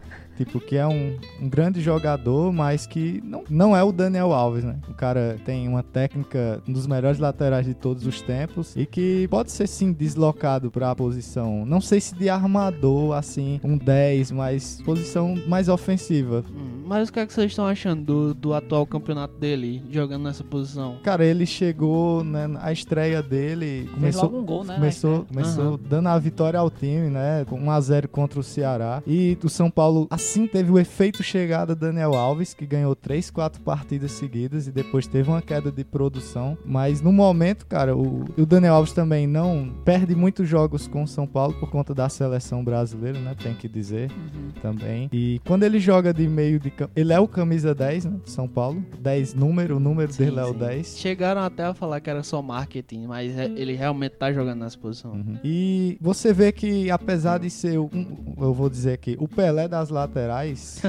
Tipo, 0.45 0.61
que 0.61 0.77
é 0.77 0.87
um, 0.87 1.17
um 1.41 1.49
grande 1.49 1.81
jogador, 1.81 2.53
mas 2.53 2.87
que 2.87 3.23
não, 3.25 3.45
não 3.49 3.77
é 3.77 3.83
o 3.83 3.93
Daniel 3.93 4.33
Alves, 4.33 4.65
né? 4.65 4.77
O 4.89 4.95
cara 4.95 5.37
tem 5.45 5.69
uma 5.69 5.83
técnica 5.83 6.61
um 6.67 6.73
dos 6.73 6.87
melhores 6.87 7.19
laterais 7.19 7.67
de 7.67 7.75
todos 7.75 8.07
os 8.07 8.21
tempos 8.23 8.75
e 8.77 8.85
que 8.87 9.29
pode 9.29 9.53
ser 9.53 9.67
sim 9.67 9.93
deslocado 9.93 10.71
para 10.71 10.91
a 10.91 10.95
posição, 10.97 11.65
não 11.65 11.81
sei 11.81 12.01
se 12.01 12.15
de 12.15 12.29
armador, 12.29 13.15
assim, 13.15 13.61
um 13.63 13.77
10, 13.77 14.31
mas 14.33 14.81
posição 14.85 15.35
mais 15.47 15.69
ofensiva. 15.69 16.45
Hum, 16.51 16.83
Mas 16.87 17.09
o 17.09 17.13
que, 17.13 17.21
é 17.21 17.27
que 17.27 17.33
vocês 17.33 17.51
estão 17.53 17.67
achando 17.67 18.03
do, 18.05 18.35
do 18.35 18.55
atual 18.55 18.87
campeonato 18.87 19.39
dele, 19.39 19.83
jogando 19.91 20.25
nessa 20.25 20.45
posição? 20.45 20.97
Cara, 21.03 21.25
ele 21.25 21.47
chegou, 21.47 22.23
né, 22.25 22.49
a 22.61 22.73
estreia 22.73 23.23
dele, 23.23 23.83
Fez 23.83 23.91
começou, 23.95 24.23
logo 24.25 24.39
um 24.39 24.45
gol, 24.45 24.65
né? 24.65 24.75
Começou, 24.75 25.25
começou 25.25 25.65
Aham. 25.65 25.81
dando 25.89 26.09
a 26.09 26.19
vitória 26.19 26.59
ao 26.59 26.71
time, 26.71 27.09
né? 27.09 27.45
Com 27.49 27.61
1x0 27.61 28.09
contra 28.09 28.41
o 28.41 28.43
Ceará. 28.43 29.03
E 29.07 29.37
o 29.43 29.49
São 29.49 29.71
Paulo, 29.71 30.07
assim, 30.11 30.32
teve 30.41 30.71
o 30.71 30.79
efeito 30.79 31.23
chegada 31.23 31.75
Daniel 31.75 32.15
Alves, 32.15 32.55
que 32.55 32.67
ganhou 32.67 32.95
3, 32.97 33.31
4 33.31 33.61
partidas 33.63 34.13
seguidas 34.13 34.67
e 34.67 34.73
depois 34.73 35.07
teve 35.07 35.29
uma 35.29 35.43
queda 35.43 35.71
de 35.71 35.85
produção. 35.85 36.57
Mas 36.65 37.01
no 37.01 37.13
momento, 37.13 37.67
cara, 37.67 37.97
o, 37.97 38.25
o 38.37 38.47
Daniel 38.47 38.75
Alves 38.75 38.93
também 38.93 39.27
não 39.27 39.73
perde 39.85 40.15
muitos 40.15 40.49
jogos 40.49 40.87
com 40.89 41.03
o 41.03 41.07
São 41.09 41.27
Paulo 41.27 41.55
por 41.61 41.71
conta 41.71 41.95
da 41.95 42.09
seleção 42.09 42.65
brasileira, 42.65 43.19
né? 43.21 43.35
Tem 43.41 43.55
que 43.55 43.69
dizer 43.69 44.11
Uhum. 44.13 44.51
também. 44.63 45.09
E 45.13 45.41
quando 45.47 45.63
ele 45.65 45.79
joga 45.79 46.13
de 46.13 46.27
meio 46.29 46.59
de 46.59 46.71
cam- 46.71 46.89
Ele 46.97 47.13
é 47.13 47.21
o 47.21 47.29
camisa 47.29 47.75
10, 47.75 48.05
né? 48.07 48.17
São 48.25 48.49
Paulo. 48.49 48.83
10 49.01 49.35
número, 49.35 49.77
o 49.77 49.81
número 49.81 50.13
Sim, 50.13 50.25
dele 50.25 50.39
é 50.41 50.45
o 50.45 50.53
sim. 50.53 50.59
10. 50.59 50.99
Chegaram 50.99 51.41
até 51.43 51.65
a 51.65 51.75
falar 51.75 52.01
que 52.01 52.09
era 52.11 52.23
só 52.23 52.41
marketing, 52.43 53.07
mas 53.07 53.37
é- 53.37 53.47
ele 53.57 53.75
realmente 53.75 54.13
tá 54.13 54.33
jogando 54.33 54.61
nessa 54.61 54.79
posição. 54.79 55.13
Uhum. 55.13 55.39
E 55.45 55.97
você 56.01 56.33
vê 56.33 56.53
que, 56.53 56.91
apesar 56.91 57.39
de 57.39 57.51
ser, 57.51 57.79
um, 57.79 58.35
eu 58.39 58.53
vou 58.55 58.69
dizer 58.71 58.93
aqui, 58.95 59.17
o 59.19 59.29
Pelé 59.29 59.69
das 59.69 59.91
laterais, 60.13 60.83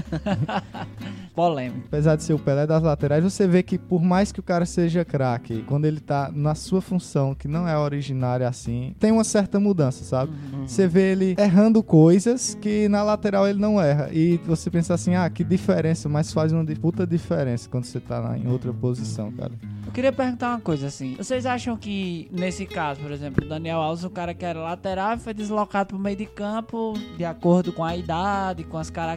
Polêmico. 1.33 1.83
apesar 1.87 2.15
de 2.15 2.23
ser 2.23 2.33
o 2.33 2.39
Pelé 2.39 2.67
das 2.67 2.83
laterais, 2.83 3.23
você 3.23 3.47
vê 3.47 3.63
que 3.63 3.77
por 3.77 4.01
mais 4.03 4.31
que 4.31 4.39
o 4.39 4.43
cara 4.43 4.65
seja 4.65 5.03
craque, 5.05 5.63
quando 5.67 5.85
ele 5.85 5.99
tá 5.99 6.29
na 6.33 6.53
sua 6.53 6.81
função, 6.81 7.33
que 7.33 7.47
não 7.47 7.67
é 7.67 7.77
originária 7.77 8.47
assim, 8.47 8.93
tem 8.99 9.11
uma 9.11 9.23
certa 9.23 9.59
mudança, 9.59 10.03
sabe? 10.03 10.31
Uhum. 10.53 10.67
Você 10.67 10.87
vê 10.87 11.11
ele 11.13 11.35
errando 11.39 11.81
coisas 11.81 12.55
que 12.61 12.87
na 12.89 13.01
lateral 13.03 13.47
ele 13.47 13.59
não 13.59 13.81
erra. 13.81 14.09
E 14.11 14.37
você 14.45 14.69
pensa 14.69 14.93
assim, 14.93 15.15
ah, 15.15 15.29
que 15.29 15.43
diferença, 15.43 16.07
mas 16.09 16.31
faz 16.31 16.51
uma 16.51 16.63
puta 16.75 17.07
diferença 17.07 17.69
quando 17.69 17.85
você 17.85 17.99
tá 17.99 18.21
na- 18.21 18.37
em 18.37 18.47
outra 18.47 18.73
posição, 18.73 19.31
cara. 19.31 19.51
Eu 19.85 19.91
queria 19.91 20.11
perguntar 20.11 20.49
uma 20.49 20.59
coisa 20.59 20.87
assim. 20.87 21.15
Vocês 21.17 21.45
acham 21.45 21.77
que, 21.77 22.27
nesse 22.31 22.65
caso, 22.65 22.99
por 22.99 23.11
exemplo, 23.11 23.45
o 23.45 23.47
Daniel 23.49 23.77
Alves, 23.79 24.03
o 24.03 24.09
cara 24.09 24.33
que 24.33 24.43
era 24.43 24.59
lateral, 24.59 25.17
foi 25.17 25.33
deslocado 25.33 25.89
pro 25.89 25.99
meio 25.99 26.15
de 26.17 26.25
campo 26.25 26.93
de 27.17 27.23
acordo 27.25 27.71
com 27.71 27.83
a 27.83 27.95
idade, 27.95 28.63
com 28.63 28.77
as 28.77 28.89
características, 28.89 29.12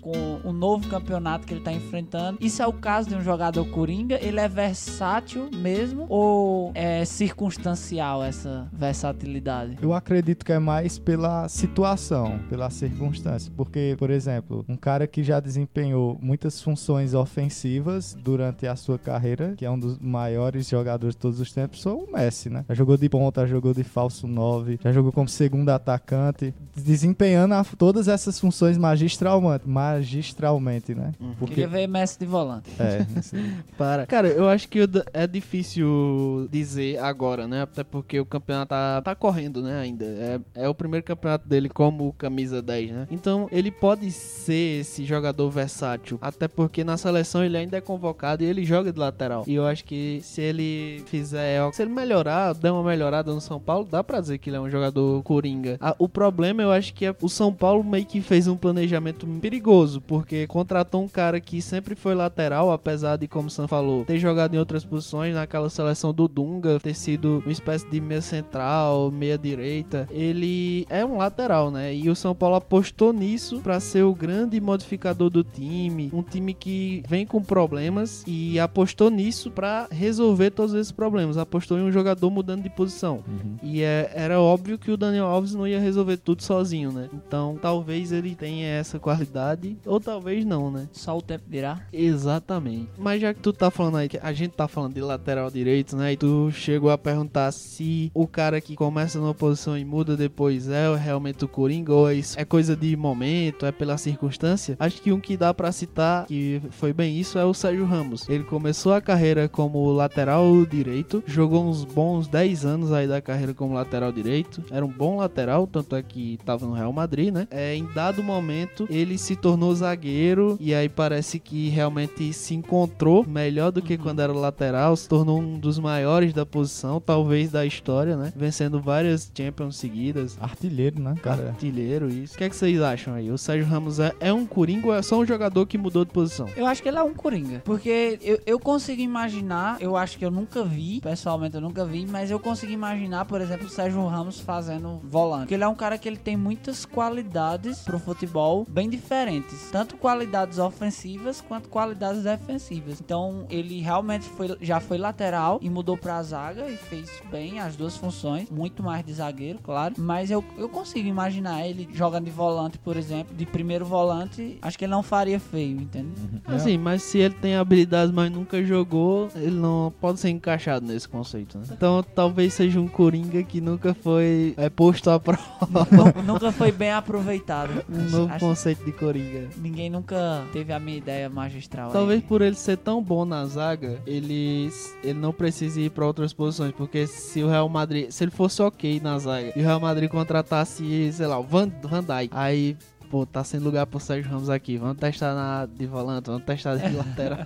com 0.00 0.40
o 0.44 0.52
novo 0.52 0.88
campeonato 0.88 1.46
que 1.46 1.54
ele 1.54 1.62
tá 1.62 1.72
enfrentando. 1.72 2.38
Isso 2.40 2.62
é 2.62 2.66
o 2.66 2.72
caso 2.72 3.08
de 3.08 3.14
um 3.14 3.22
jogador 3.22 3.64
coringa? 3.66 4.18
Ele 4.20 4.40
é 4.40 4.48
versátil 4.48 5.50
mesmo? 5.54 6.06
Ou 6.08 6.72
é 6.74 7.04
circunstancial 7.04 8.22
essa 8.22 8.68
versatilidade? 8.72 9.78
Eu 9.80 9.92
acredito 9.92 10.44
que 10.44 10.52
é 10.52 10.58
mais 10.58 10.98
pela 10.98 11.48
situação, 11.48 12.40
pela 12.48 12.70
circunstância. 12.70 13.52
Porque, 13.56 13.94
por 13.98 14.10
exemplo, 14.10 14.64
um 14.68 14.76
cara 14.76 15.06
que 15.06 15.22
já 15.22 15.40
desempenhou 15.40 16.18
muitas 16.20 16.62
funções 16.62 17.14
ofensivas 17.14 18.16
durante 18.22 18.66
a 18.66 18.76
sua 18.76 18.98
carreira, 18.98 19.54
que 19.56 19.64
é 19.64 19.70
um 19.70 19.78
dos 19.78 19.98
maiores 19.98 20.68
jogadores 20.68 21.14
de 21.14 21.20
todos 21.20 21.40
os 21.40 21.52
tempos, 21.52 21.82
foi 21.82 21.92
o 21.92 22.08
Messi, 22.10 22.50
né? 22.50 22.64
Já 22.68 22.74
jogou 22.74 22.96
de 22.96 23.08
ponta, 23.08 23.42
já 23.42 23.54
jogou 23.54 23.74
de 23.74 23.84
falso 23.84 24.26
9, 24.26 24.78
já 24.82 24.92
jogou 24.92 25.12
como 25.12 25.28
segundo 25.28 25.68
atacante, 25.70 26.54
desempenhando 26.74 27.50
todas 27.76 28.08
essas 28.08 28.38
funções 28.38 28.76
magistralmente, 28.80 29.68
magistralmente, 29.68 30.94
né? 30.94 31.12
Porque 31.38 31.54
Queria 31.54 31.68
ver 31.68 31.86
Messi 31.86 32.18
de 32.18 32.26
volante. 32.26 32.70
é. 32.78 33.06
Para. 33.76 34.06
Cara, 34.06 34.28
eu 34.28 34.48
acho 34.48 34.68
que 34.68 34.80
é 35.12 35.26
difícil 35.26 36.48
dizer 36.50 36.98
agora, 36.98 37.46
né? 37.46 37.62
Até 37.62 37.84
porque 37.84 38.18
o 38.18 38.26
campeonato 38.26 38.70
tá, 38.70 39.02
tá 39.02 39.14
correndo, 39.14 39.62
né? 39.62 39.80
Ainda. 39.80 40.04
É, 40.04 40.40
é 40.54 40.68
o 40.68 40.74
primeiro 40.74 41.04
campeonato 41.04 41.48
dele 41.48 41.68
como 41.68 42.12
camisa 42.14 42.62
10, 42.62 42.90
né? 42.90 43.08
Então 43.10 43.48
ele 43.52 43.70
pode 43.70 44.10
ser 44.10 44.80
esse 44.80 45.04
jogador 45.04 45.50
versátil. 45.50 46.18
Até 46.20 46.48
porque 46.48 46.82
na 46.84 46.96
seleção 46.96 47.44
ele 47.44 47.56
ainda 47.56 47.76
é 47.76 47.80
convocado 47.80 48.42
e 48.42 48.46
ele 48.46 48.64
joga 48.64 48.92
de 48.92 48.98
lateral. 48.98 49.44
E 49.46 49.54
eu 49.54 49.66
acho 49.66 49.84
que 49.84 50.20
se 50.22 50.40
ele 50.40 51.02
fizer. 51.06 51.60
Se 51.72 51.82
ele 51.82 51.90
melhorar, 51.90 52.54
der 52.54 52.70
uma 52.70 52.82
melhorada 52.82 53.32
no 53.32 53.40
São 53.40 53.60
Paulo, 53.60 53.86
dá 53.90 54.02
pra 54.02 54.20
dizer 54.20 54.38
que 54.38 54.50
ele 54.50 54.56
é 54.56 54.60
um 54.60 54.70
jogador 54.70 55.22
coringa. 55.22 55.76
Ah, 55.80 55.94
o 55.98 56.08
problema 56.08 56.62
eu 56.62 56.70
acho 56.70 56.94
que 56.94 57.04
é 57.04 57.14
o 57.20 57.28
São 57.28 57.52
Paulo 57.52 57.82
meio 57.82 58.06
que 58.06 58.20
fez 58.20 58.46
um 58.46 58.56
planejamento 58.72 59.26
perigoso, 59.40 60.00
porque 60.00 60.46
contratou 60.46 61.02
um 61.02 61.08
cara 61.08 61.40
que 61.40 61.60
sempre 61.60 61.94
foi 61.94 62.14
lateral, 62.14 62.70
apesar 62.70 63.16
de, 63.16 63.26
como 63.26 63.48
o 63.48 63.50
Sam 63.50 63.66
falou, 63.66 64.04
ter 64.04 64.18
jogado 64.18 64.54
em 64.54 64.58
outras 64.58 64.84
posições, 64.84 65.34
naquela 65.34 65.68
seleção 65.68 66.12
do 66.14 66.28
Dunga, 66.28 66.78
ter 66.80 66.94
sido 66.94 67.42
uma 67.44 67.52
espécie 67.52 67.88
de 67.90 68.00
meia 68.00 68.20
central, 68.22 69.10
meia 69.10 69.36
direita. 69.36 70.08
Ele 70.10 70.86
é 70.88 71.04
um 71.04 71.16
lateral, 71.18 71.70
né? 71.70 71.94
E 71.94 72.08
o 72.08 72.14
São 72.16 72.34
Paulo 72.34 72.56
apostou 72.56 73.12
nisso 73.12 73.60
pra 73.60 73.80
ser 73.80 74.02
o 74.04 74.14
grande 74.14 74.60
modificador 74.60 75.30
do 75.30 75.42
time, 75.42 76.10
um 76.12 76.22
time 76.22 76.54
que 76.54 77.02
vem 77.08 77.26
com 77.26 77.42
problemas 77.42 78.22
e 78.26 78.58
apostou 78.60 79.10
nisso 79.10 79.50
pra 79.50 79.88
resolver 79.90 80.50
todos 80.50 80.74
esses 80.74 80.92
problemas. 80.92 81.36
Apostou 81.36 81.78
em 81.78 81.82
um 81.82 81.92
jogador 81.92 82.30
mudando 82.30 82.62
de 82.62 82.70
posição. 82.70 83.22
E 83.62 83.82
é- 83.82 84.10
era 84.14 84.40
óbvio 84.40 84.78
que 84.78 84.90
o 84.90 84.96
Daniel 84.96 85.26
Alves 85.26 85.54
não 85.54 85.66
ia 85.66 85.80
resolver 85.80 86.16
tudo 86.18 86.42
sozinho, 86.42 86.92
né? 86.92 87.08
Então 87.12 87.58
talvez 87.60 88.12
ele 88.12 88.34
tenha 88.34 88.59
essa 88.64 88.98
qualidade, 88.98 89.76
ou 89.86 90.00
talvez 90.00 90.44
não, 90.44 90.70
né? 90.70 90.88
Só 90.92 91.16
o 91.16 91.22
tempo 91.22 91.44
dirá. 91.48 91.80
Exatamente. 91.92 92.88
Mas 92.98 93.20
já 93.20 93.32
que 93.32 93.40
tu 93.40 93.52
tá 93.52 93.70
falando 93.70 93.98
aí, 93.98 94.08
que 94.08 94.18
a 94.18 94.32
gente 94.32 94.52
tá 94.52 94.66
falando 94.66 94.94
de 94.94 95.00
lateral 95.00 95.50
direito, 95.50 95.96
né? 95.96 96.12
E 96.12 96.16
tu 96.16 96.50
chegou 96.52 96.90
a 96.90 96.98
perguntar 96.98 97.52
se 97.52 98.10
o 98.14 98.26
cara 98.26 98.60
que 98.60 98.74
começa 98.74 99.18
numa 99.18 99.34
posição 99.34 99.76
e 99.76 99.84
muda 99.84 100.16
depois 100.16 100.68
é 100.68 100.94
realmente 100.96 101.44
o 101.44 101.48
Coringa, 101.48 101.92
ou 101.92 102.08
é 102.08 102.14
isso 102.14 102.40
é 102.40 102.44
coisa 102.44 102.74
de 102.74 102.96
momento, 102.96 103.66
é 103.66 103.72
pela 103.72 103.98
circunstância. 103.98 104.76
Acho 104.78 105.00
que 105.02 105.12
um 105.12 105.20
que 105.20 105.36
dá 105.36 105.52
pra 105.52 105.72
citar, 105.72 106.26
que 106.26 106.60
foi 106.70 106.92
bem 106.92 107.18
isso, 107.18 107.38
é 107.38 107.44
o 107.44 107.54
Sérgio 107.54 107.84
Ramos. 107.84 108.28
Ele 108.28 108.44
começou 108.44 108.92
a 108.94 109.00
carreira 109.00 109.48
como 109.48 109.92
lateral 109.92 110.64
direito, 110.64 111.22
jogou 111.26 111.64
uns 111.64 111.84
bons 111.84 112.28
10 112.28 112.64
anos 112.64 112.92
aí 112.92 113.06
da 113.06 113.20
carreira 113.20 113.52
como 113.52 113.74
lateral 113.74 114.12
direito. 114.12 114.64
Era 114.70 114.84
um 114.84 114.88
bom 114.88 115.18
lateral, 115.18 115.66
tanto 115.66 115.96
é 115.96 116.02
que 116.02 116.38
tava 116.44 116.66
no 116.66 116.72
Real 116.72 116.92
Madrid, 116.92 117.32
né? 117.32 117.46
É, 117.50 117.74
em 117.74 117.86
dado 117.92 118.22
momento, 118.22 118.49
ele 118.88 119.16
se 119.16 119.36
tornou 119.36 119.74
zagueiro 119.74 120.56
e 120.60 120.74
aí 120.74 120.88
parece 120.88 121.38
que 121.38 121.68
realmente 121.68 122.32
se 122.32 122.54
encontrou 122.54 123.24
melhor 123.26 123.70
do 123.70 123.80
que 123.80 123.96
quando 123.96 124.20
era 124.20 124.32
lateral, 124.32 124.96
se 124.96 125.08
tornou 125.08 125.40
um 125.40 125.58
dos 125.58 125.78
maiores 125.78 126.32
da 126.32 126.44
posição, 126.44 127.00
talvez 127.00 127.50
da 127.50 127.64
história, 127.64 128.16
né? 128.16 128.32
Vencendo 128.34 128.80
várias 128.80 129.30
Champions 129.36 129.76
seguidas. 129.76 130.36
Artilheiro, 130.40 131.00
né, 131.00 131.14
cara? 131.22 131.48
Artilheiro, 131.48 132.08
isso. 132.08 132.34
O 132.34 132.38
que, 132.38 132.44
é 132.44 132.48
que 132.48 132.56
vocês 132.56 132.80
acham 132.80 133.14
aí? 133.14 133.30
O 133.30 133.38
Sérgio 133.38 133.66
Ramos 133.66 134.00
é, 134.00 134.12
é 134.20 134.32
um 134.32 134.46
coringa 134.46 134.88
ou 134.88 134.94
é 134.94 135.02
só 135.02 135.18
um 135.18 135.26
jogador 135.26 135.66
que 135.66 135.78
mudou 135.78 136.04
de 136.04 136.10
posição? 136.10 136.48
Eu 136.56 136.66
acho 136.66 136.82
que 136.82 136.88
ele 136.88 136.98
é 136.98 137.02
um 137.02 137.14
Coringa. 137.20 137.60
Porque 137.64 138.18
eu, 138.22 138.40
eu 138.46 138.58
consigo 138.58 139.02
imaginar, 139.02 139.76
eu 139.80 139.96
acho 139.96 140.18
que 140.18 140.24
eu 140.24 140.30
nunca 140.30 140.64
vi, 140.64 141.00
pessoalmente 141.00 141.54
eu 141.54 141.60
nunca 141.60 141.84
vi, 141.84 142.06
mas 142.06 142.30
eu 142.30 142.40
consigo 142.40 142.72
imaginar, 142.72 143.26
por 143.26 143.40
exemplo, 143.40 143.66
o 143.66 143.70
Sérgio 143.70 144.04
Ramos 144.06 144.40
fazendo 144.40 145.00
volante. 145.04 145.42
Porque 145.42 145.54
ele 145.54 145.64
é 145.64 145.68
um 145.68 145.74
cara 145.74 145.98
que 145.98 146.08
ele 146.08 146.16
tem 146.16 146.36
muitas 146.36 146.86
qualidades 146.86 147.80
pro 147.80 147.98
futebol 147.98 148.39
bem 148.68 148.88
diferentes. 148.88 149.68
Tanto 149.70 149.96
qualidades 149.96 150.58
ofensivas 150.58 151.40
quanto 151.40 151.68
qualidades 151.68 152.22
defensivas. 152.22 153.00
Então 153.00 153.44
ele 153.50 153.80
realmente 153.80 154.24
foi, 154.30 154.56
já 154.60 154.80
foi 154.80 154.98
lateral 154.98 155.58
e 155.62 155.68
mudou 155.70 155.96
pra 155.96 156.22
zaga 156.22 156.68
e 156.68 156.76
fez 156.76 157.10
bem 157.30 157.60
as 157.60 157.76
duas 157.76 157.96
funções. 157.96 158.48
Muito 158.50 158.82
mais 158.82 159.04
de 159.04 159.12
zagueiro, 159.12 159.58
claro. 159.62 159.94
Mas 159.98 160.30
eu, 160.30 160.44
eu 160.58 160.68
consigo 160.68 161.08
imaginar 161.08 161.66
ele 161.66 161.88
jogando 161.92 162.24
de 162.24 162.30
volante, 162.30 162.78
por 162.78 162.96
exemplo, 162.96 163.34
de 163.34 163.46
primeiro 163.46 163.84
volante. 163.84 164.58
Acho 164.62 164.78
que 164.78 164.84
ele 164.84 164.90
não 164.92 165.02
faria 165.02 165.38
feio, 165.40 165.80
entende? 165.80 166.08
Assim, 166.46 166.76
mas 166.78 167.02
se 167.02 167.18
ele 167.18 167.34
tem 167.34 167.56
habilidades, 167.56 168.12
mas 168.14 168.30
nunca 168.30 168.62
jogou, 168.64 169.28
ele 169.34 169.50
não 169.56 169.92
pode 170.00 170.20
ser 170.20 170.30
encaixado 170.30 170.86
nesse 170.86 171.08
conceito, 171.08 171.58
né? 171.58 171.64
Então 171.70 172.02
talvez 172.14 172.54
seja 172.54 172.80
um 172.80 172.88
coringa 172.88 173.42
que 173.42 173.60
nunca 173.60 173.94
foi 173.94 174.54
é, 174.56 174.68
posto 174.68 175.10
à 175.10 175.18
prova. 175.20 175.40
Nu- 175.70 176.22
nunca 176.34 176.52
foi 176.52 176.72
bem 176.72 176.90
aproveitado. 176.90 177.70
Um 177.90 178.08
novo 178.10 178.29
Acho- 178.30 178.44
conceito 178.46 178.84
de 178.84 178.92
coringa. 178.92 179.48
Ninguém 179.56 179.90
nunca 179.90 180.44
teve 180.52 180.72
a 180.72 180.78
minha 180.78 180.98
ideia 180.98 181.28
magistral. 181.28 181.90
Talvez 181.90 182.20
aí. 182.20 182.26
por 182.26 182.42
ele 182.42 182.56
ser 182.56 182.76
tão 182.78 183.02
bom 183.02 183.24
na 183.24 183.44
zaga, 183.46 184.00
ele, 184.06 184.70
ele 185.02 185.18
não 185.18 185.32
precise 185.32 185.80
ir 185.82 185.90
pra 185.90 186.06
outras 186.06 186.32
posições. 186.32 186.72
Porque 186.72 187.06
se 187.06 187.42
o 187.42 187.48
Real 187.48 187.68
Madrid, 187.68 188.10
se 188.10 188.24
ele 188.24 188.30
fosse 188.30 188.60
ok 188.62 189.00
na 189.02 189.18
zaga 189.18 189.52
e 189.56 189.60
o 189.60 189.64
Real 189.64 189.80
Madrid 189.80 190.08
contratasse, 190.10 191.12
sei 191.12 191.26
lá, 191.26 191.38
o 191.38 191.42
Van, 191.42 191.70
Van 191.82 192.02
Dijk, 192.02 192.30
aí. 192.32 192.76
Pô, 193.10 193.26
tá 193.26 193.42
sem 193.42 193.58
lugar 193.58 193.86
pro 193.86 193.98
Sérgio 193.98 194.30
Ramos 194.30 194.48
aqui. 194.48 194.76
Vamos 194.76 194.96
testar 194.96 195.34
na 195.34 195.66
de 195.66 195.84
volante, 195.84 196.26
vamos 196.26 196.44
testar 196.44 196.76
de 196.76 196.94
lateral. 196.94 197.40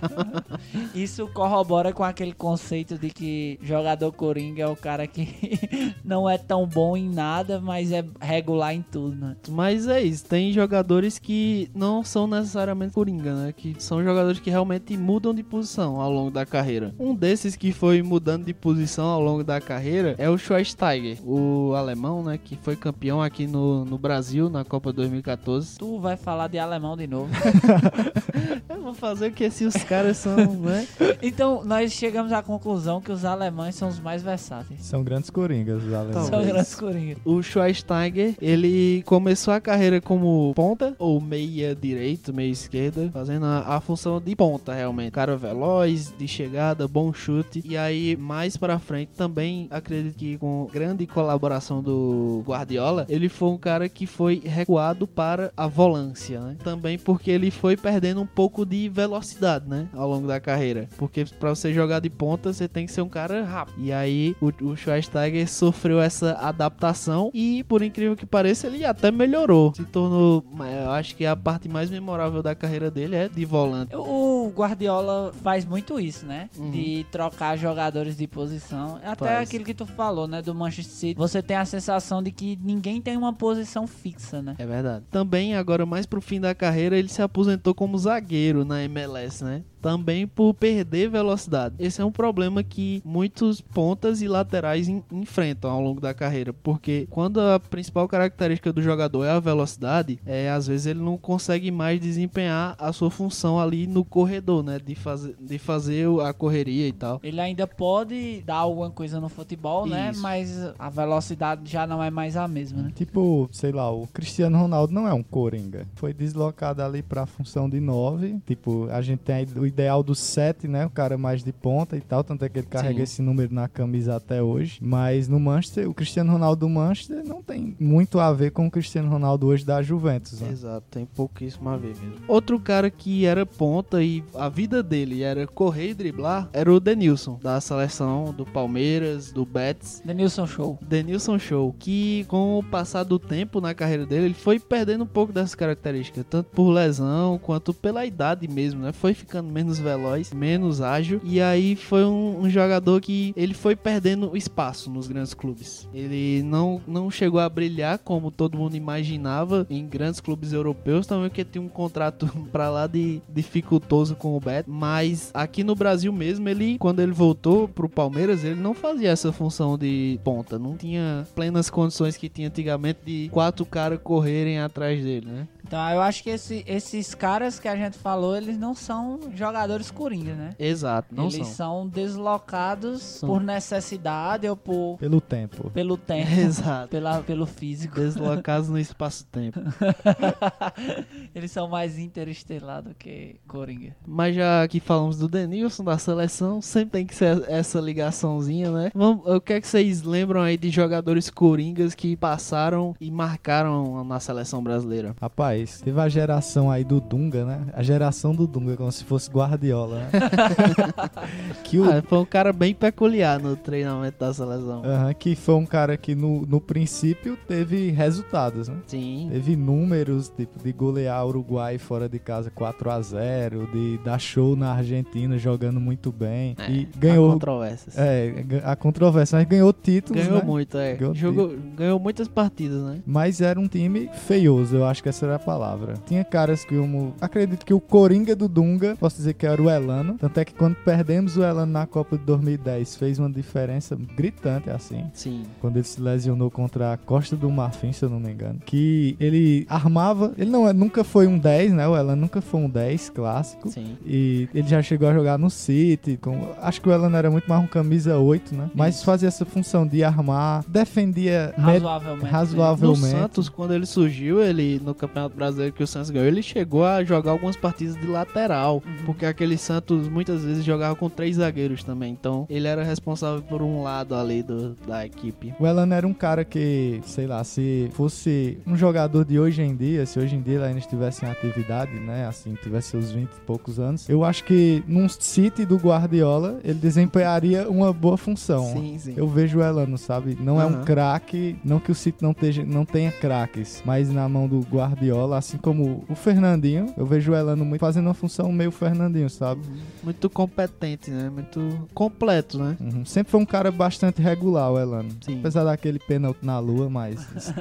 Isso 0.93 1.27
corrobora 1.29 1.91
com 1.91 2.03
aquele 2.03 2.33
conceito 2.33 2.99
de 2.99 3.09
que 3.09 3.57
jogador 3.63 4.11
coringa 4.11 4.61
é 4.61 4.67
o 4.67 4.75
cara 4.75 5.07
que 5.07 5.27
não 6.05 6.29
é 6.29 6.37
tão 6.37 6.67
bom 6.67 6.95
em 6.95 7.09
nada, 7.09 7.59
mas 7.59 7.91
é 7.91 8.05
regular 8.21 8.75
em 8.75 8.83
tudo, 8.83 9.15
né? 9.15 9.35
Mas 9.49 9.87
é 9.87 10.03
isso, 10.03 10.25
tem 10.25 10.53
jogadores 10.53 11.17
que 11.17 11.67
não 11.73 12.03
são 12.03 12.27
necessariamente 12.27 12.93
coringa, 12.93 13.33
né? 13.33 13.51
Que 13.51 13.75
são 13.79 14.03
jogadores 14.03 14.39
que 14.39 14.51
realmente 14.51 14.95
mudam 14.95 15.33
de 15.33 15.41
posição 15.41 15.99
ao 15.99 16.11
longo 16.11 16.29
da 16.29 16.45
carreira. 16.45 16.93
Um 16.99 17.15
desses 17.15 17.55
que 17.55 17.71
foi 17.71 18.03
mudando 18.03 18.45
de 18.45 18.53
posição 18.53 19.07
ao 19.07 19.19
longo 19.19 19.43
da 19.43 19.59
carreira 19.59 20.13
é 20.19 20.29
o 20.29 20.37
Schweinsteiger, 20.37 21.17
o 21.27 21.73
alemão, 21.73 22.23
né? 22.23 22.37
Que 22.37 22.55
foi 22.55 22.75
campeão 22.75 23.19
aqui 23.19 23.47
no, 23.47 23.83
no 23.83 23.97
Brasil 23.97 24.47
na 24.47 24.63
Copa 24.63 24.93
2014. 24.93 25.54
Tu 25.77 25.99
vai 25.99 26.17
falar 26.17 26.47
de 26.47 26.57
alemão 26.57 26.95
de 26.97 27.07
novo. 27.07 27.31
Eu 28.67 28.81
vou 28.81 28.93
fazer 28.93 29.27
o 29.27 29.31
que 29.31 29.49
se 29.49 29.65
os 29.65 29.75
caras 29.75 30.17
são, 30.17 30.35
né? 30.35 30.87
então, 31.21 31.63
nós 31.63 31.91
chegamos 31.93 32.31
à 32.31 32.41
conclusão 32.41 32.99
que 32.99 33.11
os 33.11 33.23
alemães 33.23 33.75
são 33.75 33.87
os 33.87 33.99
mais 33.99 34.21
versáteis. 34.21 34.81
São 34.81 35.03
grandes 35.03 35.29
coringas, 35.29 35.83
os 35.83 35.93
alemães. 35.93 36.27
São 36.27 36.45
grandes 36.45 36.75
coringas. 36.75 37.17
O 37.23 37.41
Schweinsteiger, 37.41 38.35
ele 38.41 39.03
começou 39.03 39.53
a 39.53 39.61
carreira 39.61 40.01
como 40.01 40.53
ponta, 40.55 40.95
ou 40.99 41.21
meia 41.21 41.75
direito, 41.75 42.33
meia 42.33 42.51
esquerda, 42.51 43.09
fazendo 43.11 43.45
a, 43.45 43.75
a 43.75 43.79
função 43.79 44.19
de 44.19 44.35
ponta, 44.35 44.73
realmente. 44.73 45.11
Cara 45.11 45.37
veloz, 45.37 46.13
de 46.17 46.27
chegada, 46.27 46.87
bom 46.87 47.13
chute. 47.13 47.61
E 47.63 47.77
aí, 47.77 48.15
mais 48.17 48.57
pra 48.57 48.79
frente, 48.79 49.11
também 49.15 49.67
acredito 49.71 50.15
que 50.15 50.37
com 50.37 50.67
grande 50.71 51.05
colaboração 51.07 51.81
do 51.81 52.43
Guardiola, 52.45 53.05
ele 53.09 53.29
foi 53.29 53.49
um 53.49 53.57
cara 53.57 53.87
que 53.87 54.05
foi 54.05 54.41
recuado 54.43 55.07
para 55.07 55.44
a 55.55 55.67
volância, 55.67 56.39
né? 56.39 56.57
Também 56.63 56.97
porque 56.97 57.31
ele 57.31 57.51
foi 57.51 57.75
perdendo 57.77 58.21
um 58.21 58.25
pouco 58.25 58.65
de 58.65 58.89
velocidade, 58.89 59.67
né? 59.67 59.87
Ao 59.93 60.07
longo 60.07 60.27
da 60.27 60.39
carreira. 60.39 60.87
Porque 60.97 61.25
para 61.39 61.49
você 61.49 61.73
jogar 61.73 61.99
de 61.99 62.09
ponta, 62.09 62.51
você 62.53 62.67
tem 62.67 62.85
que 62.85 62.91
ser 62.91 63.01
um 63.01 63.09
cara 63.09 63.43
rápido. 63.43 63.75
E 63.79 63.91
aí 63.91 64.35
o, 64.41 64.51
o 64.65 64.75
Schweinsteiger 64.75 65.49
sofreu 65.49 65.99
essa 65.99 66.33
adaptação 66.33 67.31
e, 67.33 67.63
por 67.63 67.81
incrível 67.81 68.15
que 68.15 68.25
pareça, 68.25 68.67
ele 68.67 68.85
até 68.85 69.11
melhorou. 69.11 69.73
Se 69.75 69.83
tornou, 69.83 70.43
eu 70.83 70.91
acho 70.91 71.15
que 71.15 71.25
a 71.25 71.35
parte 71.35 71.67
mais 71.67 71.89
memorável 71.89 72.41
da 72.41 72.55
carreira 72.55 72.89
dele 72.89 73.15
é 73.15 73.29
de 73.29 73.45
volante. 73.45 73.95
O 73.95 74.24
Guardiola 74.55 75.33
faz 75.43 75.65
muito 75.65 75.99
isso, 75.99 76.25
né? 76.25 76.49
Uhum. 76.57 76.71
De 76.71 77.05
trocar 77.11 77.57
jogadores 77.57 78.17
de 78.17 78.27
posição. 78.27 78.99
Até 79.03 79.25
Faz. 79.25 79.47
aquilo 79.49 79.65
que 79.65 79.73
tu 79.73 79.85
falou, 79.85 80.27
né? 80.27 80.41
Do 80.41 80.55
Manchester 80.55 80.95
City. 80.95 81.17
Você 81.17 81.41
tem 81.41 81.57
a 81.57 81.65
sensação 81.65 82.23
de 82.23 82.31
que 82.31 82.57
ninguém 82.61 83.01
tem 83.01 83.17
uma 83.17 83.33
posição 83.33 83.85
fixa, 83.85 84.41
né? 84.41 84.55
É 84.57 84.65
verdade. 84.65 85.05
Também, 85.11 85.55
agora 85.55 85.85
mais 85.85 86.05
pro 86.05 86.21
fim 86.21 86.39
da 86.39 86.55
carreira, 86.55 86.97
ele 86.97 87.09
se 87.09 87.21
aposentou 87.21 87.75
como 87.75 87.97
zagueiro 87.97 88.63
na 88.63 88.81
MLS, 88.83 89.43
né? 89.43 89.63
Também 89.85 90.25
por 90.25 90.51
perder 90.55 91.11
velocidade. 91.11 91.75
Esse 91.77 92.01
é 92.01 92.05
um 92.05 92.11
problema 92.11 92.63
que 92.63 93.03
muitos 93.05 93.61
pontas 93.61 94.19
e 94.19 94.27
laterais 94.27 94.87
en- 94.87 95.03
enfrentam 95.11 95.69
ao 95.69 95.79
longo 95.79 96.01
da 96.01 96.11
carreira, 96.11 96.51
porque 96.51 97.05
quando 97.11 97.39
a 97.39 97.59
principal 97.59 98.07
característica 98.07 98.73
do 98.73 98.81
jogador 98.81 99.23
é 99.25 99.29
a 99.29 99.39
velocidade, 99.39 100.19
é 100.25 100.49
às 100.49 100.65
vezes 100.65 100.87
ele 100.87 101.01
não 101.01 101.17
consegue 101.19 101.69
mais 101.69 101.99
desempenhar 102.01 102.75
a 102.79 102.91
sua 102.91 103.11
função 103.11 103.59
ali 103.59 103.85
no 103.85 104.03
corredor, 104.03 104.63
né? 104.63 104.79
De 104.83 104.95
fazer, 104.95 105.35
de 105.39 105.59
fazer 105.59 106.07
a 106.21 106.33
correria 106.33 106.87
e 106.87 106.91
tal. 106.91 107.19
Ele 107.21 107.39
ainda 107.39 107.67
pode 107.67 108.41
dar 108.41 108.55
alguma 108.55 108.89
coisa 108.89 109.19
no 109.21 109.29
futebol, 109.29 109.85
né? 109.85 110.09
Isso. 110.09 110.19
Mas 110.23 110.57
a 110.79 110.89
velocidade 110.89 111.71
já 111.71 111.85
não 111.85 112.01
é 112.01 112.09
mais 112.09 112.35
a 112.35 112.47
mesma, 112.47 112.81
né? 112.81 112.91
Tipo, 112.95 113.47
sei 113.51 113.71
lá, 113.71 113.91
o 113.91 114.07
Cristiano 114.07 114.57
Ronaldo 114.57 114.91
não 114.91 115.07
é 115.07 115.13
um 115.13 115.21
coringa. 115.21 115.85
Foi 115.93 116.11
deslocado 116.11 116.81
ali 116.81 117.03
pra 117.03 117.27
função 117.27 117.69
de 117.69 117.79
9. 117.79 118.39
Tipo, 118.47 118.87
a 118.89 118.99
gente 119.03 119.19
tem 119.19 119.35
aí 119.35 119.47
o 119.55 119.74
ideal 119.75 120.01
do 120.01 120.15
7, 120.15 120.67
né? 120.67 120.85
O 120.85 120.89
cara 120.89 121.17
mais 121.17 121.43
de 121.43 121.51
ponta 121.51 121.97
e 121.97 122.01
tal. 122.01 122.23
Tanto 122.23 122.45
é 122.45 122.49
que 122.49 122.59
ele 122.59 122.67
carrega 122.67 122.97
Sim. 122.97 123.03
esse 123.03 123.21
número 123.21 123.53
na 123.53 123.67
camisa 123.67 124.15
até 124.15 124.41
hoje. 124.41 124.79
Mas 124.81 125.27
no 125.27 125.39
Manchester, 125.39 125.89
o 125.89 125.93
Cristiano 125.93 126.31
Ronaldo 126.31 126.61
do 126.61 126.69
Manchester 126.69 127.23
não 127.25 127.43
tem 127.43 127.75
muito 127.79 128.19
a 128.19 128.31
ver 128.31 128.51
com 128.51 128.67
o 128.67 128.71
Cristiano 128.71 129.09
Ronaldo 129.09 129.47
hoje 129.47 129.65
da 129.65 129.81
Juventus, 129.81 130.39
né? 130.39 130.49
Exato, 130.51 130.85
tem 130.89 131.05
pouquíssimo 131.05 131.69
a 131.69 131.75
ver 131.75 131.89
mesmo. 131.89 132.15
Outro 132.27 132.59
cara 132.59 132.89
que 132.89 133.25
era 133.25 133.45
ponta 133.45 134.01
e 134.01 134.23
a 134.33 134.47
vida 134.47 134.81
dele 134.81 135.21
era 135.21 135.45
correr 135.45 135.89
e 135.89 135.93
driblar 135.93 136.49
era 136.53 136.71
o 136.73 136.79
Denilson, 136.79 137.39
da 137.41 137.59
seleção 137.59 138.33
do 138.33 138.45
Palmeiras, 138.45 139.31
do 139.31 139.45
Betis. 139.45 140.01
Denilson 140.05 140.47
Show. 140.47 140.79
Denilson 140.81 141.37
Show, 141.37 141.75
que 141.77 142.25
com 142.27 142.57
o 142.59 142.63
passar 142.63 143.03
do 143.03 143.19
tempo 143.19 143.59
na 143.59 143.73
carreira 143.73 144.05
dele, 144.05 144.25
ele 144.25 144.33
foi 144.33 144.59
perdendo 144.59 145.03
um 145.03 145.07
pouco 145.07 145.33
dessas 145.33 145.55
características, 145.55 146.25
tanto 146.29 146.49
por 146.51 146.69
lesão 146.69 147.37
quanto 147.37 147.73
pela 147.73 148.05
idade 148.05 148.47
mesmo, 148.47 148.81
né? 148.81 148.91
Foi 148.91 149.13
ficando 149.13 149.51
menos 149.51 149.64
veloz, 149.79 150.33
menos 150.33 150.81
ágil, 150.81 151.21
e 151.23 151.41
aí 151.41 151.75
foi 151.75 152.05
um, 152.05 152.41
um 152.41 152.49
jogador 152.49 153.01
que 153.01 153.33
ele 153.35 153.53
foi 153.53 153.75
perdendo 153.75 154.35
espaço 154.35 154.89
nos 154.89 155.07
grandes 155.07 155.33
clubes. 155.33 155.87
Ele 155.93 156.43
não, 156.43 156.81
não 156.87 157.09
chegou 157.09 157.39
a 157.39 157.49
brilhar 157.49 157.99
como 157.99 158.31
todo 158.31 158.57
mundo 158.57 158.75
imaginava 158.75 159.65
em 159.69 159.85
grandes 159.85 160.19
clubes 160.19 160.53
europeus, 160.53 161.07
também 161.07 161.29
porque 161.29 161.43
tinha 161.43 161.61
um 161.61 161.69
contrato 161.69 162.27
pra 162.51 162.69
lá 162.69 162.87
de 162.87 163.21
dificultoso 163.29 164.15
com 164.15 164.35
o 164.35 164.39
Betis, 164.39 164.65
mas 164.67 165.31
aqui 165.33 165.63
no 165.63 165.75
Brasil 165.75 166.11
mesmo, 166.11 166.47
ele 166.47 166.77
quando 166.77 166.99
ele 166.99 167.11
voltou 167.11 167.67
pro 167.67 167.89
Palmeiras, 167.89 168.43
ele 168.43 168.59
não 168.59 168.73
fazia 168.73 169.09
essa 169.09 169.31
função 169.31 169.77
de 169.77 170.19
ponta, 170.23 170.59
não 170.59 170.75
tinha 170.75 171.27
plenas 171.35 171.69
condições 171.69 172.17
que 172.17 172.29
tinha 172.29 172.47
antigamente 172.47 172.99
de 173.05 173.29
quatro 173.29 173.65
caras 173.65 173.99
correrem 174.03 174.59
atrás 174.59 175.03
dele, 175.03 175.27
né? 175.27 175.47
Então 175.67 175.89
eu 175.89 176.01
acho 176.01 176.21
que 176.23 176.29
esse- 176.29 176.63
esses 176.67 177.15
caras 177.15 177.59
que 177.59 177.67
a 177.67 177.75
gente 177.75 177.97
falou, 177.97 178.35
eles 178.35 178.57
não 178.57 178.75
são 178.75 179.19
jogadores 179.33 179.89
coringa, 179.89 180.33
né? 180.35 180.55
Exato, 180.59 181.13
não 181.13 181.23
eles 181.25 181.47
são. 181.47 181.81
são, 181.81 181.87
deslocados 181.87 183.19
por 183.21 183.41
necessidade 183.41 184.47
ou 184.47 184.55
por 184.55 184.97
Pelo 184.99 185.19
tempo. 185.19 185.69
pelo 185.71 185.97
tempo, 185.97 186.29
Exato. 186.39 186.87
pela, 186.89 187.21
pelo 187.21 187.45
físico. 187.45 187.95
Deslocados 187.95 188.69
no 188.69 188.77
espaço-tempo. 188.79 189.59
eles 191.33 191.51
são 191.51 191.67
mais 191.67 191.97
interestelar 191.97 192.81
do 192.83 192.93
que 192.93 193.35
coringa. 193.47 193.95
Mas 194.05 194.35
já 194.35 194.67
que 194.67 194.79
falamos 194.79 195.17
do 195.17 195.27
Denilson, 195.27 195.83
da 195.83 195.97
seleção, 195.97 196.61
sempre 196.61 196.91
tem 196.91 197.05
que 197.05 197.15
ser 197.15 197.43
essa 197.49 197.79
ligaçãozinha, 197.79 198.71
né? 198.71 198.91
Vamos, 198.93 199.25
o 199.25 199.41
que 199.41 199.53
é 199.53 199.61
que 199.61 199.67
vocês 199.67 200.03
lembram 200.03 200.41
aí 200.41 200.57
de 200.57 200.69
jogadores 200.69 201.29
coringas 201.29 201.95
que 201.95 202.15
passaram 202.15 202.95
e 202.99 203.09
marcaram 203.11 204.03
na 204.03 204.19
seleção 204.19 204.63
brasileira? 204.63 205.15
Rapaz, 205.19 205.54
teve 205.83 205.99
a 205.99 206.09
geração 206.09 206.69
aí 206.69 206.83
do 206.83 206.99
Dunga, 206.99 207.45
né? 207.45 207.61
A 207.73 207.81
geração 207.83 208.33
do 208.35 208.45
Dunga, 208.47 208.75
como 208.75 208.91
se 208.91 209.03
fosse 209.03 209.29
Guardiola, 209.29 209.99
né? 209.99 210.09
que 211.63 211.79
o 211.79 211.85
Ah, 211.89 212.01
foi 212.01 212.17
um 212.19 212.25
cara 212.25 212.51
bem 212.51 212.73
peculiar 212.73 213.39
no 213.39 213.55
treinamento 213.55 214.19
da 214.19 214.33
seleção. 214.33 214.83
Aham, 214.85 215.13
que 215.13 215.35
foi 215.35 215.55
um 215.55 215.65
cara 215.65 215.97
que 215.97 216.15
no, 216.15 216.45
no 216.45 216.59
princípio 216.59 217.37
teve 217.47 217.91
resultados, 217.91 218.67
né? 218.67 218.75
Sim. 218.87 219.29
Teve 219.31 219.55
números, 219.55 220.29
tipo, 220.29 220.61
de 220.63 220.71
golear 220.71 221.25
o 221.25 221.29
Uruguai 221.29 221.77
fora 221.77 222.07
de 222.09 222.19
casa 222.19 222.49
4 222.49 222.89
a 222.91 223.01
0 223.01 223.67
de 223.71 223.97
dar 224.03 224.19
show 224.19 224.55
na 224.55 224.73
Argentina 224.73 225.37
jogando 225.37 225.79
muito 225.79 226.11
bem. 226.11 226.55
e 226.69 226.87
Há 226.95 226.99
ganhou. 226.99 227.31
controvérsias. 227.33 227.97
É, 227.97 228.33
a 228.63 228.75
controvérsia, 228.75 229.37
mas 229.39 229.47
ganhou 229.47 229.71
títulos, 229.73 230.23
Ganhou 230.23 230.39
né? 230.39 230.45
muito, 230.45 230.77
é. 230.77 230.95
Ganhou 230.95 231.15
Jogou, 231.15 231.55
ganhou 231.75 231.99
muitas 231.99 232.27
partidas, 232.27 232.81
né? 232.83 232.99
Mas 233.05 233.41
era 233.41 233.59
um 233.59 233.67
time 233.67 234.09
feioso, 234.25 234.75
eu 234.75 234.85
acho 234.85 235.01
que 235.01 235.09
essa 235.09 235.25
era 235.25 235.35
a 235.35 235.39
palavra. 235.45 235.93
Tinha 236.05 236.23
caras 236.23 236.65
que 236.65 236.75
como. 236.77 237.13
Acredito 237.21 237.65
que 237.65 237.73
o 237.73 237.79
Coringa 237.79 238.35
do 238.35 238.47
Dunga, 238.47 238.95
posso 238.99 239.17
dizer 239.17 239.33
que 239.33 239.45
era 239.45 239.61
o 239.61 239.69
Elano. 239.69 240.15
Tanto 240.19 240.39
é 240.39 240.45
que 240.45 240.53
quando 240.53 240.75
perdemos 240.77 241.37
o 241.37 241.43
Elano 241.43 241.71
na 241.71 241.85
Copa 241.85 242.17
de 242.17 242.23
2010, 242.25 242.95
fez 242.95 243.19
uma 243.19 243.29
diferença 243.29 243.95
gritante 244.15 244.69
assim. 244.69 245.05
Sim. 245.13 245.43
quando 245.61 245.77
ele 245.77 245.83
se 245.85 246.01
lesionou 246.01 246.49
contra 246.49 246.93
a 246.93 246.97
Costa 246.97 247.35
do 247.35 247.49
Marfim, 247.49 247.91
se 247.91 248.03
eu 248.03 248.09
não 248.09 248.19
me 248.19 248.31
engano, 248.31 248.59
que 248.65 249.15
ele 249.19 249.65
armava, 249.69 250.33
ele 250.37 250.49
não 250.49 250.67
é- 250.67 250.73
nunca 250.73 251.03
foi 251.03 251.27
um 251.27 251.37
10, 251.37 251.71
né? 251.73 251.87
O 251.87 251.95
Elan 251.95 252.15
nunca 252.15 252.41
foi 252.41 252.59
um 252.61 252.69
10 252.69 253.09
clássico. 253.09 253.69
Sim. 253.69 253.97
E 254.05 254.47
ele 254.53 254.67
já 254.67 254.81
chegou 254.81 255.07
a 255.09 255.13
jogar 255.13 255.37
no 255.37 255.49
City. 255.49 256.17
Com, 256.21 256.49
acho 256.61 256.81
que 256.81 256.89
o 256.89 256.91
Elan 256.91 257.15
era 257.15 257.29
muito 257.29 257.47
mais 257.47 257.61
um 257.63 257.67
camisa 257.67 258.17
8, 258.17 258.55
né? 258.55 258.69
Mas 258.73 259.03
fazia 259.03 259.27
essa 259.27 259.45
função 259.45 259.85
de 259.85 260.03
armar, 260.03 260.63
defendia 260.67 261.53
Razoavelmente. 261.57 262.25
razoavelmente. 262.31 263.01
No 263.13 263.19
Santos, 263.21 263.49
quando 263.49 263.73
ele 263.73 263.85
surgiu, 263.85 264.41
ele 264.41 264.81
no 264.83 264.93
Campeonato 264.95 265.34
Brasileiro 265.35 265.73
que 265.73 265.83
o 265.83 265.87
Santos 265.87 266.09
ganhou, 266.09 266.27
ele 266.27 266.41
chegou 266.41 266.85
a 266.85 267.03
jogar 267.03 267.31
algumas 267.31 267.55
partidas 267.55 267.95
de 267.95 268.07
lateral, 268.07 268.81
porque 269.05 269.25
aquele 269.25 269.57
Santos 269.57 270.07
muitas 270.07 270.43
vezes 270.43 270.63
jogava 270.63 270.95
com 270.95 271.09
três 271.09 271.35
zagueiros 271.37 271.83
também, 271.83 272.11
então 272.11 272.45
ele 272.49 272.67
era 272.67 272.83
responsável 272.83 273.41
por 273.41 273.61
um 273.61 273.81
lado 273.81 274.15
ali 274.15 274.41
do, 274.41 274.75
da 274.87 275.05
equipe. 275.05 275.53
O 275.59 275.65
Elan 275.65 275.93
era 275.93 276.07
um 276.07 276.13
cara 276.13 276.43
que, 276.45 277.01
sei 277.05 277.27
lá, 277.27 277.43
se 277.43 277.89
fosse 277.93 278.57
um 278.65 278.75
jogador 278.75 279.25
de 279.25 279.39
hoje 279.39 279.61
em 279.61 279.75
dia, 279.75 280.05
se 280.05 280.19
hoje 280.19 280.35
em 280.35 280.41
dia 280.41 280.55
ele 280.55 280.65
ainda 280.65 280.79
estivesse 280.79 281.25
em 281.25 281.29
atividade, 281.29 281.93
né, 281.99 282.25
assim, 282.27 282.55
tivesse 282.61 282.89
seus 282.89 283.11
20 283.11 283.29
e 283.29 283.41
poucos 283.41 283.79
anos, 283.79 284.07
eu 284.09 284.23
acho 284.23 284.43
que 284.43 284.83
num 284.87 285.07
City 285.09 285.65
do 285.65 285.77
Guardiola, 285.77 286.59
ele 286.63 286.79
desempenharia 286.79 287.69
uma 287.69 287.91
boa 287.91 288.17
função. 288.17 288.65
Sim, 288.73 288.97
sim. 288.99 289.13
Eu 289.17 289.27
vejo 289.27 289.59
o 289.59 289.63
Elano, 289.63 289.97
sabe? 289.97 290.37
Não 290.39 290.61
é 290.61 290.65
um 290.65 290.83
craque, 290.83 291.55
não 291.63 291.79
que 291.79 291.91
o 291.91 291.95
City 291.95 292.21
não, 292.21 292.33
teja, 292.33 292.63
não 292.63 292.85
tenha 292.85 293.11
craques, 293.11 293.81
mas 293.85 294.09
na 294.11 294.27
mão 294.29 294.47
do 294.47 294.59
Guardiola, 294.61 295.24
assim 295.33 295.57
como 295.57 296.03
o 296.09 296.15
Fernandinho, 296.15 296.93
eu 296.97 297.05
vejo 297.05 297.31
o 297.31 297.35
Elano 297.35 297.65
muito 297.65 297.81
fazendo 297.81 298.05
uma 298.05 298.13
função 298.13 298.51
meio 298.51 298.71
Fernandinho, 298.71 299.29
sabe? 299.29 299.61
Muito 300.03 300.29
competente, 300.29 301.09
né? 301.11 301.29
Muito 301.29 301.87
completo, 301.93 302.57
né? 302.57 302.77
Uhum. 302.79 303.05
Sempre 303.05 303.31
foi 303.31 303.39
um 303.39 303.45
cara 303.45 303.71
bastante 303.71 304.21
regular, 304.21 304.71
o 304.71 304.79
Elano. 304.79 305.09
Sim. 305.21 305.39
Apesar 305.39 305.63
daquele 305.63 305.99
pênalti 305.99 306.39
na 306.43 306.59
lua, 306.59 306.89
mas. 306.89 307.25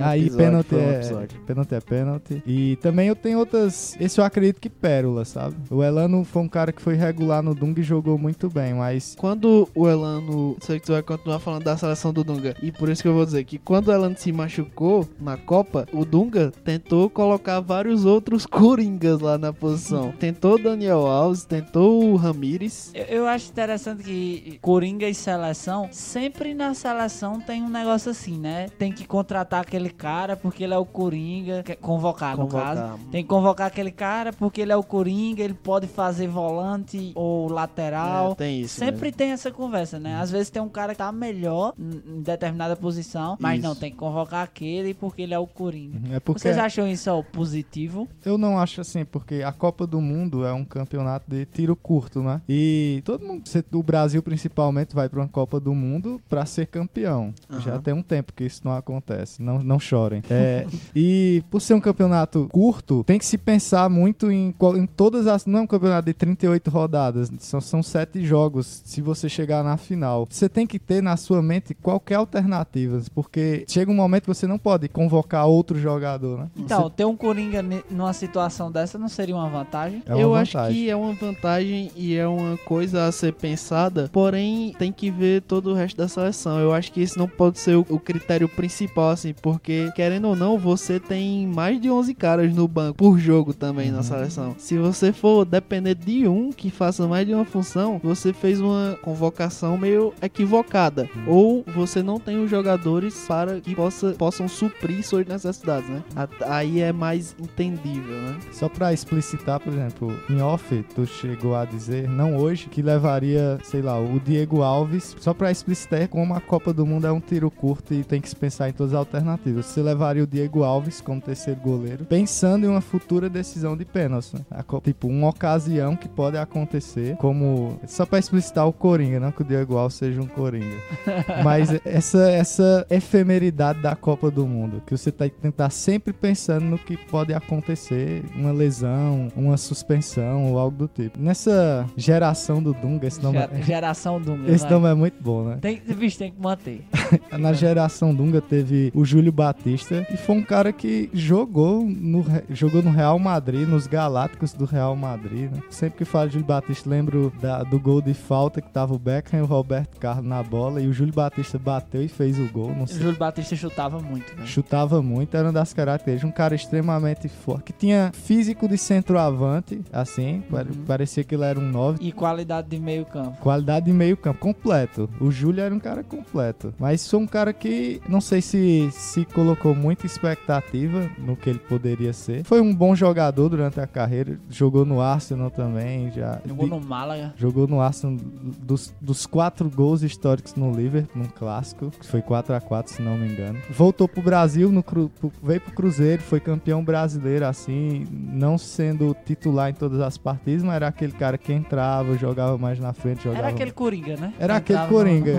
aí 0.00 0.30
pênalti 0.30 0.74
é. 0.74 1.26
Pênalti 1.46 1.74
é 1.74 1.80
pênalti. 1.80 2.42
E 2.46 2.76
também 2.76 3.08
eu 3.08 3.16
tenho 3.16 3.38
outras. 3.38 3.96
Esse 4.00 4.20
eu 4.20 4.24
acredito 4.24 4.60
que 4.60 4.68
pérola, 4.68 5.24
sabe? 5.24 5.56
O 5.70 5.82
Elano 5.82 6.24
foi 6.24 6.42
um 6.42 6.48
cara 6.48 6.72
que 6.72 6.82
foi 6.82 6.94
regular 6.94 7.42
no 7.42 7.54
Dung 7.54 7.74
e 7.78 7.82
jogou 7.82 8.18
muito 8.18 8.48
bem, 8.48 8.74
mas. 8.74 9.14
Quando 9.18 9.68
o 9.74 9.88
Elano. 9.88 10.56
Sei 10.60 10.80
que 10.80 10.86
tu 10.86 10.92
vai 10.92 11.02
continuar 11.02 11.38
falando 11.38 11.64
da 11.64 11.76
seleção 11.76 12.12
do 12.12 12.24
Dunga. 12.24 12.56
E 12.62 12.72
por 12.72 12.88
isso 12.88 13.02
que 13.02 13.08
eu 13.08 13.14
vou 13.14 13.24
dizer 13.24 13.44
que 13.44 13.58
quando 13.58 13.88
o 13.88 13.92
Elano 13.92 14.16
se 14.16 14.32
machucou 14.32 15.08
na 15.20 15.36
Copa, 15.36 15.86
o 15.92 16.04
Dunga 16.04 16.52
tentou 16.64 16.95
colocar 17.10 17.60
vários 17.60 18.04
outros 18.04 18.44
coringas 18.46 19.20
lá 19.20 19.36
na 19.36 19.52
posição. 19.52 20.12
Tentou 20.12 20.54
o 20.54 20.62
Daniel 20.62 21.06
Alves, 21.06 21.44
tentou 21.44 22.04
o 22.04 22.16
Ramires. 22.16 22.90
Eu, 22.94 23.04
eu 23.04 23.26
acho 23.26 23.50
interessante 23.50 24.02
que 24.02 24.58
Coringa 24.62 25.08
e 25.08 25.14
seleção, 25.14 25.88
sempre 25.92 26.54
na 26.54 26.72
seleção 26.74 27.40
tem 27.40 27.62
um 27.62 27.68
negócio 27.68 28.10
assim, 28.10 28.38
né? 28.38 28.68
Tem 28.78 28.92
que 28.92 29.06
contratar 29.06 29.60
aquele 29.60 29.90
cara 29.90 30.36
porque 30.36 30.64
ele 30.64 30.74
é 30.74 30.78
o 30.78 30.86
Coringa, 30.86 31.62
convocar, 31.80 32.36
no 32.36 32.44
Convocar. 32.46 32.74
caso. 32.76 32.98
Tem 33.10 33.22
que 33.22 33.28
convocar 33.28 33.66
aquele 33.66 33.90
cara 33.90 34.32
porque 34.32 34.60
ele 34.60 34.72
é 34.72 34.76
o 34.76 34.82
Coringa, 34.82 35.42
ele 35.42 35.54
pode 35.54 35.86
fazer 35.86 36.28
volante 36.28 37.12
ou 37.14 37.48
lateral. 37.48 38.32
É, 38.32 38.34
tem 38.36 38.60
isso. 38.62 38.78
Sempre 38.78 39.12
tem 39.12 39.32
essa 39.32 39.50
conversa, 39.50 39.98
né? 39.98 40.16
Às 40.16 40.30
vezes 40.30 40.50
tem 40.50 40.62
um 40.62 40.68
cara 40.68 40.92
que 40.92 40.98
tá 40.98 41.12
melhor 41.12 41.74
em 41.78 41.96
em 42.06 42.22
determinada 42.22 42.76
posição, 42.76 43.36
mas 43.40 43.58
Isso. 43.58 43.68
não, 43.68 43.74
tem 43.74 43.90
que 43.90 43.96
convocar 43.96 44.42
aquele 44.42 44.94
porque 44.94 45.22
ele 45.22 45.34
é 45.34 45.38
o 45.38 45.46
Coringa. 45.46 46.14
É 46.14 46.20
porque. 46.20 46.40
Vocês 46.40 46.58
acham 46.58 46.85
teriam 46.86 46.92
isso 46.92 47.10
ao 47.10 47.22
positivo? 47.22 48.08
Eu 48.24 48.38
não 48.38 48.58
acho 48.58 48.80
assim, 48.80 49.04
porque 49.04 49.42
a 49.42 49.52
Copa 49.52 49.86
do 49.86 50.00
Mundo 50.00 50.44
é 50.44 50.52
um 50.52 50.64
campeonato 50.64 51.28
de 51.28 51.44
tiro 51.46 51.74
curto, 51.74 52.22
né? 52.22 52.40
E 52.48 53.02
todo 53.04 53.24
mundo, 53.26 53.42
o 53.72 53.82
Brasil 53.82 54.22
principalmente, 54.22 54.94
vai 54.94 55.08
para 55.08 55.20
uma 55.20 55.28
Copa 55.28 55.58
do 55.58 55.74
Mundo 55.74 56.20
para 56.28 56.46
ser 56.46 56.66
campeão. 56.66 57.34
Aham. 57.50 57.60
Já 57.60 57.78
tem 57.78 57.94
um 57.94 58.02
tempo 58.02 58.32
que 58.32 58.44
isso 58.44 58.62
não 58.64 58.72
acontece. 58.72 59.42
Não, 59.42 59.62
não 59.62 59.80
chorem. 59.80 60.22
É, 60.30 60.66
e 60.94 61.42
por 61.50 61.60
ser 61.60 61.74
um 61.74 61.80
campeonato 61.80 62.48
curto, 62.50 63.02
tem 63.04 63.18
que 63.18 63.26
se 63.26 63.38
pensar 63.38 63.88
muito 63.90 64.30
em, 64.30 64.54
em 64.76 64.86
todas 64.86 65.26
as. 65.26 65.46
Não 65.46 65.60
é 65.60 65.62
um 65.62 65.66
campeonato 65.66 66.06
de 66.06 66.14
38 66.14 66.70
rodadas, 66.70 67.30
são, 67.40 67.60
são 67.60 67.82
sete 67.82 68.24
jogos. 68.24 68.82
Se 68.84 69.00
você 69.00 69.28
chegar 69.28 69.62
na 69.64 69.76
final, 69.76 70.26
você 70.28 70.48
tem 70.48 70.66
que 70.66 70.78
ter 70.78 71.02
na 71.02 71.16
sua 71.16 71.42
mente 71.42 71.74
qualquer 71.74 72.16
alternativa, 72.16 73.00
porque 73.14 73.64
chega 73.68 73.90
um 73.90 73.94
momento 73.94 74.22
que 74.22 74.28
você 74.28 74.46
não 74.46 74.58
pode 74.58 74.88
convocar 74.88 75.46
outro 75.46 75.78
jogador, 75.78 76.38
né? 76.38 76.50
Então, 76.56 76.75
ter 76.90 77.04
um 77.04 77.16
Coringa 77.16 77.64
numa 77.90 78.12
situação 78.12 78.70
dessa 78.70 78.98
não 78.98 79.08
seria 79.08 79.34
uma 79.34 79.48
vantagem? 79.48 80.02
É 80.06 80.14
uma 80.14 80.20
eu 80.22 80.30
vantagem. 80.30 80.60
acho 80.60 80.72
que 80.74 80.90
é 80.90 80.96
uma 80.96 81.12
vantagem 81.14 81.90
e 81.96 82.14
é 82.14 82.26
uma 82.26 82.56
coisa 82.58 83.06
a 83.06 83.12
ser 83.12 83.32
pensada, 83.34 84.08
porém 84.12 84.74
tem 84.78 84.92
que 84.92 85.10
ver 85.10 85.42
todo 85.42 85.70
o 85.70 85.74
resto 85.74 85.96
da 85.96 86.08
seleção. 86.08 86.58
Eu 86.58 86.72
acho 86.72 86.92
que 86.92 87.00
esse 87.00 87.18
não 87.18 87.28
pode 87.28 87.58
ser 87.58 87.76
o, 87.76 87.86
o 87.88 87.98
critério 87.98 88.48
principal, 88.48 89.10
assim, 89.10 89.34
porque 89.42 89.90
querendo 89.94 90.28
ou 90.28 90.36
não, 90.36 90.58
você 90.58 90.98
tem 91.00 91.46
mais 91.46 91.80
de 91.80 91.90
11 91.90 92.14
caras 92.14 92.54
no 92.54 92.66
banco 92.68 92.94
por 92.98 93.18
jogo 93.18 93.52
também 93.54 93.90
na 93.90 94.02
seleção. 94.02 94.54
Se 94.58 94.76
você 94.78 95.12
for 95.12 95.44
depender 95.44 95.94
de 95.94 96.26
um 96.28 96.50
que 96.52 96.70
faça 96.70 97.06
mais 97.06 97.26
de 97.26 97.34
uma 97.34 97.44
função, 97.44 98.00
você 98.02 98.32
fez 98.32 98.60
uma 98.60 98.98
convocação 99.02 99.76
meio 99.76 100.12
equivocada. 100.20 101.08
Ou 101.26 101.64
você 101.74 102.02
não 102.02 102.18
tem 102.20 102.42
os 102.42 102.50
jogadores 102.50 103.24
para 103.26 103.60
que 103.60 103.74
possa, 103.74 104.10
possam 104.12 104.46
suprir 104.48 105.02
suas 105.04 105.26
necessidades, 105.26 105.88
né? 105.88 106.02
A- 106.14 106.55
Aí 106.56 106.80
é 106.80 106.92
mais 106.92 107.34
entendível, 107.38 108.14
né? 108.14 108.36
Só 108.52 108.68
pra 108.68 108.92
explicitar, 108.92 109.60
por 109.60 109.72
exemplo, 109.72 110.12
em 110.30 110.40
off, 110.40 110.82
tu 110.94 111.06
chegou 111.06 111.54
a 111.54 111.64
dizer, 111.64 112.08
não 112.08 112.36
hoje, 112.36 112.66
que 112.68 112.80
levaria, 112.80 113.58
sei 113.62 113.82
lá, 113.82 113.98
o 114.00 114.18
Diego 114.18 114.62
Alves, 114.62 115.14
só 115.20 115.34
pra 115.34 115.50
explicitar 115.50 116.08
como 116.08 116.34
a 116.34 116.40
Copa 116.40 116.72
do 116.72 116.86
Mundo 116.86 117.06
é 117.06 117.12
um 117.12 117.20
tiro 117.20 117.50
curto 117.50 117.92
e 117.94 118.02
tem 118.02 118.20
que 118.20 118.28
se 118.28 118.36
pensar 118.36 118.68
em 118.68 118.72
todas 118.72 118.92
as 118.94 118.98
alternativas. 118.98 119.66
Você 119.66 119.82
levaria 119.82 120.22
o 120.22 120.26
Diego 120.26 120.62
Alves 120.62 121.00
como 121.00 121.20
terceiro 121.20 121.60
goleiro, 121.60 122.04
pensando 122.04 122.64
em 122.64 122.68
uma 122.68 122.80
futura 122.80 123.28
decisão 123.28 123.76
de 123.76 123.84
pênalti. 123.84 124.34
Né? 124.34 124.62
Copa- 124.66 124.84
tipo, 124.86 125.08
uma 125.08 125.28
ocasião 125.28 125.94
que 125.96 126.08
pode 126.08 126.36
acontecer, 126.38 127.16
como. 127.16 127.78
Só 127.86 128.06
pra 128.06 128.18
explicitar 128.18 128.66
o 128.66 128.72
Coringa, 128.72 129.20
não 129.20 129.30
que 129.32 129.42
o 129.42 129.44
Diego 129.44 129.76
Alves 129.76 129.96
seja 129.96 130.20
um 130.20 130.26
Coringa. 130.26 130.76
Mas 131.44 131.68
essa, 131.84 132.30
essa 132.30 132.86
efemeridade 132.90 133.80
da 133.80 133.94
Copa 133.94 134.30
do 134.30 134.46
Mundo, 134.46 134.82
que 134.86 134.96
você 134.96 135.10
tem 135.12 135.28
que 135.30 135.36
tentar 135.36 135.70
sempre 135.70 136.12
pensando 136.46 136.64
no 136.66 136.78
que 136.78 136.96
pode 136.96 137.34
acontecer, 137.34 138.22
uma 138.36 138.52
lesão, 138.52 139.28
uma 139.34 139.56
suspensão 139.56 140.46
ou 140.52 140.58
algo 140.58 140.76
do 140.76 140.88
tipo. 140.88 141.18
Nessa 141.20 141.84
geração 141.96 142.62
do 142.62 142.72
Dunga, 142.72 143.06
esse 143.08 143.20
nome, 143.22 143.38
Ger- 143.38 143.48
é, 143.52 143.62
Geração 143.62 144.20
Dunga. 144.20 144.50
esse 144.52 144.62
vai. 144.64 144.72
nome 144.72 144.88
é 144.88 144.94
muito 144.94 145.20
bom, 145.20 145.42
né? 145.44 145.58
Tem, 145.60 145.80
bicho, 145.96 146.18
tem 146.18 146.30
que 146.30 146.40
manter. 146.40 146.84
Na 147.36 147.52
geração 147.52 148.14
Dunga 148.14 148.40
teve 148.40 148.92
o 148.94 149.04
Júlio 149.04 149.32
Batista 149.32 150.06
e 150.12 150.16
foi 150.16 150.36
um 150.36 150.42
cara 150.42 150.72
que 150.72 151.10
jogou 151.12 151.82
no, 151.84 152.24
jogou 152.50 152.80
no 152.82 152.90
Real 152.90 153.18
Madrid, 153.18 153.68
nos 153.68 153.86
Galácticos 153.88 154.52
do 154.52 154.64
Real 154.64 154.94
Madrid, 154.94 155.50
né? 155.50 155.60
Sempre 155.70 155.98
que 155.98 156.04
falo 156.04 156.28
de 156.28 156.34
Júlio 156.34 156.46
Batista, 156.46 156.88
lembro 156.88 157.32
da- 157.40 157.64
do 157.64 157.80
gol 157.80 158.00
de 158.00 158.14
falta 158.14 158.60
que 158.60 158.70
tava 158.70 158.94
o 158.94 158.98
Beckham 158.98 159.40
e 159.40 159.42
o 159.42 159.46
Roberto 159.46 159.98
Carlos 159.98 160.24
na 160.26 160.42
bola 160.44 160.80
e 160.80 160.86
o 160.86 160.92
Júlio 160.92 161.12
Batista 161.12 161.58
bateu 161.58 162.02
e 162.02 162.08
fez 162.08 162.38
o 162.38 162.46
gol. 162.52 162.72
Não 162.74 162.84
O 162.84 162.88
sei 162.88 162.98
Júlio 163.00 163.16
Batista 163.18 163.56
chutava 163.56 163.98
muito, 164.00 164.32
né? 164.36 164.46
Chutava 164.46 165.02
muito, 165.02 165.36
era 165.36 165.46
uma 165.46 165.52
das 165.52 165.72
características. 165.72 166.30
Cara 166.36 166.54
extremamente 166.54 167.28
forte, 167.30 167.64
que 167.64 167.72
tinha 167.72 168.10
físico 168.12 168.68
de 168.68 168.76
centroavante, 168.76 169.80
assim, 169.90 170.42
Uhum. 170.52 170.84
parecia 170.86 171.24
que 171.24 171.34
ele 171.34 171.44
era 171.44 171.58
um 171.58 171.62
9. 171.70 171.98
E 172.02 172.12
qualidade 172.12 172.68
de 172.68 172.78
meio 172.78 173.06
campo. 173.06 173.40
Qualidade 173.40 173.86
de 173.86 173.92
meio 173.94 174.18
campo, 174.18 174.38
completo. 174.38 175.08
O 175.18 175.30
Júlio 175.30 175.62
era 175.62 175.74
um 175.74 175.78
cara 175.80 176.04
completo. 176.04 176.74
Mas 176.78 177.00
sou 177.00 177.20
um 177.20 177.26
cara 177.26 177.54
que 177.54 178.02
não 178.06 178.20
sei 178.20 178.42
se 178.42 178.90
se 178.92 179.24
colocou 179.24 179.74
muita 179.74 180.04
expectativa 180.04 181.10
no 181.18 181.36
que 181.36 181.48
ele 181.48 181.58
poderia 181.58 182.12
ser. 182.12 182.44
Foi 182.44 182.60
um 182.60 182.74
bom 182.74 182.94
jogador 182.94 183.48
durante 183.48 183.80
a 183.80 183.86
carreira. 183.86 184.38
Jogou 184.50 184.84
no 184.84 185.00
Arsenal 185.00 185.50
também. 185.50 186.12
Já 186.12 186.38
Jogou 186.46 186.64
de- 186.66 186.70
no 186.70 186.80
Málaga. 186.80 187.32
Jogou 187.38 187.66
no 187.66 187.80
Arsenal 187.80 188.18
dos, 188.62 188.92
dos 189.00 189.24
quatro 189.24 189.70
gols 189.70 190.02
históricos 190.02 190.54
no 190.54 190.70
Liverpool, 190.70 191.22
num 191.22 191.28
clássico, 191.30 191.90
que 191.90 192.06
foi 192.06 192.20
4 192.20 192.54
a 192.54 192.60
4 192.60 192.92
se 192.92 193.00
não 193.00 193.16
me 193.16 193.26
engano. 193.26 193.58
Voltou 193.70 194.06
pro 194.06 194.20
Brasil, 194.20 194.70
no, 194.70 194.82
pro- 194.82 195.10
veio 195.42 195.60
pro 195.62 195.72
Cruzeiro, 195.72 196.22
foi 196.26 196.40
campeão 196.40 196.84
brasileiro, 196.84 197.46
assim, 197.46 198.04
não 198.10 198.58
sendo 198.58 199.16
titular 199.24 199.70
em 199.70 199.74
todas 199.74 200.00
as 200.00 200.18
partidas, 200.18 200.62
mas 200.62 200.74
era 200.76 200.88
aquele 200.88 201.12
cara 201.12 201.38
que 201.38 201.52
entrava, 201.52 202.16
jogava 202.18 202.58
mais 202.58 202.78
na 202.78 202.92
frente, 202.92 203.22
jogava... 203.24 203.44
Era 203.46 203.48
aquele 203.54 203.70
Coringa, 203.70 204.16
né? 204.16 204.32
Era 204.38 204.56
aquele 204.56 204.78
Entrava 204.78 204.92
no- 204.92 204.98
Coringa. 204.98 205.32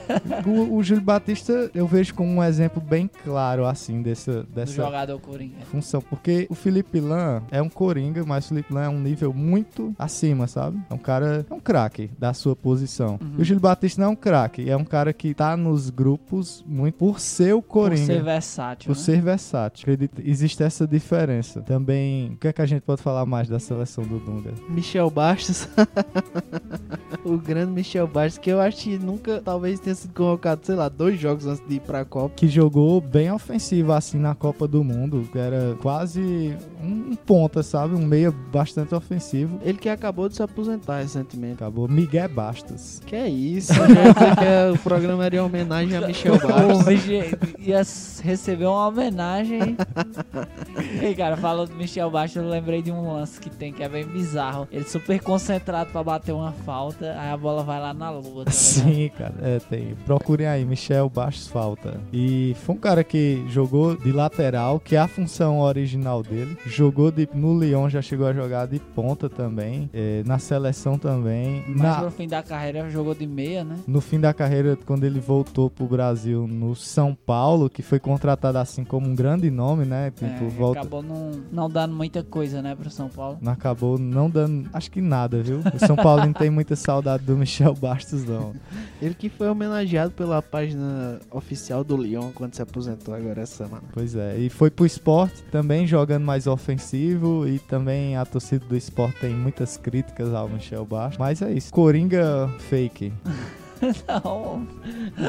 o, 0.46 0.76
o 0.76 0.82
Júlio 0.82 1.02
Batista 1.02 1.70
eu 1.74 1.86
vejo 1.86 2.14
como 2.14 2.30
um 2.30 2.42
exemplo 2.44 2.80
bem 2.80 3.10
claro, 3.24 3.64
assim, 3.66 4.02
dessa, 4.02 4.42
dessa 4.44 4.72
jogador 4.72 5.18
Coringa. 5.20 5.54
função. 5.70 6.00
Porque 6.00 6.46
o 6.50 6.54
Felipe 6.54 7.00
Lan 7.00 7.42
é 7.50 7.60
um 7.62 7.68
coringa, 7.68 8.24
mas 8.24 8.44
o 8.44 8.48
Felipe 8.48 8.72
Lan 8.72 8.84
é 8.84 8.88
um 8.88 9.00
nível 9.00 9.32
muito 9.32 9.94
acima, 9.98 10.46
sabe? 10.46 10.78
É 10.90 10.94
um 10.94 10.98
cara, 10.98 11.46
é 11.48 11.54
um 11.54 11.60
craque 11.60 12.10
da 12.18 12.32
sua 12.34 12.54
posição. 12.54 13.18
Uhum. 13.20 13.34
E 13.38 13.42
o 13.42 13.44
Gil 13.44 13.58
Batista 13.60 14.00
não 14.00 14.08
é 14.08 14.12
um 14.12 14.16
craque, 14.16 14.68
é 14.68 14.76
um 14.76 14.84
cara 14.84 15.12
que 15.12 15.32
tá 15.34 15.56
nos 15.56 15.90
grupos 15.90 16.64
muito 16.66 16.94
por 16.96 17.20
ser 17.20 17.54
o 17.54 17.62
Por 17.62 17.68
coringa. 17.68 18.06
ser 18.06 18.22
versátil. 18.22 18.86
Por 18.92 18.96
né? 18.96 19.02
ser 19.02 19.20
versátil. 19.22 19.82
Acredito, 19.82 20.22
existe 20.26 20.62
essa 20.62 20.86
diferença. 20.86 21.60
Também, 21.62 22.32
o 22.32 22.36
que 22.36 22.48
é 22.48 22.52
que 22.52 22.60
a 22.62 22.66
gente 22.66 22.82
pode 22.82 23.00
falar 23.02 23.24
mais 23.24 23.48
da 23.48 23.58
seleção 23.58 24.04
do 24.04 24.18
Dunga? 24.18 24.52
Michel 24.68 25.08
Bastos. 25.10 25.68
o 27.24 27.36
grande 27.38 27.72
Michel 27.72 28.06
Bastos, 28.06 28.38
que 28.38 28.50
eu 28.50 28.60
acho 28.60 28.82
que 28.84 28.98
nunca, 28.98 29.40
talvez 29.44 29.80
tenha 29.80 29.94
sido 29.94 30.12
convocado, 30.14 30.60
sei 30.64 30.74
lá, 30.74 30.88
dois 30.88 31.18
jogos 31.18 31.46
antes 31.46 31.66
de 31.68 31.76
ir 31.76 31.80
pra 31.80 32.04
Copa. 32.04 32.34
Que 32.36 32.48
jogou 32.48 33.00
bem 33.00 33.30
ofensivo 33.30 33.92
assim 33.92 34.18
na 34.18 34.34
Copa 34.34 34.66
do 34.68 34.82
Mundo. 34.84 35.28
que 35.30 35.38
Era 35.38 35.76
quase 35.80 36.56
um 36.82 37.14
ponta, 37.16 37.62
sabe? 37.62 37.94
Um 37.94 38.04
meia 38.06 38.30
bastante 38.52 38.94
ofensivo. 38.94 39.58
Ele 39.62 39.78
que 39.78 39.88
acabou 39.88 40.28
de 40.28 40.36
se 40.36 40.42
aposentar 40.42 40.98
recentemente. 41.00 41.54
Acabou 41.54 41.88
Miguel 41.88 42.28
Bastos. 42.28 43.00
Que 43.06 43.16
é 43.16 43.28
isso? 43.28 43.72
Que 43.74 44.44
é- 44.44 44.70
o 44.72 44.78
programa 44.78 45.24
era 45.24 45.36
em 45.36 45.40
homenagem 45.40 45.96
a 45.96 46.06
Michel 46.06 46.34
O 46.42 46.46
Bastos. 46.46 46.84
bicho 46.86 47.10
ia 47.58 47.82
receber 48.22 48.66
uma 48.66 48.88
homenagem. 48.88 49.76
Ei, 51.02 51.14
cara, 51.14 51.36
falando 51.36 51.70
do 51.70 51.74
Michel 51.76 52.10
Bastos, 52.10 52.42
eu 52.42 52.48
lembrei 52.48 52.82
de 52.82 52.90
um 52.92 53.12
lance 53.12 53.40
que 53.40 53.50
tem 53.50 53.72
que 53.72 53.82
é 53.82 53.88
bem 53.88 54.04
bizarro. 54.04 54.66
Ele 54.70 54.84
super 54.84 55.20
concentrado 55.20 55.90
pra 55.90 56.02
bater 56.02 56.32
uma 56.32 56.52
falta, 56.52 57.14
aí 57.18 57.30
a 57.30 57.36
bola 57.36 57.62
vai 57.62 57.80
lá 57.80 57.92
na 57.94 58.10
lua. 58.10 58.44
Tá? 58.44 58.50
Sim, 58.50 59.10
cara, 59.16 59.34
é, 59.42 59.58
tem. 59.58 59.94
Procurem 60.04 60.46
aí, 60.46 60.64
Michel 60.64 61.08
Bastos 61.08 61.48
Falta. 61.48 62.00
E 62.12 62.54
foi 62.64 62.74
um 62.74 62.78
cara 62.78 63.02
que 63.04 63.44
jogou 63.48 63.96
de 63.96 64.12
lateral, 64.12 64.78
que 64.80 64.96
é 64.96 64.98
a 64.98 65.08
função 65.08 65.60
original 65.60 66.22
dele. 66.22 66.56
Jogou 66.66 67.10
de, 67.10 67.28
no 67.34 67.58
Lyon, 67.58 67.88
já 67.88 68.02
chegou 68.02 68.26
a 68.26 68.32
jogar 68.32 68.66
de 68.66 68.78
ponta 68.78 69.28
também. 69.28 69.88
é, 69.92 70.22
na 70.26 70.38
seleção 70.38 70.98
também. 70.98 71.64
Mas 71.68 71.76
Na- 71.78 72.02
no 72.02 72.10
fim 72.10 72.28
da 72.28 72.42
carreira 72.42 72.88
jogou 72.90 73.14
de 73.14 73.26
meia, 73.26 73.64
né? 73.64 73.76
no 73.86 74.00
fim 74.00 74.18
da 74.20 74.32
carreira, 74.34 74.76
quando 74.86 75.04
ele 75.04 75.20
voltou 75.20 75.68
pro 75.70 75.86
Brasil 75.86 76.46
no 76.46 76.74
São 76.74 77.14
Paulo, 77.14 77.68
que 77.70 77.82
foi 77.82 77.98
contratado 77.98 78.58
assim 78.58 78.84
como 78.84 79.06
um 79.08 79.14
grande 79.14 79.50
nome, 79.50 79.84
né? 79.84 80.05
Tipo, 80.10 80.44
É, 80.44 80.48
volta. 80.48 80.80
Acabou 80.80 81.02
não, 81.02 81.32
não 81.52 81.70
dando 81.70 81.94
muita 81.94 82.22
coisa, 82.22 82.62
né, 82.62 82.74
pro 82.74 82.90
São 82.90 83.08
Paulo. 83.08 83.38
Não 83.40 83.52
acabou 83.52 83.98
não 83.98 84.28
dando, 84.30 84.68
acho 84.72 84.90
que 84.90 85.00
nada, 85.00 85.42
viu? 85.42 85.60
O 85.60 85.86
São 85.86 85.96
Paulo 85.96 86.24
não 86.24 86.32
tem 86.32 86.50
muita 86.50 86.76
saudade 86.76 87.24
do 87.24 87.36
Michel 87.36 87.74
Bastos, 87.74 88.24
não. 88.24 88.54
Ele 89.00 89.14
que 89.14 89.28
foi 89.28 89.48
homenageado 89.48 90.12
pela 90.12 90.40
página 90.42 91.18
oficial 91.30 91.84
do 91.84 91.96
Lyon 91.96 92.30
quando 92.34 92.54
se 92.54 92.62
aposentou 92.62 93.14
agora 93.14 93.42
essa 93.42 93.64
semana. 93.64 93.84
Pois 93.92 94.14
é, 94.14 94.36
e 94.38 94.48
foi 94.48 94.70
pro 94.70 94.86
esporte 94.86 95.42
também 95.50 95.86
jogando 95.86 96.24
mais 96.24 96.46
ofensivo 96.46 97.46
e 97.46 97.58
também 97.58 98.16
a 98.16 98.24
torcida 98.24 98.64
do 98.66 98.76
esporte 98.76 99.20
tem 99.20 99.34
muitas 99.34 99.76
críticas 99.76 100.32
ao 100.32 100.48
Michel 100.48 100.84
Bastos. 100.84 101.18
Mas 101.18 101.42
é 101.42 101.52
isso, 101.52 101.72
Coringa 101.72 102.48
fake. 102.68 103.12
Não, 104.08 104.66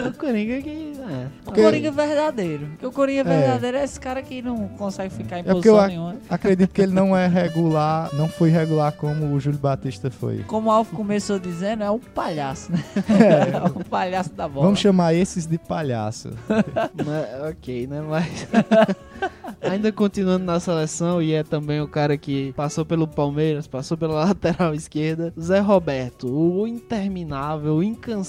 O 0.10 0.14
Coringa 0.18 0.62
que. 0.62 0.94
É. 0.98 1.26
o 1.26 1.44
Porque- 1.46 1.62
Coringa 1.62 1.92
verdadeiro. 1.92 2.68
Porque 2.68 2.86
o 2.86 2.92
Coringa 2.92 3.22
É. 3.22 3.24
verdadeiro 3.24 3.78
é 3.78 3.84
esse 3.84 4.00
cara 4.00 4.22
que 4.22 4.42
não 4.42 4.68
consegue 4.70 5.14
ficar 5.14 5.38
em 5.40 5.42
É 5.42 5.44
posição 5.44 5.76
eu 5.76 5.80
ac- 5.80 5.88
nenhuma. 5.90 6.16
Acredito 6.30 6.72
que 6.74 6.82
ele 6.82 6.94
não 6.94 7.16
é 7.16 7.28
regular, 7.28 8.10
não 8.14 8.28
foi 8.28 8.50
regular 8.50 8.92
como 8.94 9.34
o 9.34 9.40
Júlio 9.40 9.60
Batista 9.60 10.10
foi. 10.10 10.40
Como 10.44 10.70
o 10.70 10.72
Alf 10.72 10.92
começou 10.92 11.40
dizendo, 11.40 11.84
é 11.84 11.92
um 11.92 12.00
palhaço, 12.00 12.72
né? 12.72 12.84
É, 12.96 13.58
É 13.58 13.64
um 13.64 13.84
palhaço 13.84 14.34
da 14.34 14.48
bola. 14.48 14.66
vamos 14.66 14.80
chamar 14.80 15.14
esses 15.14 15.46
de 15.46 15.58
palhaço. 15.58 16.30
Mas, 16.50 17.50
ok, 17.52 17.88
né? 17.88 18.02
Mas. 18.02 18.48
Ainda 19.62 19.92
continuando 19.92 20.46
na 20.46 20.60
seleção, 20.60 21.22
e 21.22 21.34
é 21.34 21.44
também 21.44 21.82
o 21.82 21.88
cara 21.88 22.16
que 22.18 22.54
passou 22.54 22.86
pelo 22.86 23.08
Palmeiras, 23.08 23.66
passou 23.68 23.98
pela 23.98 24.24
lateral 24.26 24.74
esquerda, 24.74 25.34
Zé 25.40 25.60
Roberto, 25.60 26.28
o 26.28 26.68
interminável, 26.68 27.76
o 27.78 27.84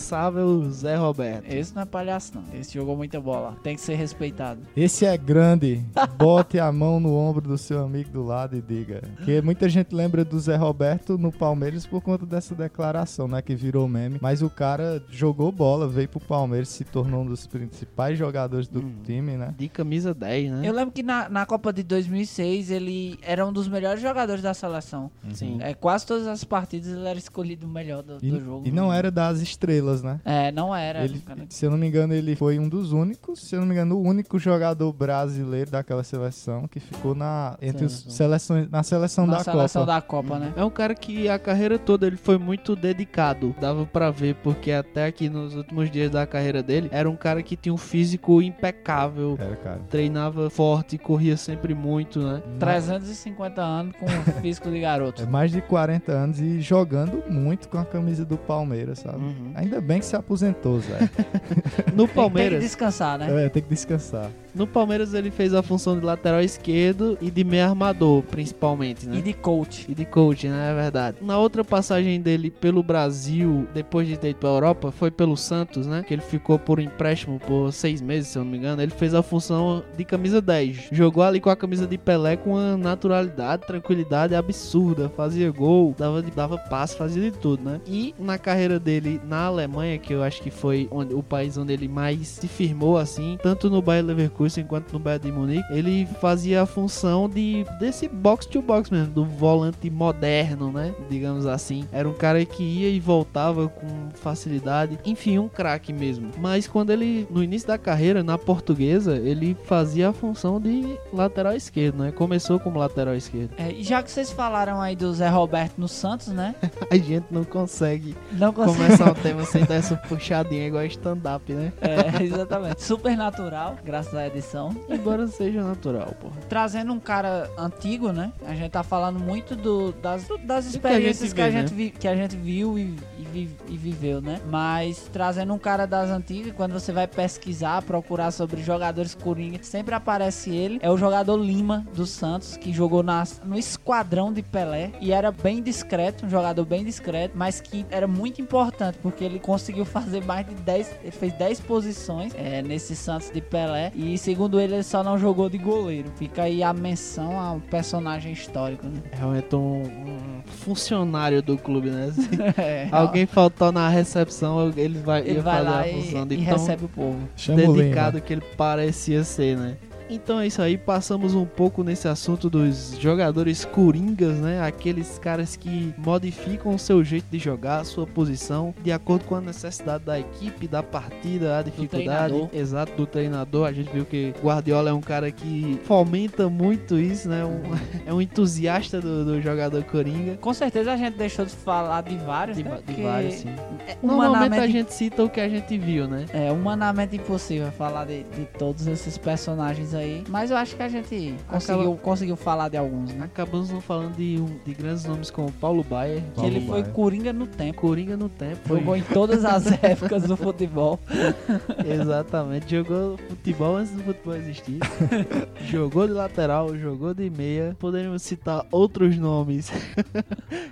incansável 0.09 0.71
Zé 0.71 0.97
Roberto. 0.97 1.45
Esse 1.53 1.75
não 1.75 1.83
é 1.83 1.85
palhaço, 1.85 2.33
não. 2.35 2.59
Esse 2.59 2.75
jogou 2.75 2.97
muita 2.97 3.21
bola. 3.21 3.57
Tem 3.63 3.75
que 3.75 3.81
ser 3.81 3.95
respeitado. 3.95 4.61
Esse 4.77 5.05
é 5.05 5.17
grande. 5.17 5.85
Bote 6.17 6.59
a 6.59 6.73
mão 6.73 6.99
no 6.99 7.15
ombro 7.15 7.43
do 7.47 7.59
seu 7.59 7.83
amigo 7.85 8.11
do 8.11 8.23
lado 8.23 8.57
e 8.57 8.63
diga. 8.63 9.03
Porque 9.17 9.41
muita 9.43 9.69
gente 9.69 9.95
lembra 9.95 10.25
do 10.25 10.39
Zé 10.41 10.57
Roberto 10.57 11.19
no 11.19 11.31
Palmeiras 11.31 11.87
por 11.87 12.01
conta 12.01 12.25
dessa 12.25 12.55
declaração, 12.55 13.29
né? 13.29 13.43
Que 13.43 13.55
virou 13.55 13.87
meme. 13.89 14.19
Mas 14.21 14.43
o 14.43 14.49
cara 14.49 15.03
jogou 15.11 15.53
bola, 15.53 15.87
veio 15.87 16.09
pro 16.09 16.21
Palmeiras, 16.21 16.69
se 16.69 16.85
tornou 16.85 17.23
um 17.23 17.27
dos 17.27 17.47
principais 17.47 18.19
jogadores 18.19 18.67
do 18.69 18.83
time, 19.05 19.37
né? 19.37 19.55
De 19.59 19.69
camisa 19.69 20.15
10, 20.15 20.51
né? 20.53 20.69
Eu 20.69 20.73
lembro 20.73 20.93
que 20.93 21.03
na, 21.03 21.29
na 21.29 21.45
Copa 21.45 21.73
de 21.73 21.83
2006 21.83 22.71
ele 22.71 23.19
era 23.23 23.47
um 23.47 23.53
dos 23.53 23.69
melhores 23.69 24.01
jogadores 24.01 24.43
da 24.43 24.55
seleção. 24.55 25.11
Sim. 25.33 25.59
É, 25.61 25.75
quase 25.75 26.07
todas 26.07 26.27
as 26.27 26.45
partidas 26.45 26.91
ele 26.93 27.07
era 27.07 27.19
escolhido 27.19 27.67
o 27.67 27.71
melhor 27.71 28.03
do, 28.03 28.19
E, 28.23 28.31
do 28.31 28.41
jogo. 28.41 28.67
e 28.67 28.71
não 28.71 28.93
era 28.93 29.11
das 29.11 29.41
estrelas, 29.41 29.98
né? 30.03 30.21
É, 30.25 30.51
não 30.53 30.75
era. 30.75 31.05
Ele, 31.05 31.23
se 31.49 31.65
eu 31.67 31.71
não 31.71 31.79
me 31.79 31.87
engano, 31.87 32.15
ele 32.15 32.35
foi 32.37 32.59
um 32.59 32.69
dos 32.69 32.93
únicos, 32.93 33.41
se 33.41 33.55
eu 33.55 33.61
não 33.61 33.67
me 33.67 33.75
engano, 33.75 33.97
o 33.97 34.03
único 34.03 34.39
jogador 34.39 34.93
brasileiro 34.93 35.71
daquela 35.71 36.03
seleção 36.05 36.67
que 36.69 36.81
ficou 36.81 37.15
na 37.15 37.57
entre 37.61 37.85
os 37.85 37.93
Seleção. 37.93 38.11
seleções 38.13 38.71
na 38.71 38.83
seleção 38.83 39.27
Na 39.27 39.39
da 39.39 39.45
seleção 39.45 39.83
Copa. 39.83 39.93
da 39.95 40.01
Copa, 40.03 40.39
né? 40.39 40.53
É 40.57 40.65
um 40.65 40.71
cara 40.71 40.95
que 40.95 41.29
a 41.29 41.39
carreira 41.39 41.79
toda 41.79 42.07
ele 42.07 42.17
foi 42.17 42.39
muito 42.39 42.75
dedicado. 42.77 43.55
Dava 43.61 43.85
pra 43.87 44.11
ver, 44.11 44.35
porque 44.37 44.71
até 44.73 45.07
aqui 45.07 45.29
nos 45.29 45.55
últimos 45.55 45.91
dias 45.91 46.11
da 46.11 46.27
carreira 46.27 46.63
dele, 46.63 46.89
era 46.93 47.09
um 47.09 47.17
cara 47.17 47.43
que 47.43 47.57
tinha 47.57 47.73
um 47.73 47.79
físico 47.79 48.41
impecável. 48.43 49.37
Era, 49.39 49.57
cara. 49.57 49.81
Treinava 49.89 50.51
forte, 50.51 50.99
corria 50.99 51.37
sempre 51.37 51.75
muito, 51.75 52.21
né? 52.21 52.43
350 52.59 53.61
anos 53.63 53.95
com 53.97 54.07
o 54.07 54.41
físico 54.41 54.71
de 54.71 54.81
garoto. 54.81 55.23
É 55.23 55.27
mais 55.27 55.51
de 55.51 55.61
40 55.61 56.13
anos 56.13 56.41
e 56.41 56.61
jogando 56.61 57.23
muito 57.31 57.69
com 57.69 57.79
a 57.79 57.85
camisa 57.85 58.25
do 58.25 58.37
Palmeiras, 58.37 58.99
sabe? 59.01 59.19
Uhum. 59.19 59.53
Ainda 59.55 59.81
bem 59.81 59.88
que 59.99 60.05
se 60.07 60.16
aposentou, 60.16 60.80
Zé. 60.80 60.99
No 61.95 62.07
Tem, 62.07 62.07
tem 62.07 62.07
que 62.07 62.14
Palmeiras, 62.14 62.61
descansar, 62.62 63.18
né? 63.18 63.47
é, 63.47 63.49
tem 63.49 63.62
que 63.62 63.68
descansar. 63.68 64.30
no 64.55 64.66
Palmeiras 64.66 65.14
ele 65.14 65.30
fez 65.30 65.53
a 65.55 65.62
função 65.62 65.99
de 65.99 66.05
lateral 66.05 66.41
esquerdo 66.41 67.16
e 67.20 67.30
de 67.30 67.43
meio 67.43 67.64
armador, 67.64 68.22
principalmente, 68.22 69.09
né? 69.09 69.18
E 69.18 69.22
de 69.22 69.32
coach. 69.32 69.86
E 69.89 69.95
de 69.95 70.05
coach, 70.05 70.47
né? 70.49 70.70
É 70.70 70.74
verdade. 70.74 71.16
Na 71.22 71.39
outra 71.39 71.64
passagem 71.64 72.20
dele 72.20 72.51
pelo 72.51 72.82
Brasil, 72.82 73.66
depois 73.74 74.07
de 74.07 74.16
ter 74.16 74.30
ido 74.30 74.39
pra 74.39 74.49
Europa, 74.49 74.91
foi 74.93 75.11
pelo 75.11 75.36
Santos, 75.36 75.86
né? 75.86 76.05
Que 76.07 76.14
ele 76.14 76.22
ficou 76.22 76.59
por 76.59 76.78
empréstimo 76.78 77.39
por 77.41 77.72
seis 77.72 78.01
meses, 78.01 78.28
se 78.28 78.39
eu 78.39 78.45
não 78.45 78.51
me 78.51 78.59
engano. 78.59 78.80
Ele 78.82 78.93
fez 78.93 79.14
a 79.14 79.22
função 79.22 79.82
de 79.97 80.05
camisa 80.05 80.41
10. 80.41 80.89
Jogou 80.93 81.22
ali 81.22 81.41
com 81.41 81.51
a 81.51 81.57
camisa 81.57 81.86
de 81.86 81.97
Pelé 81.99 82.36
com 82.36 82.51
uma 82.53 82.76
naturalidade, 82.76 83.66
tranquilidade 83.66 84.34
absurda. 84.34 85.09
Fazia 85.16 85.51
gol, 85.51 85.95
dava, 85.97 86.22
dava 86.22 86.59
passe, 86.59 86.97
fazia 86.97 87.22
de 87.22 87.36
tudo, 87.36 87.64
né? 87.64 87.80
E 87.86 88.14
na 88.18 88.39
carreira 88.39 88.78
dele 88.78 89.20
na 89.26 89.45
Alemanha, 89.47 89.78
que 90.03 90.12
eu 90.12 90.22
acho 90.22 90.43
que 90.43 90.51
foi 90.51 90.89
onde, 90.91 91.14
o 91.14 91.22
país 91.22 91.57
onde 91.57 91.72
ele 91.72 91.89
mais 91.89 92.26
se 92.29 92.49
firmou, 92.49 92.97
assim, 92.99 93.39
tanto 93.43 93.68
no 93.70 93.81
Bayer 93.83 94.05
Leverkusen 94.05 94.64
quanto 94.64 94.93
no 94.93 94.99
Bayern 94.99 95.24
de 95.26 95.33
Munique, 95.33 95.64
ele 95.72 96.07
fazia 96.20 96.62
a 96.62 96.66
função 96.66 97.29
de 97.29 97.64
desse 97.79 98.09
box 98.09 98.47
to 98.47 98.61
box 98.62 98.91
mesmo, 98.91 99.12
do 99.12 99.24
volante 99.24 99.89
moderno, 99.91 100.70
né? 100.72 100.95
Digamos 101.09 101.47
assim. 101.47 101.85
Era 101.93 102.09
um 102.09 102.14
cara 102.14 102.45
que 102.45 102.62
ia 102.62 102.89
e 102.89 102.99
voltava 103.01 103.68
com 103.68 103.87
facilidade. 104.14 104.99
Enfim, 105.05 105.39
um 105.39 105.49
craque 105.49 105.93
mesmo. 105.93 106.31
Mas 106.39 106.66
quando 106.66 106.91
ele, 106.91 107.26
no 107.31 107.43
início 107.43 107.68
da 107.68 107.79
carreira, 107.79 108.22
na 108.22 108.37
portuguesa, 108.39 109.16
ele 109.16 109.57
fazia 109.64 110.09
a 110.11 110.12
função 110.12 110.61
de 110.61 110.97
lateral 111.12 111.55
esquerdo, 111.55 111.99
né? 112.03 112.12
Começou 112.12 112.59
como 112.59 112.79
lateral 112.79 113.14
esquerdo. 113.14 113.51
É, 113.57 113.74
já 113.83 114.03
que 114.03 114.11
vocês 114.11 114.31
falaram 114.31 114.81
aí 114.81 114.95
do 114.97 115.12
Zé 115.12 115.29
Roberto 115.29 115.74
no 115.79 115.89
Santos, 115.89 116.29
né? 116.29 116.55
A 116.91 116.97
gente 116.97 117.26
não 117.31 117.45
consegue 117.45 118.16
Não 118.33 118.53
consegui. 118.53 118.79
começar 118.79 119.11
o 119.11 119.14
tema 119.14 119.45
sem 119.45 119.64
dar 119.69 119.75
essa 119.77 119.97
puxadinha 119.97 120.66
igual 120.66 120.85
stand-up, 120.87 121.53
né? 121.53 121.73
É, 121.81 122.23
exatamente. 122.23 122.83
Super 122.83 123.16
natural, 123.16 123.77
graças 123.85 124.14
à 124.14 124.27
edição. 124.27 124.75
Embora 124.89 125.27
seja 125.27 125.62
natural, 125.62 126.14
porra. 126.21 126.37
Trazendo 126.49 126.93
um 126.93 126.99
cara 126.99 127.51
antigo, 127.59 128.12
né? 128.12 128.33
A 128.47 128.55
gente 128.55 128.71
tá 128.71 128.83
falando 128.83 129.19
muito 129.19 129.55
do, 129.55 129.93
das, 129.93 130.27
das 130.43 130.73
Do 130.73 130.81
que 130.81 130.87
a 130.87 131.01
gente 131.01 131.11
experiências 131.11 131.33
que 131.33 131.41
a 131.41 131.45
vê, 131.47 131.53
gente, 131.53 131.75
né? 131.75 131.93
que 131.99 132.09
a 132.09 132.16
gente 132.16 132.37
viu 132.37 132.79
e 132.79 132.97
vi- 133.33 133.51
e 133.68 133.76
viveu, 133.76 134.20
né? 134.20 134.41
Mas 134.51 135.09
trazendo 135.12 135.53
um 135.55 135.59
cara 135.59 135.87
das 135.87 136.11
antigas, 136.11 136.53
quando 136.57 136.72
você 136.72 136.93
vai 136.93 137.07
pesquisar, 137.07 137.83
procurar 137.83 138.31
sobre 138.31 138.62
jogadores 138.62 139.14
coringa, 139.14 139.59
sempre 139.62 139.95
aparece 139.95 140.51
ele. 140.55 140.79
É 140.83 140.91
o 140.91 140.97
jogador 140.97 141.37
Lima 141.37 141.87
do 141.95 142.07
Santos, 142.07 142.57
que 142.57 142.72
jogou 142.72 143.03
nas, 143.03 143.41
no 143.45 143.59
esquadrão 143.59 144.33
de 144.33 144.43
Pelé 144.43 144.91
e 145.01 145.12
era 145.12 145.31
bem 145.31 145.62
discreto, 145.62 146.26
um 146.26 146.31
jogador 146.31 146.64
bem 146.64 146.85
discreto, 146.85 147.37
mas 147.37 147.61
que 147.61 147.85
era 147.91 148.07
muito 148.07 148.41
importante 148.41 148.99
porque 149.03 149.24
ele 149.24 149.39
conseguiu 149.39 149.85
fazer 149.85 150.24
mais 150.24 150.47
de 150.47 150.55
10, 150.55 150.91
ele 151.03 151.11
fez 151.12 151.33
10 151.35 151.61
posições 151.61 152.33
é, 152.35 152.62
nesse 152.62 152.97
Santos 152.97 153.31
de 153.31 153.41
Pelé 153.41 153.93
e 153.95 154.16
segundo 154.18 154.59
ele, 154.61 154.74
ele 154.74 154.83
só 154.83 155.03
não 155.03 155.18
jogou 155.18 155.49
de 155.49 155.59
goleiro. 155.59 156.11
Fica 156.16 156.43
aí 156.43 156.62
a 156.62 156.72
menção 156.72 157.39
a 157.39 157.53
um 157.53 157.61
personagem 157.61 158.33
histórico, 158.33 158.87
né? 158.87 159.01
É 159.12 159.16
realmente 159.16 159.55
um, 159.55 159.83
um 159.83 160.43
funcionário 160.47 161.43
do 161.43 161.57
clube, 161.59 161.91
né? 161.91 162.11
Se 162.12 162.29
É, 162.59 162.89
alguém 162.91 163.18
faltou 163.27 163.73
na 163.73 163.89
recepção, 163.89 164.73
ele 164.77 164.99
vai 164.99 165.21
ele 165.21 165.35
ia 165.35 165.43
vai 165.43 165.57
fazer 165.59 165.69
lá 165.69 165.81
a 165.81 165.89
e, 165.89 165.93
função 165.93 166.27
de 166.27 166.35
e 166.35 166.45
tão 166.45 166.53
recebe 166.55 166.85
o 166.85 166.89
povo. 166.89 167.19
Dedicado 167.55 168.16
Lima. 168.16 168.27
que 168.27 168.33
ele 168.33 168.43
parecia 168.57 169.25
ser, 169.25 169.57
né? 169.57 169.77
Então 170.11 170.41
é 170.41 170.47
isso 170.47 170.63
aí, 170.63 170.79
passamos 170.79 171.35
um 171.35 171.45
pouco 171.45 171.83
nesse 171.85 172.09
assunto 172.09 172.49
dos 172.49 172.97
jogadores 172.99 173.65
coringas, 173.65 174.37
né? 174.39 174.61
Aqueles 174.63 175.19
caras 175.19 175.55
que 175.55 175.93
modificam 175.99 176.75
o 176.75 176.79
seu 176.79 177.05
jeito 177.05 177.27
de 177.31 177.39
jogar, 177.39 177.81
a 177.81 177.85
sua 177.85 178.07
posição, 178.07 178.75
de 178.83 178.91
acordo 178.91 179.25
com 179.27 179.35
a 179.35 179.41
necessidade 179.41 180.05
da 180.05 180.19
equipe, 180.19 180.67
da 180.67 180.83
partida, 180.83 181.59
a 181.59 181.63
dificuldade, 181.63 182.49
exato, 182.53 182.93
do 182.93 183.07
treinador. 183.07 183.67
A 183.67 183.73
gente 183.73 183.91
viu 183.91 184.05
que 184.07 184.33
Guardiola 184.43 184.91
é 184.91 184.93
um 184.93 185.01
cara 185.01 185.31
que 185.31 185.79
fomenta 185.85 186.49
muito 186.49 186.99
isso, 186.99 187.29
né? 187.29 187.45
Um- 187.45 187.59
é 188.07 188.13
um 188.15 188.21
entusiasta 188.21 189.01
do, 189.01 189.25
do 189.25 189.41
jogador 189.43 189.83
coringa. 189.85 190.37
Com 190.39 190.55
certeza 190.55 190.93
a 190.93 190.97
gente 190.97 191.17
deixou 191.19 191.45
de 191.45 191.53
falar 191.53 192.03
de 192.03 192.17
vários, 192.17 192.57
De, 192.57 192.65
né? 192.65 192.79
de 192.87 193.03
vários, 193.03 193.35
sim. 193.35 193.49
é 193.87 193.97
Normalmente 194.03 194.59
a 194.59 194.67
gente 194.67 194.93
cita 194.95 195.23
o 195.23 195.29
que 195.29 195.41
a 195.41 195.49
gente 195.49 195.77
viu, 195.77 196.09
né? 196.09 196.25
é 196.33 196.51
humanamente 196.51 197.17
impossível 197.17 197.71
falar 197.73 198.05
de, 198.07 198.23
de 198.25 198.45
todos 198.59 198.87
esses 198.87 199.19
personagens 199.19 199.95
aí. 199.99 200.25
Mas 200.29 200.51
eu 200.51 200.57
acho 200.57 200.75
que 200.77 200.83
a 200.83 200.89
gente 200.89 201.35
conseguiu, 201.47 201.95
conseguiu 201.97 202.37
falar 202.37 202.69
de 202.69 202.77
alguns, 202.77 203.13
né? 203.13 203.25
Acabamos 203.25 203.71
não 203.71 203.81
falando 203.81 204.17
de, 204.17 204.39
um- 204.41 204.59
de 204.65 204.75
grandes 204.75 205.05
nomes 205.05 205.31
como 205.31 205.51
Paulo 205.53 205.85
Baier, 205.85 206.23
Que 206.23 206.31
Paulo 206.37 206.51
ele 206.51 206.61
foi 206.67 206.81
Baier. 206.83 206.95
Coringa 206.95 207.33
no 207.33 207.47
tempo. 207.47 207.81
Coringa 207.81 208.17
no 208.17 208.29
tempo. 208.29 208.57
foi- 208.65 208.79
Jogou 208.79 208.97
em 208.97 209.03
todas 209.03 209.45
as 209.45 209.67
épocas 209.83 210.23
do 210.25 210.37
futebol. 210.37 210.99
Exatamente, 211.87 212.71
jogou 212.77 213.17
futebol 213.29 213.77
antes 213.77 213.93
do 213.93 214.03
futebol 214.03 214.35
existir. 214.37 214.79
jogou 215.69 216.07
de 216.07 216.13
lateral, 216.13 216.77
jogou 216.77 217.15
de 217.15 217.29
meia. 217.31 217.77
Poderíamos 217.79 218.23
citar 218.23 218.65
outros 218.71 219.17
nomes 219.17 219.71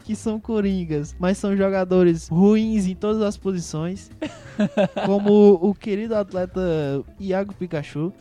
que 0.04 0.14
são 0.14 0.38
coringas, 0.40 1.14
mas 1.18 1.38
são 1.38 1.56
jogadores 1.56 2.28
ruins 2.28 2.86
em 2.86 2.94
todas 2.94 3.22
as 3.22 3.36
posições. 3.36 4.10
Como 5.04 5.54
o 5.60 5.74
querido 5.74 6.14
atleta 6.14 6.60
Iago 7.20 7.52
Pikachu. 7.54 8.12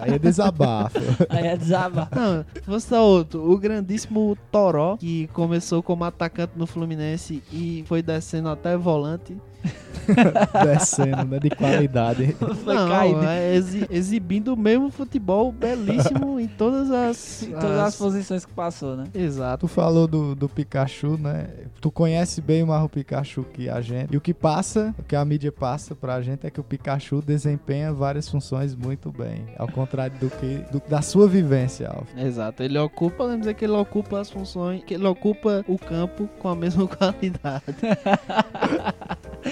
aí 0.00 0.11
é 0.16 0.18
desabafo. 0.18 0.98
Aí 1.28 1.46
é 1.46 1.56
desabar. 1.56 2.08
Não, 2.14 2.44
vou 2.66 2.80
citar 2.80 3.00
outro. 3.00 3.50
O 3.50 3.58
grandíssimo 3.58 4.36
Toró, 4.50 4.96
que 4.96 5.26
começou 5.28 5.82
como 5.82 6.04
atacante 6.04 6.52
no 6.56 6.66
Fluminense 6.66 7.42
e 7.52 7.84
foi 7.86 8.02
descendo 8.02 8.48
até 8.48 8.76
volante. 8.76 9.36
Descendo, 10.64 11.24
né? 11.24 11.38
De 11.38 11.50
qualidade. 11.50 12.36
Não, 12.66 12.88
caído 12.88 13.24
é 13.24 13.54
exi- 13.54 13.86
exibindo 13.88 14.52
o 14.54 14.56
mesmo 14.56 14.90
futebol 14.90 15.52
belíssimo 15.52 16.40
em 16.40 16.48
todas 16.48 16.90
as... 16.90 17.42
em 17.44 17.52
todas 17.52 17.78
as 17.78 17.96
posições 17.96 18.44
que 18.44 18.52
passou, 18.52 18.96
né? 18.96 19.04
Exato. 19.14 19.66
Tu 19.66 19.68
falou 19.72 20.08
do, 20.08 20.34
do 20.34 20.48
Pikachu, 20.48 21.16
né? 21.16 21.46
Tu 21.80 21.90
conhece 21.90 22.40
bem 22.40 22.64
mais 22.64 22.82
o 22.84 22.88
Pikachu 22.88 23.44
que 23.44 23.68
a 23.68 23.80
gente. 23.80 24.12
E 24.12 24.16
o 24.16 24.20
que 24.20 24.34
passa, 24.34 24.92
o 24.98 25.02
que 25.04 25.14
a 25.14 25.24
mídia 25.24 25.52
passa 25.52 25.94
pra 25.94 26.20
gente 26.20 26.46
é 26.46 26.50
que 26.50 26.60
o 26.60 26.64
Pikachu 26.64 27.22
desempenha 27.22 27.92
várias 27.92 28.28
funções 28.28 28.74
muito 28.74 29.12
bem. 29.12 29.46
Ao 29.56 29.68
contrário 29.68 30.18
do 30.18 30.28
que 30.30 30.64
do- 30.72 30.82
da 30.88 31.00
sua 31.00 31.28
vivência, 31.28 31.88
Alf. 31.88 32.08
Exato, 32.16 32.62
ele 32.64 32.78
ocupa, 32.78 33.18
podemos 33.18 33.40
dizer 33.40 33.54
que 33.54 33.64
ele 33.64 33.72
ocupa 33.74 34.20
as 34.20 34.28
funções, 34.30 34.82
que 34.84 34.94
ele 34.94 35.06
ocupa 35.06 35.64
o 35.68 35.78
campo 35.78 36.28
com 36.40 36.48
a 36.48 36.56
mesma 36.56 36.86
qualidade. 36.88 37.62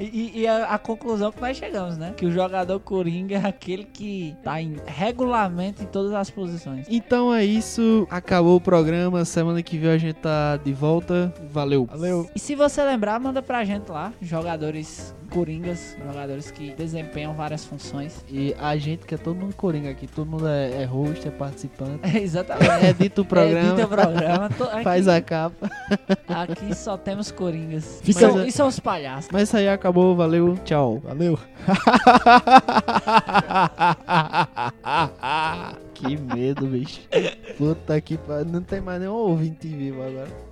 E, 0.00 0.40
e 0.40 0.46
a, 0.46 0.66
a 0.74 0.78
conclusão 0.78 1.30
que 1.30 1.40
nós 1.40 1.56
chegamos, 1.56 1.96
né? 1.98 2.14
Que 2.16 2.24
o 2.26 2.30
jogador 2.32 2.78
coringa 2.80 3.36
é 3.36 3.46
aquele 3.46 3.84
que 3.84 4.34
tá 4.42 4.60
em 4.60 4.76
regulamento 4.86 5.82
em 5.82 5.86
todas 5.86 6.12
as 6.12 6.30
posições. 6.30 6.86
Então 6.88 7.32
é 7.34 7.44
isso. 7.44 8.06
Acabou 8.10 8.56
o 8.56 8.60
programa. 8.60 9.24
Semana 9.24 9.62
que 9.62 9.76
vem 9.76 9.90
a 9.90 9.98
gente 9.98 10.16
tá 10.16 10.56
de 10.56 10.72
volta. 10.72 11.32
Valeu. 11.50 11.86
Valeu. 11.86 12.28
E 12.34 12.38
se 12.38 12.54
você 12.54 12.82
lembrar, 12.82 13.18
manda 13.20 13.42
pra 13.42 13.64
gente 13.64 13.88
lá, 13.90 14.12
jogadores 14.20 15.14
coringas, 15.30 15.96
jogadores 16.04 16.50
que 16.50 16.72
desempenham 16.74 17.32
várias 17.34 17.64
funções. 17.64 18.24
E 18.28 18.54
a 18.58 18.76
gente 18.76 19.06
que 19.06 19.14
é 19.14 19.18
todo 19.18 19.36
mundo 19.36 19.54
coringa 19.54 19.90
aqui. 19.90 20.06
Todo 20.06 20.28
mundo 20.28 20.48
é, 20.48 20.82
é 20.82 20.84
host, 20.84 21.26
é 21.28 21.30
participante. 21.30 22.00
Exatamente. 22.18 22.86
Edita 22.86 23.20
o 23.20 23.24
programa. 23.24 23.68
Edita 23.68 23.84
o 23.84 23.88
programa. 23.88 24.50
Aqui, 24.70 24.84
Faz 24.84 25.08
a 25.08 25.20
capa. 25.20 25.70
aqui 26.28 26.74
só 26.74 26.96
temos 26.96 27.30
coringas. 27.30 28.00
Fica- 28.02 28.20
São- 28.20 28.44
e 28.46 28.52
são 28.52 28.68
os 28.68 28.78
palhaços. 28.78 29.30
Mas 29.32 29.44
isso 29.44 29.56
aí 29.56 29.68
acabou. 29.90 30.16
Valeu. 30.16 30.56
Tchau. 30.64 31.02
Valeu. 31.04 31.38
Que 35.92 36.16
medo, 36.16 36.66
bicho. 36.66 37.02
Puta 37.58 38.00
que 38.00 38.16
pariu. 38.16 38.46
Não 38.46 38.62
tem 38.62 38.80
mais 38.80 38.98
nenhum 38.98 39.12
ouvinte 39.12 39.68
vivo 39.68 40.02
agora. 40.02 40.49